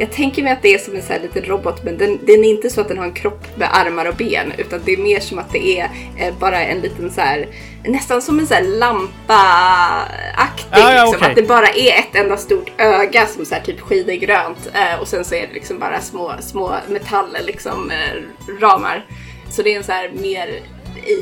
jag 0.00 0.12
tänker 0.12 0.42
mig 0.42 0.52
att 0.52 0.62
det 0.62 0.74
är 0.74 0.78
som 0.78 0.96
en 0.96 1.02
sån 1.02 1.12
här 1.12 1.20
liten 1.22 1.42
robot 1.42 1.84
men 1.84 1.98
den, 1.98 2.18
den 2.26 2.44
är 2.44 2.50
inte 2.50 2.70
så 2.70 2.80
att 2.80 2.88
den 2.88 2.98
har 2.98 3.04
en 3.04 3.12
kropp 3.12 3.56
med 3.56 3.68
armar 3.72 4.06
och 4.06 4.14
ben 4.14 4.52
utan 4.58 4.80
det 4.84 4.92
är 4.92 4.96
mer 4.96 5.20
som 5.20 5.38
att 5.38 5.52
det 5.52 5.78
är 5.78 5.90
eh, 6.18 6.34
bara 6.38 6.64
en 6.64 6.80
liten 6.80 7.10
så 7.10 7.20
här 7.20 7.48
nästan 7.84 8.22
som 8.22 8.38
en 8.38 8.46
sån 8.46 8.56
här 8.56 8.64
lampa-aktig 8.64 10.66
Ja, 10.70 10.94
ja, 10.94 11.04
liksom. 11.04 11.16
okej. 11.16 11.28
Att 11.28 11.36
det 11.36 11.42
bara 11.42 11.68
är 11.68 11.98
ett 11.98 12.14
enda 12.14 12.36
stort 12.36 12.72
öga 12.78 13.26
som 13.26 13.44
så 13.44 13.54
här 13.54 13.62
typ 13.62 13.80
skiner 13.80 14.14
grönt 14.14 14.70
eh, 14.74 15.00
och 15.00 15.08
sen 15.08 15.24
så 15.24 15.34
är 15.34 15.46
det 15.46 15.54
liksom 15.54 15.78
bara 15.78 16.00
små, 16.00 16.34
små 16.40 16.74
metaller 16.88 17.42
liksom 17.42 17.90
eh, 17.90 18.22
ramar. 18.60 19.06
Så 19.50 19.62
det 19.62 19.72
är 19.72 19.76
en 19.76 19.84
så 19.84 19.92
här 19.92 20.10
mer 20.14 20.60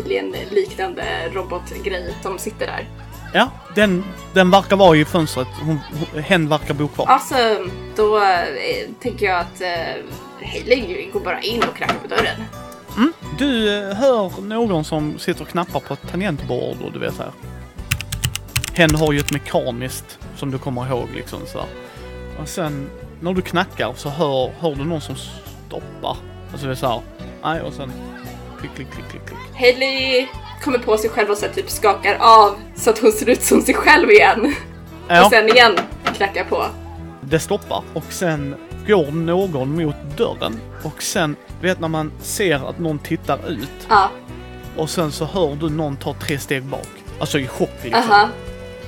alien-liknande 0.04 1.04
robotgrej 1.32 2.14
som 2.22 2.38
sitter 2.38 2.66
där. 2.66 2.88
Ja, 3.34 3.50
den, 3.74 4.04
den 4.34 4.50
verkar 4.50 4.76
vara 4.76 4.96
i 4.96 5.04
fönstret. 5.04 5.48
Hon, 5.60 5.78
hon, 6.12 6.22
hen 6.22 6.48
verkar 6.48 6.74
bo 6.74 6.88
kvar. 6.88 7.06
Alltså, 7.06 7.34
då 7.96 8.16
eh, 8.16 8.90
tänker 9.02 9.26
jag 9.26 9.40
att 9.40 9.60
eh, 9.60 10.48
Hailey 10.48 11.10
går 11.12 11.20
bara 11.20 11.40
in 11.40 11.62
och 11.62 11.76
knackar 11.76 11.98
på 12.02 12.08
dörren. 12.08 12.44
Du 13.38 13.78
eh, 13.78 13.96
hör 13.96 14.42
någon 14.42 14.84
som 14.84 15.18
sitter 15.18 15.42
och 15.42 15.48
knappar 15.48 15.80
på 15.80 15.94
ett 15.94 16.10
tangentbord 16.10 16.76
och 16.84 16.92
du 16.92 16.98
vet 16.98 17.18
här. 17.18 17.32
Hen 18.74 18.94
har 18.94 19.12
ju 19.12 19.18
ett 19.18 19.32
mekaniskt 19.32 20.18
som 20.36 20.50
du 20.50 20.58
kommer 20.58 20.88
ihåg 20.88 21.08
liksom 21.14 21.38
så 21.46 21.58
här. 21.58 21.68
Och 22.40 22.48
sen 22.48 22.90
när 23.20 23.32
du 23.32 23.42
knackar 23.42 23.92
så 23.96 24.08
hör, 24.08 24.50
hör 24.60 24.74
du 24.74 24.84
någon 24.84 25.00
som 25.00 25.16
stoppar. 25.16 26.16
Alltså 26.50 26.66
det 26.66 26.72
är 26.72 26.76
så 26.76 26.88
här. 26.88 27.00
Nej 27.42 27.60
och 27.60 27.72
sen 27.72 27.92
klick, 28.60 28.70
klick, 28.76 28.88
klick, 28.92 29.08
klick, 29.10 29.26
klick. 29.26 29.38
Hailey 29.60 30.26
kommer 30.62 30.78
på 30.78 30.96
sig 30.98 31.10
själv 31.10 31.30
och 31.30 31.38
så 31.38 31.46
typ 31.54 31.70
skakar 31.70 32.16
av 32.20 32.56
så 32.76 32.90
att 32.90 32.98
hon 32.98 33.12
ser 33.12 33.28
ut 33.28 33.42
som 33.42 33.62
sig 33.62 33.74
själv 33.74 34.10
igen. 34.10 34.54
Ja, 35.08 35.24
Och 35.24 35.30
sen 35.32 35.48
igen 35.48 35.76
knackar 36.16 36.44
på. 36.44 36.66
det 37.20 37.40
stoppar 37.40 37.82
och 37.94 38.04
sen 38.12 38.54
går 38.86 39.06
någon 39.12 39.82
mot 39.82 39.96
dörren 40.16 40.60
och 40.82 41.02
sen 41.02 41.36
vet 41.60 41.80
när 41.80 41.88
man 41.88 42.12
ser 42.22 42.68
att 42.70 42.78
någon 42.78 42.98
tittar 42.98 43.50
ut 43.50 43.86
Ja, 43.88 44.10
och 44.76 44.90
sen 44.90 45.12
så 45.12 45.24
hör 45.24 45.56
du 45.60 45.70
någon 45.70 45.96
ta 45.96 46.14
tre 46.14 46.38
steg 46.38 46.62
bak. 46.62 46.88
Alltså 47.20 47.38
i 47.38 47.46
chock 47.46 47.70
liksom. 47.82 48.02
aha. 48.10 48.28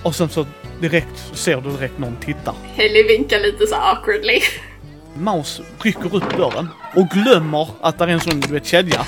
Och 0.02 0.14
sen 0.14 0.28
så 0.28 0.46
direkt 0.80 1.30
ser 1.32 1.60
du 1.60 1.70
direkt 1.70 1.98
någon 1.98 2.16
titta. 2.16 2.54
Hailey 2.76 3.02
vinkar 3.02 3.40
lite 3.40 3.66
så 3.66 3.74
awkwardly. 3.74 4.40
Maus 5.14 5.60
rycker 5.82 6.16
upp 6.16 6.36
dörren 6.36 6.68
och 6.96 7.08
glömmer 7.08 7.68
att 7.80 7.98
det 7.98 8.04
är 8.04 8.08
en 8.08 8.20
sån 8.20 8.40
du 8.40 8.52
vet, 8.54 8.66
kedja. 8.66 9.00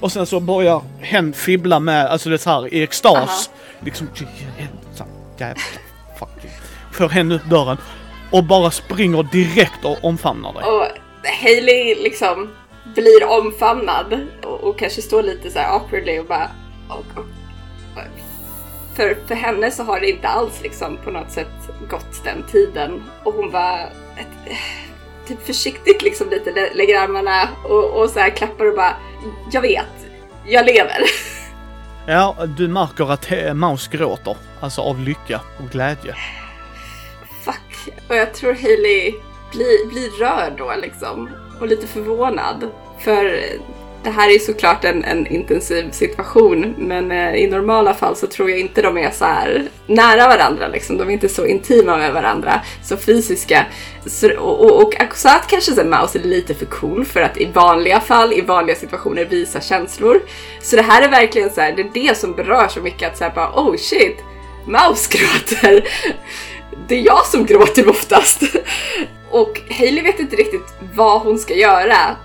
Och 0.00 0.12
sen 0.12 0.26
så 0.26 0.40
börjar 0.40 0.82
hen 1.00 1.32
fibbla 1.32 1.80
med, 1.80 2.06
alltså 2.06 2.28
det 2.28 2.44
här 2.44 2.74
i 2.74 2.82
extas. 2.82 3.50
Liksom, 3.80 4.08
så 4.94 5.04
här, 5.04 5.12
jävla 5.38 5.62
fucking. 6.18 6.50
Får 6.92 7.08
hen 7.08 7.32
upp 7.32 7.44
dörren 7.44 7.76
och 8.30 8.44
bara 8.44 8.70
springer 8.70 9.22
direkt 9.22 9.84
och 9.84 10.04
omfamnar 10.04 10.52
dig. 10.52 10.62
Och 10.64 10.86
Hailey 11.42 11.94
liksom 11.94 12.50
blir 12.94 13.24
omfamnad 13.24 14.26
och, 14.44 14.60
och 14.60 14.78
kanske 14.78 15.02
står 15.02 15.22
lite 15.22 15.50
så 15.50 15.58
här 15.58 15.76
awkwardly 15.76 16.18
och 16.18 16.26
bara... 16.26 16.50
Och, 16.88 17.18
och, 17.18 17.24
för, 18.96 19.16
för 19.26 19.34
henne 19.34 19.70
så 19.70 19.82
har 19.82 20.00
det 20.00 20.10
inte 20.10 20.28
alls 20.28 20.62
liksom 20.62 20.98
på 21.04 21.10
något 21.10 21.30
sätt 21.30 21.48
gått 21.90 22.24
den 22.24 22.44
tiden. 22.52 23.02
Och 23.24 23.34
hon 23.34 23.50
var 23.50 23.78
ett, 24.16 24.56
typ 25.28 25.46
försiktigt 25.46 26.02
liksom 26.02 26.30
lite 26.30 26.50
lä- 26.50 26.74
lägger 26.74 27.00
armarna 27.00 27.48
och, 27.64 27.84
och 27.84 28.10
så 28.10 28.20
här 28.20 28.30
klappar 28.30 28.64
och 28.64 28.76
bara 28.76 28.96
Jag 29.50 29.60
vet, 29.60 30.06
jag 30.46 30.66
lever. 30.66 30.96
Ja, 32.08 32.36
du 32.56 32.68
märker 32.68 33.12
att 33.12 33.56
Maus 33.56 33.88
gråter. 33.88 34.36
Alltså 34.60 34.80
av 34.80 35.00
lycka 35.00 35.40
och 35.58 35.70
glädje. 35.70 36.14
Fuck. 37.44 37.94
Och 38.08 38.16
jag 38.16 38.34
tror 38.34 38.52
Hailey 38.54 39.14
blir, 39.52 39.88
blir 39.88 40.10
rörd 40.20 40.52
då 40.58 40.72
liksom. 40.82 41.30
Och 41.60 41.66
lite 41.66 41.86
förvånad. 41.86 42.70
För 43.00 43.42
det 44.06 44.12
här 44.12 44.34
är 44.34 44.38
såklart 44.38 44.84
en, 44.84 45.04
en 45.04 45.26
intensiv 45.26 45.90
situation. 45.90 46.74
Men 46.78 47.10
eh, 47.10 47.34
i 47.34 47.46
normala 47.50 47.94
fall 47.94 48.16
så 48.16 48.26
tror 48.26 48.50
jag 48.50 48.58
inte 48.58 48.82
de 48.82 48.98
är 48.98 49.10
så 49.10 49.24
här 49.24 49.68
nära 49.86 50.28
varandra 50.28 50.68
liksom. 50.68 50.98
De 50.98 51.08
är 51.08 51.12
inte 51.12 51.28
så 51.28 51.46
intima 51.46 51.96
med 51.96 52.12
varandra. 52.12 52.60
Så 52.82 52.96
fysiska. 52.96 53.66
Så, 54.06 54.38
och, 54.38 54.60
och, 54.60 54.82
och 54.82 55.00
Akosat 55.00 55.46
kanske 55.48 55.72
sen 55.72 55.90
Maus 55.90 56.16
är 56.16 56.20
lite 56.20 56.54
för 56.54 56.66
cool 56.66 57.04
för 57.04 57.20
att 57.20 57.36
i 57.36 57.44
vanliga 57.44 58.00
fall, 58.00 58.32
i 58.32 58.40
vanliga 58.40 58.76
situationer 58.76 59.24
visa 59.24 59.60
känslor. 59.60 60.22
Så 60.62 60.76
det 60.76 60.82
här 60.82 61.02
är 61.02 61.08
verkligen 61.08 61.50
så 61.50 61.60
här, 61.60 61.72
det 61.72 61.82
är 61.82 62.08
det 62.08 62.18
som 62.18 62.32
berör 62.32 62.68
så 62.68 62.80
mycket 62.80 63.12
att 63.12 63.18
säga 63.18 63.32
bara 63.34 63.52
oh 63.54 63.76
shit, 63.76 64.16
Maus 64.66 65.08
gråter. 65.08 65.88
Det 66.88 66.94
är 66.94 67.02
jag 67.02 67.26
som 67.26 67.46
gråter 67.46 67.88
oftast. 67.88 68.42
Och 69.30 69.60
Hailey 69.78 70.02
vet 70.02 70.20
inte 70.20 70.36
riktigt 70.36 70.74
vad 70.94 71.20
hon 71.20 71.38
ska 71.38 71.54
göra 71.54 72.16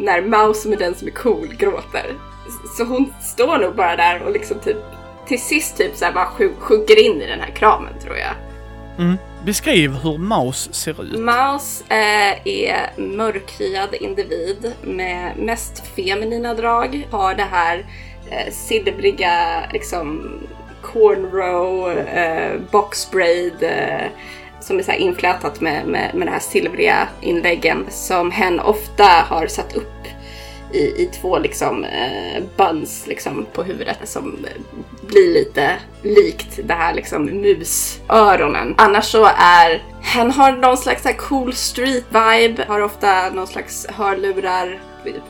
när 0.00 0.22
Maus 0.22 0.62
som 0.62 0.72
är 0.72 0.76
den 0.76 0.94
som 0.94 1.08
är 1.08 1.12
cool 1.12 1.48
gråter. 1.58 2.14
Så 2.76 2.84
hon 2.84 3.12
står 3.20 3.58
nog 3.58 3.74
bara 3.74 3.96
där 3.96 4.22
och 4.22 4.32
liksom 4.32 4.58
typ 4.58 4.76
till 5.26 5.40
sist 5.42 5.76
typ 5.76 5.96
så 5.96 6.04
här 6.04 6.12
bara 6.12 6.28
sj- 6.38 6.58
sjunker 6.58 7.04
in 7.06 7.22
i 7.22 7.26
den 7.26 7.40
här 7.40 7.50
kramen 7.50 7.92
tror 8.02 8.16
jag. 8.16 8.32
Mm. 8.98 9.16
Beskriv 9.44 9.92
hur 9.92 10.18
Maus 10.18 10.74
ser 10.74 11.02
ut. 11.02 11.18
Maus 11.18 11.84
eh, 11.88 12.46
är 12.48 12.90
mörkhyad 12.96 13.94
individ 13.94 14.72
med 14.82 15.36
mest 15.36 15.86
feminina 15.96 16.54
drag. 16.54 17.08
Har 17.10 17.34
det 17.34 17.46
här 17.50 17.86
eh, 18.30 18.52
silvriga 18.52 19.62
liksom 19.72 20.32
cornrow, 20.82 21.90
eh, 21.98 22.60
boxbraid 22.70 23.62
eh, 23.62 24.06
som 24.60 24.78
är 24.78 24.82
så 24.82 24.92
inflätat 24.92 25.60
med, 25.60 25.86
med, 25.86 26.14
med 26.14 26.26
de 26.26 26.30
här 26.30 26.40
silvriga 26.40 27.08
inläggen 27.20 27.86
som 27.90 28.30
hen 28.30 28.60
ofta 28.60 29.04
har 29.04 29.46
satt 29.46 29.76
upp 29.76 30.00
i, 30.72 30.78
i 30.78 31.10
två 31.20 31.38
liksom 31.38 31.84
eh, 31.84 32.42
buns 32.56 33.06
liksom 33.06 33.46
på 33.52 33.62
huvudet 33.62 34.08
som 34.08 34.46
blir 35.06 35.34
lite 35.34 35.76
likt 36.02 36.58
det 36.64 36.74
här 36.74 36.94
liksom 36.94 37.24
musöronen. 37.24 38.74
Annars 38.78 39.04
så 39.04 39.24
är 39.36 39.82
hen 40.02 40.30
har 40.30 40.52
någon 40.52 40.76
slags 40.76 41.04
här 41.04 41.12
cool 41.12 41.52
street 41.52 42.04
vibe, 42.08 42.64
har 42.68 42.80
ofta 42.80 43.30
någon 43.30 43.46
slags 43.46 43.86
hörlurar 43.86 44.80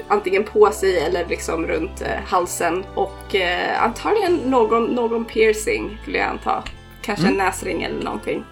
antingen 0.08 0.44
på 0.44 0.70
sig 0.70 0.98
eller 0.98 1.26
liksom 1.26 1.66
runt 1.66 2.02
eh, 2.02 2.24
halsen 2.26 2.84
och 2.94 3.34
eh, 3.34 3.82
antagligen 3.82 4.36
någon, 4.36 4.84
någon 4.84 5.24
piercing 5.24 5.98
skulle 6.02 6.18
jag 6.18 6.28
anta. 6.28 6.62
Kanske 7.02 7.26
en 7.26 7.34
näsring 7.34 7.82
eller 7.82 8.04
någonting. 8.04 8.44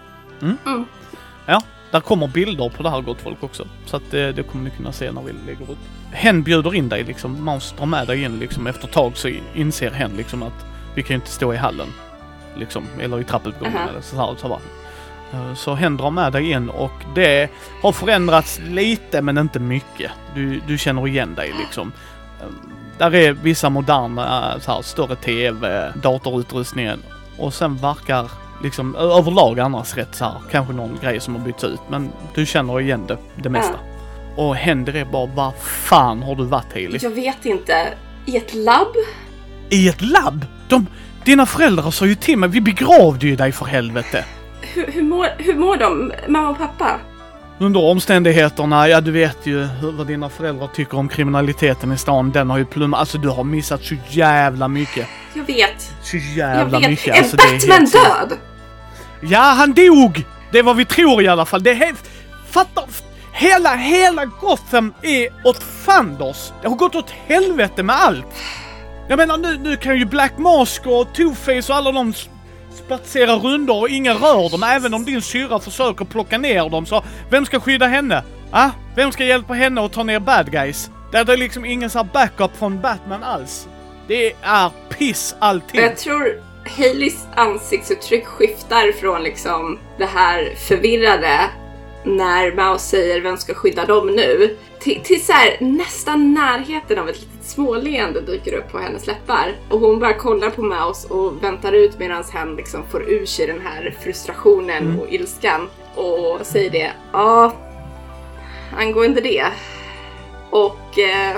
Ja, 1.45 1.61
där 1.91 1.99
kommer 1.99 2.27
bilder 2.27 2.69
på 2.69 2.83
det 2.83 2.89
här 2.89 3.01
gott 3.01 3.21
folk 3.21 3.43
också. 3.43 3.67
Så 3.85 3.97
att 3.97 4.11
det, 4.11 4.31
det 4.31 4.43
kommer 4.43 4.63
ni 4.63 4.69
kunna 4.69 4.91
se 4.91 5.11
när 5.11 5.21
vi 5.21 5.33
lägger 5.45 5.71
upp. 5.71 5.77
Hen 6.11 6.43
bjuder 6.43 6.75
in 6.75 6.89
dig 6.89 7.03
liksom, 7.03 7.45
Maus 7.45 7.73
drar 7.77 7.85
med 7.85 8.07
dig 8.07 8.23
in 8.23 8.39
liksom. 8.39 8.67
Efter 8.67 8.87
ett 8.87 8.93
tag 8.93 9.17
så 9.17 9.31
inser 9.55 9.91
hen 9.91 10.11
liksom 10.17 10.43
att 10.43 10.65
vi 10.95 11.03
kan 11.03 11.09
ju 11.09 11.15
inte 11.15 11.29
stå 11.31 11.53
i 11.53 11.57
hallen. 11.57 11.87
Liksom, 12.55 12.83
eller 12.99 13.19
i 13.19 13.23
trappuppgången 13.23 13.77
Aha. 13.77 13.89
eller 13.89 14.01
så 14.01 14.15
här. 14.15 14.35
Så. 14.37 14.59
Eh, 15.33 15.53
så 15.53 15.73
hen 15.75 15.97
drar 15.97 16.11
med 16.11 16.33
dig 16.33 16.51
in 16.51 16.69
och 16.69 16.91
det 17.15 17.49
har 17.81 17.91
förändrats 17.91 18.59
lite 18.67 19.21
men 19.21 19.37
inte 19.37 19.59
mycket. 19.59 20.11
Du, 20.35 20.61
du 20.67 20.77
känner 20.77 21.07
igen 21.07 21.35
dig 21.35 21.53
liksom. 21.59 21.91
Eh, 22.41 22.47
Där 22.97 23.15
är 23.15 23.31
vissa 23.31 23.69
moderna, 23.69 24.53
eh, 24.53 24.59
så 24.59 24.71
här, 24.71 24.81
större 24.81 25.15
TV, 25.15 25.91
datorutrustningen 25.95 26.99
och 27.37 27.53
sen 27.53 27.77
verkar 27.77 28.31
liksom 28.63 28.95
överlag 28.95 29.59
annars 29.59 29.95
rätt 29.97 30.15
så 30.15 30.25
här. 30.25 30.33
Kanske 30.51 30.73
någon 30.73 30.97
grej 31.01 31.19
som 31.19 31.35
har 31.35 31.41
bytts 31.41 31.63
ut 31.63 31.79
men 31.89 32.09
du 32.35 32.45
känner 32.45 32.81
igen 32.81 33.05
det, 33.07 33.17
det 33.35 33.49
mesta. 33.49 33.75
Och 34.35 34.55
händer 34.55 34.95
är 34.95 35.05
bara, 35.05 35.25
vad 35.25 35.53
fan 35.63 36.23
har 36.23 36.35
du 36.35 36.43
varit 36.45 36.73
Hailey? 36.73 36.99
Jag 37.01 37.09
vet 37.09 37.45
inte. 37.45 37.87
I 38.25 38.37
ett 38.37 38.53
labb? 38.53 38.93
I 39.69 39.89
ett 39.89 40.01
labb? 40.01 40.45
De, 40.69 40.87
dina 41.25 41.45
föräldrar 41.45 41.91
sa 41.91 42.05
ju 42.05 42.15
till 42.15 42.37
mig, 42.37 42.49
vi 42.49 42.61
begravde 42.61 43.27
ju 43.27 43.35
dig 43.35 43.51
för 43.51 43.65
helvete. 43.65 44.25
Hur, 44.61 44.87
hur, 44.91 45.03
mår, 45.03 45.27
hur 45.37 45.55
mår 45.55 45.77
de, 45.77 46.11
mamma 46.27 46.49
och 46.49 46.57
pappa? 46.57 46.99
Under 47.61 47.83
omständigheterna, 47.83 48.87
ja 48.89 49.01
du 49.01 49.11
vet 49.11 49.37
ju 49.45 49.67
vad 49.97 50.07
dina 50.07 50.29
föräldrar 50.29 50.67
tycker 50.67 50.97
om 50.97 51.07
kriminaliteten 51.09 51.91
i 51.91 51.97
stan. 51.97 52.31
Den 52.31 52.49
har 52.49 52.57
ju 52.57 52.65
plummat, 52.65 52.99
alltså 52.99 53.17
du 53.17 53.29
har 53.29 53.43
missat 53.43 53.83
så 53.83 53.95
jävla 54.09 54.67
mycket. 54.67 55.07
Jag 55.33 55.43
vet. 55.43 55.91
Så 56.03 56.17
Jag 56.17 56.23
jävla 56.35 56.79
vet. 56.79 56.89
mycket. 56.89 57.15
är 57.15 57.19
Alltså, 57.19 57.37
det 57.37 57.43
är 57.43 57.51
Batman 57.51 57.77
helt- 57.79 57.93
död? 57.93 58.37
Ja, 59.21 59.39
han 59.39 59.73
dog! 59.73 60.25
Det 60.51 60.59
är 60.59 60.63
vad 60.63 60.75
vi 60.75 60.85
tror 60.85 61.21
i 61.21 61.27
alla 61.27 61.45
fall. 61.45 61.63
Det 61.63 61.69
är 61.69 61.75
helt... 61.75 62.09
Fattar... 62.49 62.85
Hela, 63.33 63.75
hela 63.75 64.25
Gotham 64.25 64.93
är 65.01 65.29
åt 65.43 65.63
fanders. 65.63 66.51
Det 66.61 66.67
har 66.67 66.75
gått 66.75 66.95
åt 66.95 67.09
helvete 67.09 67.83
med 67.83 67.95
allt. 67.95 68.25
Jag 69.07 69.17
menar 69.17 69.37
nu, 69.37 69.57
nu 69.57 69.77
kan 69.77 69.97
ju 69.97 70.05
Black 70.05 70.37
Mask 70.37 70.85
och 70.85 71.07
Two-Face 71.07 71.69
och 71.69 71.75
alla 71.75 71.91
de 71.91 72.13
spatsera 72.85 73.33
rundor 73.33 73.79
och 73.79 73.89
ingen 73.89 74.17
rör 74.17 74.49
dem. 74.51 74.63
Även 74.63 74.93
om 74.93 75.05
din 75.05 75.21
syrra 75.21 75.59
försöker 75.59 76.05
plocka 76.05 76.37
ner 76.37 76.69
dem 76.69 76.85
så 76.85 77.03
vem 77.29 77.45
ska 77.45 77.59
skydda 77.59 77.87
henne? 77.87 78.23
Ah? 78.51 78.69
Vem 78.95 79.11
ska 79.11 79.25
hjälpa 79.25 79.53
henne 79.53 79.85
att 79.85 79.93
ta 79.93 80.03
ner 80.03 80.19
bad 80.19 80.51
guys? 80.51 80.89
Det 81.11 81.17
är 81.17 81.37
liksom 81.37 81.65
ingen 81.65 81.89
så 81.89 81.97
här 81.99 82.07
backup 82.13 82.57
från 82.57 82.81
Batman 82.81 83.23
alls. 83.23 83.67
Det 84.07 84.33
är 84.41 84.69
piss 84.89 85.35
allting. 85.39 85.81
Jag 85.81 85.97
tror 85.97 86.48
Haleys 86.65 87.27
ansiktsuttryck 87.35 88.25
skiftar 88.25 88.91
från 88.91 89.23
liksom 89.23 89.79
det 89.97 90.05
här 90.05 90.53
förvirrade 90.55 91.49
när 92.03 92.51
Mouse 92.55 92.85
säger 92.85 93.21
vem 93.21 93.37
ska 93.37 93.53
skydda 93.53 93.85
dem 93.85 94.07
nu 94.07 94.57
till, 94.79 95.01
till 95.03 95.25
så 95.25 95.33
här, 95.33 95.57
nästan 95.59 96.33
närheten 96.33 96.99
av 96.99 97.09
ett 97.09 97.19
litet 97.19 97.45
småleende 97.45 98.21
dyker 98.21 98.53
upp 98.53 98.71
på 98.71 98.77
hennes 98.77 99.07
läppar. 99.07 99.55
Och 99.69 99.79
hon 99.79 99.99
bara 99.99 100.13
kollar 100.13 100.49
på 100.49 100.61
Mouse 100.61 101.07
och 101.07 101.43
väntar 101.43 101.73
ut 101.73 101.99
medan 101.99 102.23
hen 102.33 102.55
liksom 102.55 102.83
får 102.91 103.09
ur 103.09 103.25
sig 103.25 103.47
den 103.47 103.61
här 103.61 103.95
frustrationen 104.01 104.99
och 104.99 105.13
ilskan 105.13 105.69
och 105.95 106.39
säger 106.45 106.69
det. 106.69 106.91
Ja, 107.11 107.53
angående 108.77 109.21
det. 109.21 109.45
Och 110.49 110.99
eh, 110.99 111.37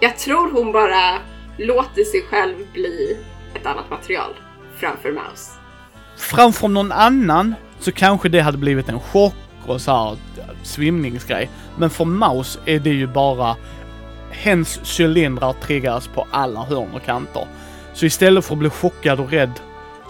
jag 0.00 0.18
tror 0.18 0.50
hon 0.50 0.72
bara 0.72 1.18
låter 1.58 2.04
sig 2.04 2.22
själv 2.22 2.54
bli 2.72 3.16
ett 3.54 3.66
annat 3.66 3.90
material 3.90 4.34
framför 4.84 5.12
Mouse. 5.12 5.50
framför 6.16 6.68
någon 6.68 6.92
annan 6.92 7.54
så 7.78 7.92
kanske 7.92 8.28
det 8.28 8.40
hade 8.40 8.58
blivit 8.58 8.88
en 8.88 9.00
chock 9.00 9.34
och 9.66 9.80
så 9.80 9.92
här 9.92 10.16
svimningsgrej. 10.62 11.50
Men 11.78 11.90
för 11.90 12.04
Maus 12.04 12.58
är 12.64 12.78
det 12.80 12.90
ju 12.90 13.06
bara 13.06 13.56
hens 14.30 14.80
cylindrar 14.98 15.52
triggas 15.52 16.08
på 16.08 16.26
alla 16.30 16.64
hörn 16.64 16.90
och 16.94 17.04
kanter. 17.04 17.46
Så 17.94 18.06
istället 18.06 18.44
för 18.44 18.54
att 18.54 18.58
bli 18.58 18.70
chockad 18.70 19.20
och 19.20 19.30
rädd 19.30 19.52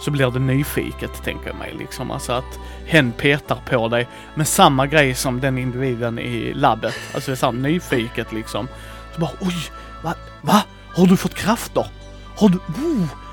så 0.01 0.11
blir 0.11 0.31
det 0.31 0.39
nyfiket, 0.39 1.23
tänker 1.23 1.47
jag 1.47 1.55
mig. 1.55 1.75
Liksom. 1.79 2.11
Alltså 2.11 2.33
att 2.33 2.59
hen 2.85 3.11
petar 3.11 3.57
på 3.69 3.87
dig 3.87 4.07
med 4.35 4.47
samma 4.47 4.87
grej 4.87 5.15
som 5.15 5.39
den 5.39 5.57
individen 5.57 6.19
i 6.19 6.53
labbet. 6.53 6.95
Alltså 7.13 7.31
det 7.31 7.33
är 7.33 7.37
så 7.37 7.45
här 7.45 7.53
nyfiket 7.53 8.31
liksom. 8.33 8.67
Så 9.13 9.21
bara 9.21 9.31
oj, 9.41 9.55
va? 10.03 10.13
va? 10.41 10.61
Har 10.95 11.05
du 11.05 11.17
fått 11.17 11.33
krafter? 11.33 11.87
Har 12.35 12.49
du... 12.49 12.57
Oh, 12.57 13.24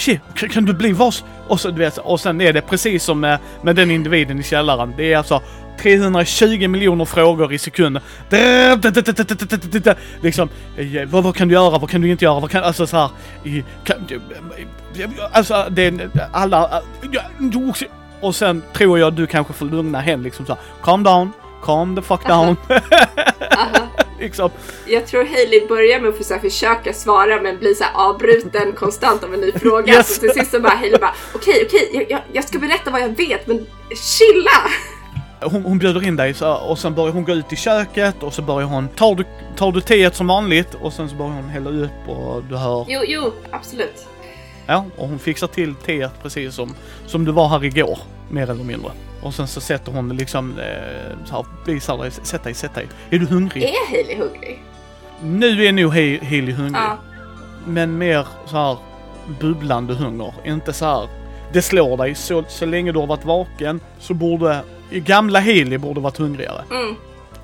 shit, 0.00 0.20
kan, 0.52 0.64
du 0.64 0.72
bli 0.74 0.92
vars... 0.92 1.24
Och, 1.48 1.60
så, 1.60 1.70
du 1.70 1.78
vet, 1.78 1.98
och 1.98 2.20
sen 2.20 2.40
är 2.40 2.52
det 2.52 2.60
precis 2.60 3.04
som 3.04 3.20
med, 3.20 3.38
med 3.62 3.76
den 3.76 3.90
individen 3.90 4.40
i 4.40 4.42
källaren. 4.42 4.94
Det 4.96 5.12
är 5.12 5.16
alltså 5.18 5.42
320 5.82 6.68
miljoner 6.68 7.04
frågor 7.04 7.52
i 7.52 7.58
sekunden. 7.58 8.02
Liksom, 10.22 10.48
eh, 10.76 11.08
vad, 11.08 11.24
vad 11.24 11.36
kan 11.36 11.48
du 11.48 11.54
göra? 11.54 11.78
Vad 11.78 11.90
kan 11.90 12.00
du 12.00 12.10
inte 12.10 12.24
göra? 12.24 12.40
Vad 12.40 12.50
kan, 12.50 12.64
alltså 12.64 12.86
så 12.86 12.96
här, 12.96 13.10
kan, 13.84 13.96
du- 14.08 14.20
alltså 15.32 15.66
det 15.70 15.82
är 15.86 16.10
alla... 16.32 16.82
ja, 17.12 17.22
Och 18.20 18.34
sen 18.34 18.62
tror 18.72 18.98
jag 18.98 19.12
du 19.12 19.26
kanske 19.26 19.52
får 19.52 19.66
lugna 19.66 20.00
hen 20.00 20.22
liksom 20.22 20.46
så 20.46 20.52
här, 20.52 20.62
calm 20.82 21.02
down, 21.02 21.32
calm 21.64 21.96
the 21.96 22.02
fuck 22.02 22.26
down. 22.26 22.56
Aha. 22.68 23.68
liksom. 24.20 24.50
Jag 24.86 25.06
tror 25.06 25.24
Hailey 25.24 25.66
börjar 25.68 26.00
med 26.00 26.08
att 26.08 26.16
försöka, 26.18 26.40
försöka 26.40 26.92
svara 26.92 27.42
men 27.42 27.58
blir 27.58 27.74
så 27.74 27.84
här 27.84 27.92
avbruten 27.94 28.72
konstant 28.72 29.24
av 29.24 29.34
en 29.34 29.40
ny 29.40 29.52
fråga. 29.56 29.94
Yes. 29.94 30.14
Så 30.14 30.20
till 30.20 30.30
sist 30.30 30.50
så 30.50 30.60
bara 30.60 30.72
Hailey 30.76 30.98
bara 30.98 31.14
okej 31.34 31.62
okej 31.66 31.90
jag, 31.92 32.10
jag, 32.10 32.20
jag 32.32 32.44
ska 32.44 32.58
berätta 32.58 32.90
vad 32.90 33.00
jag 33.00 33.08
vet 33.16 33.46
men 33.46 33.66
chilla! 33.94 34.50
Hon, 35.42 35.62
hon 35.62 35.78
bjuder 35.78 36.06
in 36.06 36.16
dig 36.16 36.34
så, 36.34 36.52
och 36.54 36.78
sen 36.78 36.94
börjar 36.94 37.12
hon 37.12 37.24
gå 37.24 37.32
ut 37.32 37.52
i 37.52 37.56
köket 37.56 38.22
och 38.22 38.34
så 38.34 38.42
börjar 38.42 38.68
hon, 38.68 38.88
tar 38.88 39.14
du, 39.14 39.24
tar 39.56 39.72
du 39.72 39.80
teet 39.80 40.16
som 40.16 40.26
vanligt 40.26 40.74
och 40.80 40.92
sen 40.92 41.08
så 41.08 41.14
börjar 41.16 41.32
hon 41.32 41.48
hälla 41.48 41.70
upp 41.70 42.08
och 42.08 42.44
du 42.44 42.56
hör, 42.56 42.86
Jo, 42.88 43.00
jo, 43.06 43.32
absolut. 43.50 44.06
ja, 44.66 44.84
och 44.96 45.08
hon 45.08 45.18
fixar 45.18 45.46
till 45.46 45.74
teet 45.74 46.12
precis 46.22 46.54
som, 46.54 46.74
som 47.06 47.24
du 47.24 47.32
var 47.32 47.48
här 47.48 47.64
igår, 47.64 47.98
mer 48.30 48.50
eller 48.50 48.64
mindre. 48.64 48.90
Och 49.22 49.34
sen 49.34 49.46
så 49.48 49.60
sätter 49.60 49.92
hon 49.92 50.08
liksom, 50.16 50.58
eh, 50.58 51.16
så 51.24 51.34
här, 51.34 51.44
visar 51.66 51.98
dig, 51.98 52.10
sätt 52.10 52.44
dig, 52.44 52.54
sätt 52.54 52.74
dig. 52.74 52.88
Är 53.10 53.18
du 53.18 53.26
hungrig? 53.26 53.62
Är 53.64 53.90
Hailey 53.90 54.16
hungrig? 54.18 54.62
Nu 55.22 55.64
är 55.66 55.72
nog 55.72 55.92
He- 55.94 56.24
Healy 56.24 56.52
hungrig. 56.52 56.82
Ja. 56.82 56.96
men 57.66 57.98
mer 57.98 58.26
så 58.46 58.56
här 58.56 58.76
bubblande 59.40 59.94
hunger. 59.94 60.34
Inte 60.44 60.72
så 60.72 60.84
här. 60.84 61.08
Det 61.52 61.62
slår 61.62 61.96
dig. 61.96 62.14
Så, 62.14 62.44
så 62.48 62.66
länge 62.66 62.92
du 62.92 62.98
har 62.98 63.06
varit 63.06 63.24
vaken 63.24 63.80
så 63.98 64.14
borde 64.14 64.60
gamla 64.90 65.38
Healy 65.40 65.78
borde 65.78 66.00
varit 66.00 66.16
hungrigare. 66.16 66.62
Mm, 66.70 66.94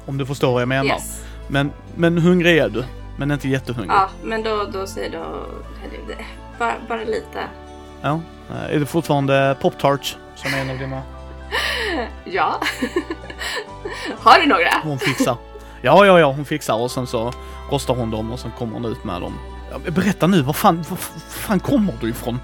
Om 0.07 0.19
du 0.19 0.27
förstår 0.27 0.53
vad 0.53 0.63
jag 0.63 0.69
menar. 0.69 0.85
yes. 0.85 1.23
Men, 1.49 1.73
men 1.97 2.19
hungrig 2.19 2.59
är 2.59 2.69
du. 2.69 2.85
Men 3.19 3.31
inte 3.31 3.49
jättehungrig. 3.49 3.91
Ja, 3.91 4.09
men 4.25 4.43
då, 4.43 4.65
då 4.73 4.87
säger 4.87 5.11
du 5.11 5.19
bara, 6.59 6.75
bara 6.89 6.99
lite. 7.05 7.41
Ja. 8.03 8.21
Eh, 8.51 8.75
Är 8.75 8.81
det 8.81 8.87
fortfarande 8.87 9.57
Pop-Tarts 9.61 10.17
som 10.37 10.55
är 10.55 10.61
en 10.61 10.71
av 10.71 10.79
dina? 10.79 11.03
Ja. 12.25 12.61
Har 14.19 14.41
du 14.41 14.47
några? 14.47 14.71
Hon 14.83 14.99
fixar. 14.99 15.37
Ja, 15.83 16.07
ja, 16.07 16.21
ja, 16.21 16.33
hon 16.33 16.45
fixar 16.45 16.75
och 16.75 16.91
sen 16.91 17.07
så 17.07 17.33
rostar 17.71 17.95
hon 17.95 18.11
dem 18.11 18.33
och 18.33 18.41
sen 18.41 18.51
kommer 18.59 18.73
hon 18.73 18.85
ut 18.85 19.05
med 19.05 19.21
dem. 19.21 19.39
Berätta 19.89 20.27
nu, 20.27 20.43
var 20.43 20.53
fan, 20.53 20.85
var 20.91 20.97
fan 21.29 21.61
kommer 21.61 21.95
du 22.01 22.11
ifrån? 22.11 22.41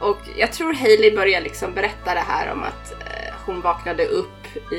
Och 0.00 0.18
jag 0.36 0.52
tror 0.52 0.72
Hailey 0.72 1.16
börjar 1.16 1.40
liksom 1.40 1.74
berätta 1.74 2.14
det 2.14 2.24
här 2.28 2.52
om 2.52 2.62
att 2.62 2.92
eh, 2.92 3.34
hon 3.46 3.60
vaknade 3.60 4.06
upp 4.06 4.72
i, 4.72 4.74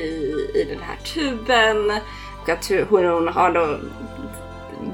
i 0.54 0.66
den 0.68 0.82
här 0.82 0.96
tuben. 1.14 2.00
Och 2.42 2.48
att 2.48 2.70
hon, 2.88 3.04
hon 3.04 3.28
har 3.28 3.52
då 3.52 3.78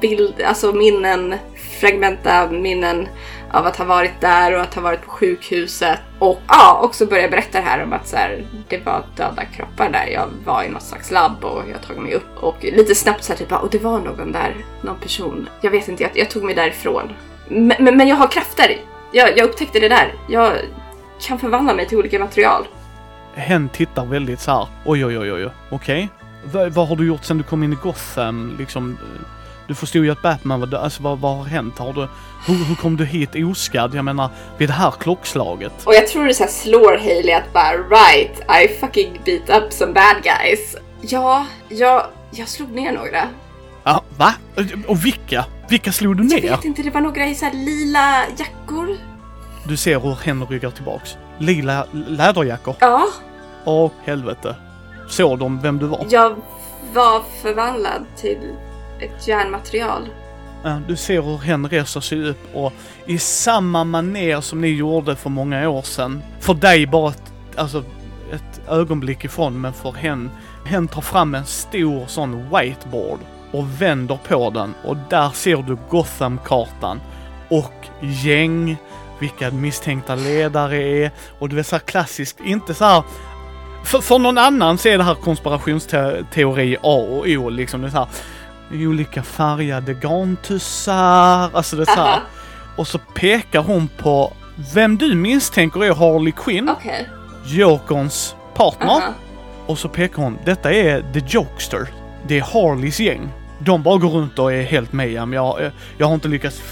bild, 0.01 0.43
alltså 0.43 0.73
minnen, 0.73 1.35
fragmenta 1.81 2.51
minnen 2.51 3.09
av 3.53 3.67
att 3.67 3.77
ha 3.77 3.85
varit 3.85 4.21
där 4.21 4.55
och 4.55 4.61
att 4.61 4.75
ha 4.75 4.83
varit 4.83 5.03
på 5.05 5.11
sjukhuset. 5.11 6.01
Och 6.19 6.41
ja, 6.49 6.81
också 6.83 7.07
börja 7.07 7.29
berätta 7.29 7.59
det 7.61 7.65
här 7.65 7.83
om 7.83 7.93
att 7.93 8.09
så 8.09 8.17
här, 8.17 8.45
det 8.69 8.87
var 8.87 9.05
döda 9.17 9.45
kroppar 9.45 9.91
där. 9.91 10.07
Jag 10.07 10.29
var 10.45 10.63
i 10.63 10.69
något 10.69 10.83
slags 10.83 11.11
labb 11.11 11.45
och 11.45 11.63
jag 11.69 11.75
har 11.75 11.83
tagit 11.83 12.03
mig 12.03 12.15
upp. 12.15 12.37
Och 12.43 12.57
lite 12.61 12.95
snabbt 12.95 13.25
så 13.25 13.33
här, 13.33 13.39
typ, 13.39 13.53
och 13.53 13.71
det 13.71 13.79
var 13.79 13.99
någon 13.99 14.33
där, 14.33 14.57
någon 14.83 14.99
person. 15.01 15.49
Jag 15.61 15.71
vet 15.71 15.89
inte, 15.89 16.03
jag, 16.03 16.13
jag 16.15 16.31
tog 16.31 16.45
mig 16.45 16.55
därifrån. 16.55 17.13
Men, 17.49 17.73
men, 17.79 17.97
men 17.97 18.09
jag 18.09 18.17
har 18.17 18.29
krafter. 18.29 18.77
Jag, 19.13 19.39
jag 19.39 19.45
upptäckte 19.49 19.79
det 19.81 19.89
där. 19.89 20.13
Jag 20.29 20.53
kan 21.21 21.39
förvandla 21.39 21.75
mig 21.75 21.89
till 21.89 21.99
olika 21.99 22.19
material. 22.19 22.67
Hen 23.35 23.69
tittar 23.69 24.07
väldigt 24.07 24.41
så 24.41 24.51
här. 24.51 24.67
oj, 24.85 25.07
oj, 25.07 25.19
oj, 25.19 25.33
oj, 25.33 25.51
okej. 25.71 26.09
Va- 26.45 26.69
vad 26.69 26.89
har 26.89 26.97
du 26.97 27.07
gjort 27.07 27.25
sen 27.25 27.39
du 27.39 27.45
kom 27.45 27.63
in 27.63 27.73
i 27.73 27.77
Gotham? 27.83 28.57
Liksom, 28.59 28.91
eh, 28.93 29.23
du 29.69 29.75
förstod 29.75 30.05
ju 30.05 30.11
att 30.11 30.23
Batman 30.23 30.61
var 30.61 30.67
död. 30.67 30.81
Alltså 30.81 31.03
vad, 31.03 31.19
vad 31.19 31.37
har 31.37 31.45
hänt? 31.45 31.79
Har 31.79 31.93
du, 31.93 32.09
hur, 32.47 32.65
hur 32.65 32.75
kom 32.75 32.97
du 32.97 33.05
hit 33.05 33.31
oskadd? 33.35 33.95
Jag 33.95 34.05
menar, 34.05 34.31
vid 34.59 34.69
det 34.69 34.73
här 34.73 34.91
klockslaget. 34.91 35.73
Och 35.85 35.95
jag 35.95 36.09
tror 36.09 36.27
det 36.27 36.35
så 36.35 36.47
slår 36.49 36.99
Hailey 36.99 37.33
att 37.33 37.53
bara 37.53 37.73
right, 37.77 38.41
I 38.65 38.69
fucking 38.81 39.21
beat 39.25 39.63
up 39.63 39.73
some 39.73 39.93
bad 39.93 40.17
guys. 40.23 40.77
Ja, 41.01 41.47
jag, 41.69 42.07
jag 42.31 42.49
slog 42.49 42.71
ner 42.71 42.93
några. 42.93 43.29
Ja, 43.85 44.03
va? 44.17 44.35
Och 44.87 45.05
vilka? 45.05 45.45
Vilka 45.69 45.93
slog 45.93 46.17
du 46.17 46.23
Jag 46.23 46.43
ner? 46.43 46.51
vet 46.51 46.65
inte, 46.65 46.83
det 46.83 46.91
var 46.91 47.01
några 47.01 47.27
i 47.27 47.35
så 47.35 47.51
lila 47.53 48.25
jackor. 48.39 48.97
Du 49.65 49.77
ser 49.77 50.01
hur 50.01 50.15
hen 50.15 50.47
ryggar 50.47 50.71
tillbaks. 50.71 51.17
Lila 51.39 51.85
läderjackor. 51.93 52.75
Ja, 52.81 53.07
Åh, 53.65 53.91
helvete. 54.05 54.57
Såg 55.09 55.39
de 55.39 55.61
vem 55.61 55.79
du 55.79 55.87
var? 55.87 56.07
jag 56.11 56.37
var 56.95 57.23
förvandlad 57.43 58.05
till 58.17 58.39
ett 59.01 59.29
järnmaterial. 59.29 60.09
Du 60.89 60.97
ser 60.97 61.23
hur 61.23 61.39
hen 61.39 61.69
reser 61.69 62.01
sig 62.01 62.29
upp 62.29 62.55
och 62.55 62.73
i 63.07 63.19
samma 63.19 63.85
maner 63.85 64.41
som 64.41 64.61
ni 64.61 64.69
gjorde 64.69 65.17
för 65.17 65.31
många 65.31 65.69
år 65.69 65.83
sedan. 65.83 66.23
För 66.41 66.55
dig 66.55 66.87
bara 66.87 67.11
ett, 67.11 67.33
alltså, 67.57 67.85
ett 68.33 68.61
ögonblick 68.69 69.25
ifrån, 69.25 69.61
men 69.61 69.73
för 69.73 69.93
hen. 69.93 70.31
Hen 70.65 70.89
tar 70.89 71.01
fram 71.01 71.35
en 71.35 71.47
stor 71.47 72.07
sån 72.07 72.49
whiteboard 72.49 73.19
och 73.51 73.83
vänder 73.83 74.19
på 74.29 74.51
den 74.51 74.75
och 74.85 74.97
där 75.11 75.31
ser 75.31 75.57
du 75.57 75.77
Gotham-kartan 75.91 77.01
och 77.49 77.87
gäng, 78.01 78.77
vilka 79.19 79.51
misstänkta 79.51 80.15
ledare 80.15 80.77
är 80.77 81.11
och 81.39 81.49
du 81.49 81.59
är 81.59 81.63
så 81.63 81.75
här 81.77 81.81
klassiskt, 81.81 82.41
inte 82.41 82.75
så 82.75 82.85
här 82.85 83.03
för, 83.85 84.01
för 84.01 84.19
någon 84.19 84.39
annan 84.39 84.79
så 84.79 84.89
är 84.89 84.99
det 84.99 85.05
här 85.05 85.15
konspirationsteori 85.15 86.77
A 86.77 86.95
och 86.95 87.27
O 87.27 87.49
liksom. 87.49 87.81
Det 87.81 87.89
är 87.89 87.91
så 87.91 87.99
här, 87.99 88.09
olika 88.73 89.23
färgade 89.23 89.95
garntussar, 89.95 91.51
alltså 91.57 91.77
det 91.77 91.83
är 91.83 91.95
så 91.95 92.01
här. 92.01 92.21
Och 92.77 92.89
så 92.89 92.99
pekar 92.99 93.63
hon 93.63 93.89
på 93.89 94.33
vem 94.75 94.99
du 94.99 95.15
misstänker 95.15 95.85
är 95.85 95.95
Harley 95.95 96.33
Quinn, 96.33 96.69
Okej. 96.69 97.09
Jokerns 97.45 98.35
partner. 98.55 98.87
Aha. 98.87 99.15
Och 99.67 99.79
så 99.79 99.89
pekar 99.89 100.23
hon, 100.23 100.39
detta 100.45 100.73
är 100.73 101.05
The 101.13 101.23
Jokester. 101.27 101.89
Det 102.27 102.39
är 102.39 102.43
Harleys 102.43 103.01
gäng. 103.01 103.29
De 103.59 103.83
bara 103.83 103.99
går 103.99 104.09
runt 104.09 104.39
och 104.39 104.53
är 104.53 104.63
helt 104.63 104.93
med. 104.93 105.11
Jag, 105.11 105.71
jag 105.99 106.07
har 106.07 106.15
inte 106.15 106.29
lyckats 106.29 106.63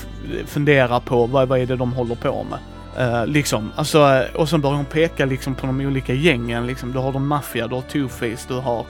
fundera 0.47 1.01
på 1.01 1.26
vad, 1.26 1.49
vad 1.49 1.59
är 1.59 1.66
det 1.66 1.76
de 1.76 1.92
håller 1.92 2.14
på 2.14 2.47
med. 2.51 2.59
Eh, 2.99 3.26
liksom, 3.26 3.72
alltså, 3.76 3.99
eh, 3.99 4.36
och 4.36 4.49
sen 4.49 4.61
börjar 4.61 4.76
hon 4.76 4.84
peka 4.84 5.24
liksom 5.24 5.55
på 5.55 5.66
de 5.66 5.80
olika 5.80 6.14
gängen. 6.14 6.66
Liksom, 6.66 6.92
du 6.92 6.99
har 6.99 7.12
de 7.12 7.28
Mafia, 7.28 7.66
du 7.66 7.74
har 7.74 7.82
Two-Face, 7.82 8.44
du 8.49 8.55
har, 8.55 8.86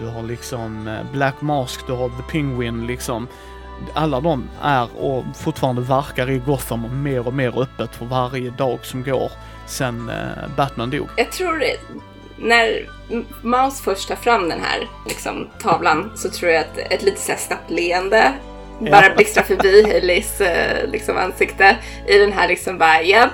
du 0.00 0.06
har 0.06 0.22
liksom 0.22 0.88
eh, 0.88 1.12
Black 1.12 1.40
Mask, 1.40 1.86
du 1.86 1.92
har 1.92 2.08
The 2.08 2.32
Penguin 2.32 2.86
liksom. 2.86 3.28
Alla 3.94 4.20
de 4.20 4.48
är 4.62 4.88
och 4.96 5.24
fortfarande 5.36 5.82
verkar 5.82 6.30
i 6.30 6.38
Gotham 6.38 7.02
mer 7.02 7.26
och 7.26 7.34
mer 7.34 7.62
öppet 7.62 7.96
för 7.96 8.04
varje 8.04 8.50
dag 8.50 8.78
som 8.82 9.02
går 9.02 9.32
sen 9.66 10.08
eh, 10.08 10.56
Batman 10.56 10.90
dog. 10.90 11.08
Jag 11.16 11.32
tror 11.32 11.58
det, 11.58 11.76
när 12.36 12.90
Mouse 13.42 13.82
först 13.82 14.08
tar 14.08 14.16
fram 14.16 14.48
den 14.48 14.60
här 14.60 14.88
liksom, 15.06 15.48
tavlan 15.62 16.12
så 16.14 16.30
tror 16.30 16.50
jag 16.50 16.60
att 16.60 16.78
ett 16.78 17.02
lite 17.02 17.20
så 17.20 17.32
här 17.32 17.38
snabbt 17.38 17.70
leende 17.70 18.32
bara 18.80 19.14
blixtrar 19.14 19.42
förbi 19.42 19.82
Haileys 19.92 20.40
eh, 20.40 20.88
liksom, 20.90 21.16
ansikte 21.16 21.76
i 22.08 22.18
den 22.18 22.32
här 22.32 22.48
liksom 22.48 22.78
bara 22.78 23.02
Yep, 23.02 23.30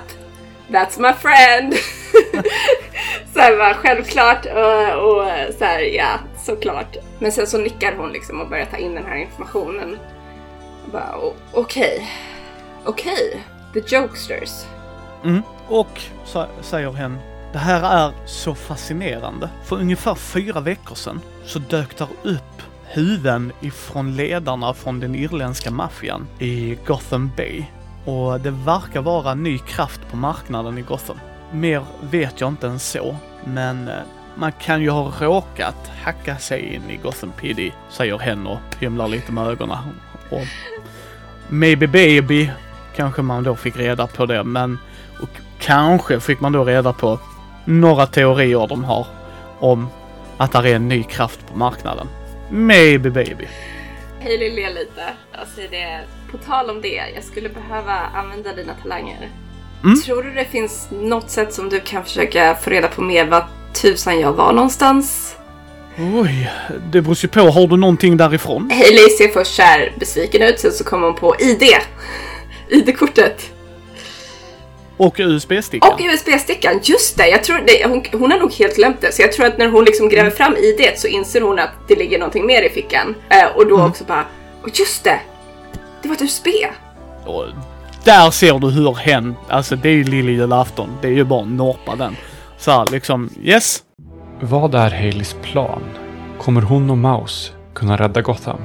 that's 0.67 0.99
my 0.99 1.13
friend. 1.13 1.73
så 3.33 3.39
här 3.39 3.57
bara 3.57 3.73
självklart 3.73 4.45
och, 4.45 5.09
och 5.09 5.27
så 5.57 5.65
här 5.65 5.79
ja, 5.79 6.19
såklart. 6.43 6.97
Men 7.19 7.31
sen 7.31 7.47
så 7.47 7.57
nickar 7.57 7.95
hon 7.97 8.11
liksom 8.11 8.41
och 8.41 8.49
börjar 8.49 8.65
ta 8.65 8.77
in 8.77 8.95
den 8.95 9.05
här 9.05 9.15
informationen. 9.15 9.89
Okej, 9.89 10.91
Bara, 10.91 11.17
okay. 11.17 11.39
Okej, 11.53 12.11
okej, 12.85 13.43
the 13.73 13.95
jokesters. 13.95 14.65
Mm. 15.23 15.41
Och 15.67 16.01
så 16.25 16.45
säger 16.61 16.91
hen, 16.91 17.17
det 17.53 17.59
här 17.59 18.07
är 18.07 18.13
så 18.25 18.55
fascinerande. 18.55 19.49
För 19.65 19.75
ungefär 19.75 20.15
fyra 20.15 20.59
veckor 20.59 20.95
sedan 20.95 21.21
så 21.45 21.59
dök 21.59 21.97
där 21.97 22.07
upp 22.23 22.61
huvuden 22.93 23.51
ifrån 23.61 24.15
ledarna 24.15 24.73
från 24.73 24.99
den 24.99 25.15
irländska 25.15 25.71
maffian 25.71 26.27
i 26.39 26.77
Gotham 26.85 27.31
Bay. 27.37 27.63
Och 28.05 28.39
det 28.39 28.51
verkar 28.51 29.01
vara 29.01 29.33
ny 29.33 29.57
kraft 29.57 30.01
på 30.11 30.17
marknaden 30.17 30.77
i 30.77 30.81
Gotham. 30.81 31.19
Mer 31.51 31.83
vet 32.01 32.41
jag 32.41 32.49
inte 32.49 32.67
än 32.67 32.79
så, 32.79 33.15
men 33.45 33.87
eh, 33.87 33.95
man 34.35 34.51
kan 34.51 34.81
ju 34.81 34.89
ha 34.89 35.13
råkat 35.19 35.91
hacka 36.03 36.37
sig 36.37 36.73
in 36.73 36.89
i 36.89 36.97
Gotham 36.97 37.31
PD, 37.31 37.71
säger 37.89 38.17
hen 38.17 38.47
och 38.47 38.59
hymlar 38.79 39.07
lite 39.07 39.31
med 39.31 39.47
ögonen. 39.47 39.77
Och 40.29 40.47
maybe 41.49 41.87
baby 41.87 42.49
kanske 42.95 43.21
man 43.21 43.43
då 43.43 43.55
fick 43.55 43.77
reda 43.77 44.07
på 44.07 44.25
det, 44.25 44.43
men 44.43 44.77
och 45.21 45.29
kanske 45.59 46.19
fick 46.19 46.39
man 46.39 46.51
då 46.51 46.63
reda 46.63 46.93
på 46.93 47.19
några 47.65 48.05
teorier 48.05 48.67
de 48.67 48.83
har 48.83 49.07
om 49.59 49.87
att 50.37 50.51
det 50.51 50.69
är 50.69 50.75
en 50.75 50.87
ny 50.87 51.03
kraft 51.03 51.47
på 51.47 51.57
marknaden. 51.57 52.07
Maybe 52.49 53.09
baby. 53.09 53.47
Hailey 54.21 54.55
ler 54.55 54.69
lite 54.69 55.13
säger 55.55 55.69
det. 55.69 56.01
På 56.31 56.37
tal 56.37 56.69
om 56.69 56.81
det, 56.81 57.01
jag 57.15 57.23
skulle 57.23 57.49
behöva 57.49 57.93
använda 57.93 58.53
dina 58.53 58.73
talanger. 58.73 59.29
Mm. 59.83 60.01
Tror 60.01 60.23
du 60.23 60.33
det 60.33 60.45
finns 60.45 60.87
något 60.91 61.29
sätt 61.29 61.53
som 61.53 61.69
du 61.69 61.79
kan 61.79 62.03
försöka 62.03 62.55
få 62.55 62.69
reda 62.69 62.87
på 62.87 63.01
mer 63.01 63.25
vad 63.25 63.43
tusan 63.73 64.19
jag 64.19 64.33
var 64.33 64.53
någonstans? 64.53 65.35
Oj, 65.97 66.51
det 66.91 67.01
beror 67.01 67.17
ju 67.19 67.27
på. 67.27 67.39
Har 67.39 67.67
du 67.67 67.77
någonting 67.77 68.17
därifrån? 68.17 68.71
Hailey 68.71 69.09
ser 69.09 69.27
först 69.27 69.55
så 69.55 69.61
här 69.61 69.93
besviken 69.99 70.41
ut, 70.41 70.59
sen 70.59 70.71
så 70.71 70.83
kommer 70.83 71.07
hon 71.07 71.15
på 71.15 71.35
ID. 71.39 71.63
ID-kortet. 72.69 73.49
Och 74.97 75.19
USB-stickan? 75.19 75.93
Och 75.93 76.01
USB-stickan, 76.01 76.79
just 76.83 77.17
det! 77.17 77.27
Jag 77.27 77.43
tror 77.43 77.63
det 77.67 77.85
hon, 77.87 78.19
hon 78.21 78.31
har 78.31 78.39
nog 78.39 78.53
helt 78.53 78.75
glömt 78.75 79.01
det, 79.01 79.11
så 79.11 79.21
jag 79.21 79.31
tror 79.31 79.45
att 79.45 79.57
när 79.57 79.67
hon 79.67 79.85
liksom 79.85 80.09
gräver 80.09 80.29
fram 80.29 80.55
ID 80.57 80.93
så 80.95 81.07
inser 81.07 81.41
hon 81.41 81.59
att 81.59 81.69
det 81.87 81.95
ligger 81.95 82.19
någonting 82.19 82.45
mer 82.45 82.61
i 82.61 82.69
fickan. 82.69 83.15
Eh, 83.29 83.45
och 83.55 83.67
då 83.67 83.85
också 83.85 84.03
bara, 84.03 84.25
och 84.61 84.69
just 84.79 85.03
det! 85.03 85.19
Det 86.01 86.07
var 86.07 86.15
ett 86.15 86.21
USB! 86.21 86.47
Och 87.25 87.45
där 88.03 88.31
ser 88.31 88.59
du 88.59 88.69
hur 88.69 88.93
hen, 88.93 89.35
alltså 89.49 89.75
det 89.75 89.89
är 89.89 89.93
ju 89.93 90.03
lilljulafton. 90.03 90.97
Det 91.01 91.07
är 91.07 91.11
ju 91.11 91.23
bara 91.23 91.45
norpa 91.45 91.95
den. 91.95 92.15
Så 92.63 92.85
liksom, 92.85 93.29
yes. 93.41 93.83
Vad 94.41 94.75
är 94.75 94.89
Haleys 94.89 95.35
plan? 95.41 95.83
Kommer 96.39 96.61
hon 96.61 96.89
och 96.89 96.97
Maus 96.97 97.53
kunna 97.73 97.97
rädda 97.97 98.21
Gotham? 98.21 98.59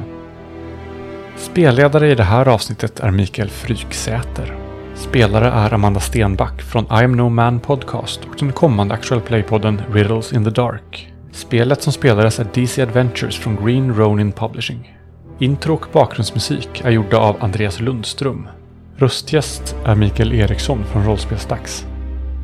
Spelledare 1.37 2.11
i 2.11 2.15
det 2.15 2.23
här 2.23 2.49
avsnittet 2.49 3.01
är 3.01 3.11
Mikael 3.11 3.51
Fryksäter. 3.51 4.57
Spelare 4.95 5.51
är 5.51 5.75
Amanda 5.75 6.01
Stenback 6.01 6.63
från 6.63 6.85
I 6.85 7.05
am 7.05 7.17
no 7.17 7.29
man 7.29 7.61
podcast 7.61 8.21
och 8.31 8.37
den 8.39 8.53
kommande 8.53 8.95
Actual 8.95 9.21
Play-podden 9.21 9.83
Riddles 9.93 10.33
in 10.33 10.45
the 10.45 10.51
Dark. 10.51 11.13
Spelet 11.33 11.83
som 11.83 11.93
spelades 11.93 12.39
är 12.39 12.47
DC 12.55 12.83
Adventures 12.83 13.37
från 13.37 13.65
Green 13.65 13.95
Ronin 13.95 14.33
Publishing. 14.33 14.99
Intro 15.39 15.75
och 15.75 15.87
bakgrundsmusik 15.93 16.81
är 16.85 16.91
gjorda 16.91 17.19
av 17.19 17.37
Andreas 17.41 17.81
Lundström. 17.81 18.49
Röstgäst 18.97 19.77
är 19.85 19.95
Mikael 19.95 20.33
Eriksson 20.33 20.85
från 20.85 21.05
Rollspelsdags. 21.05 21.87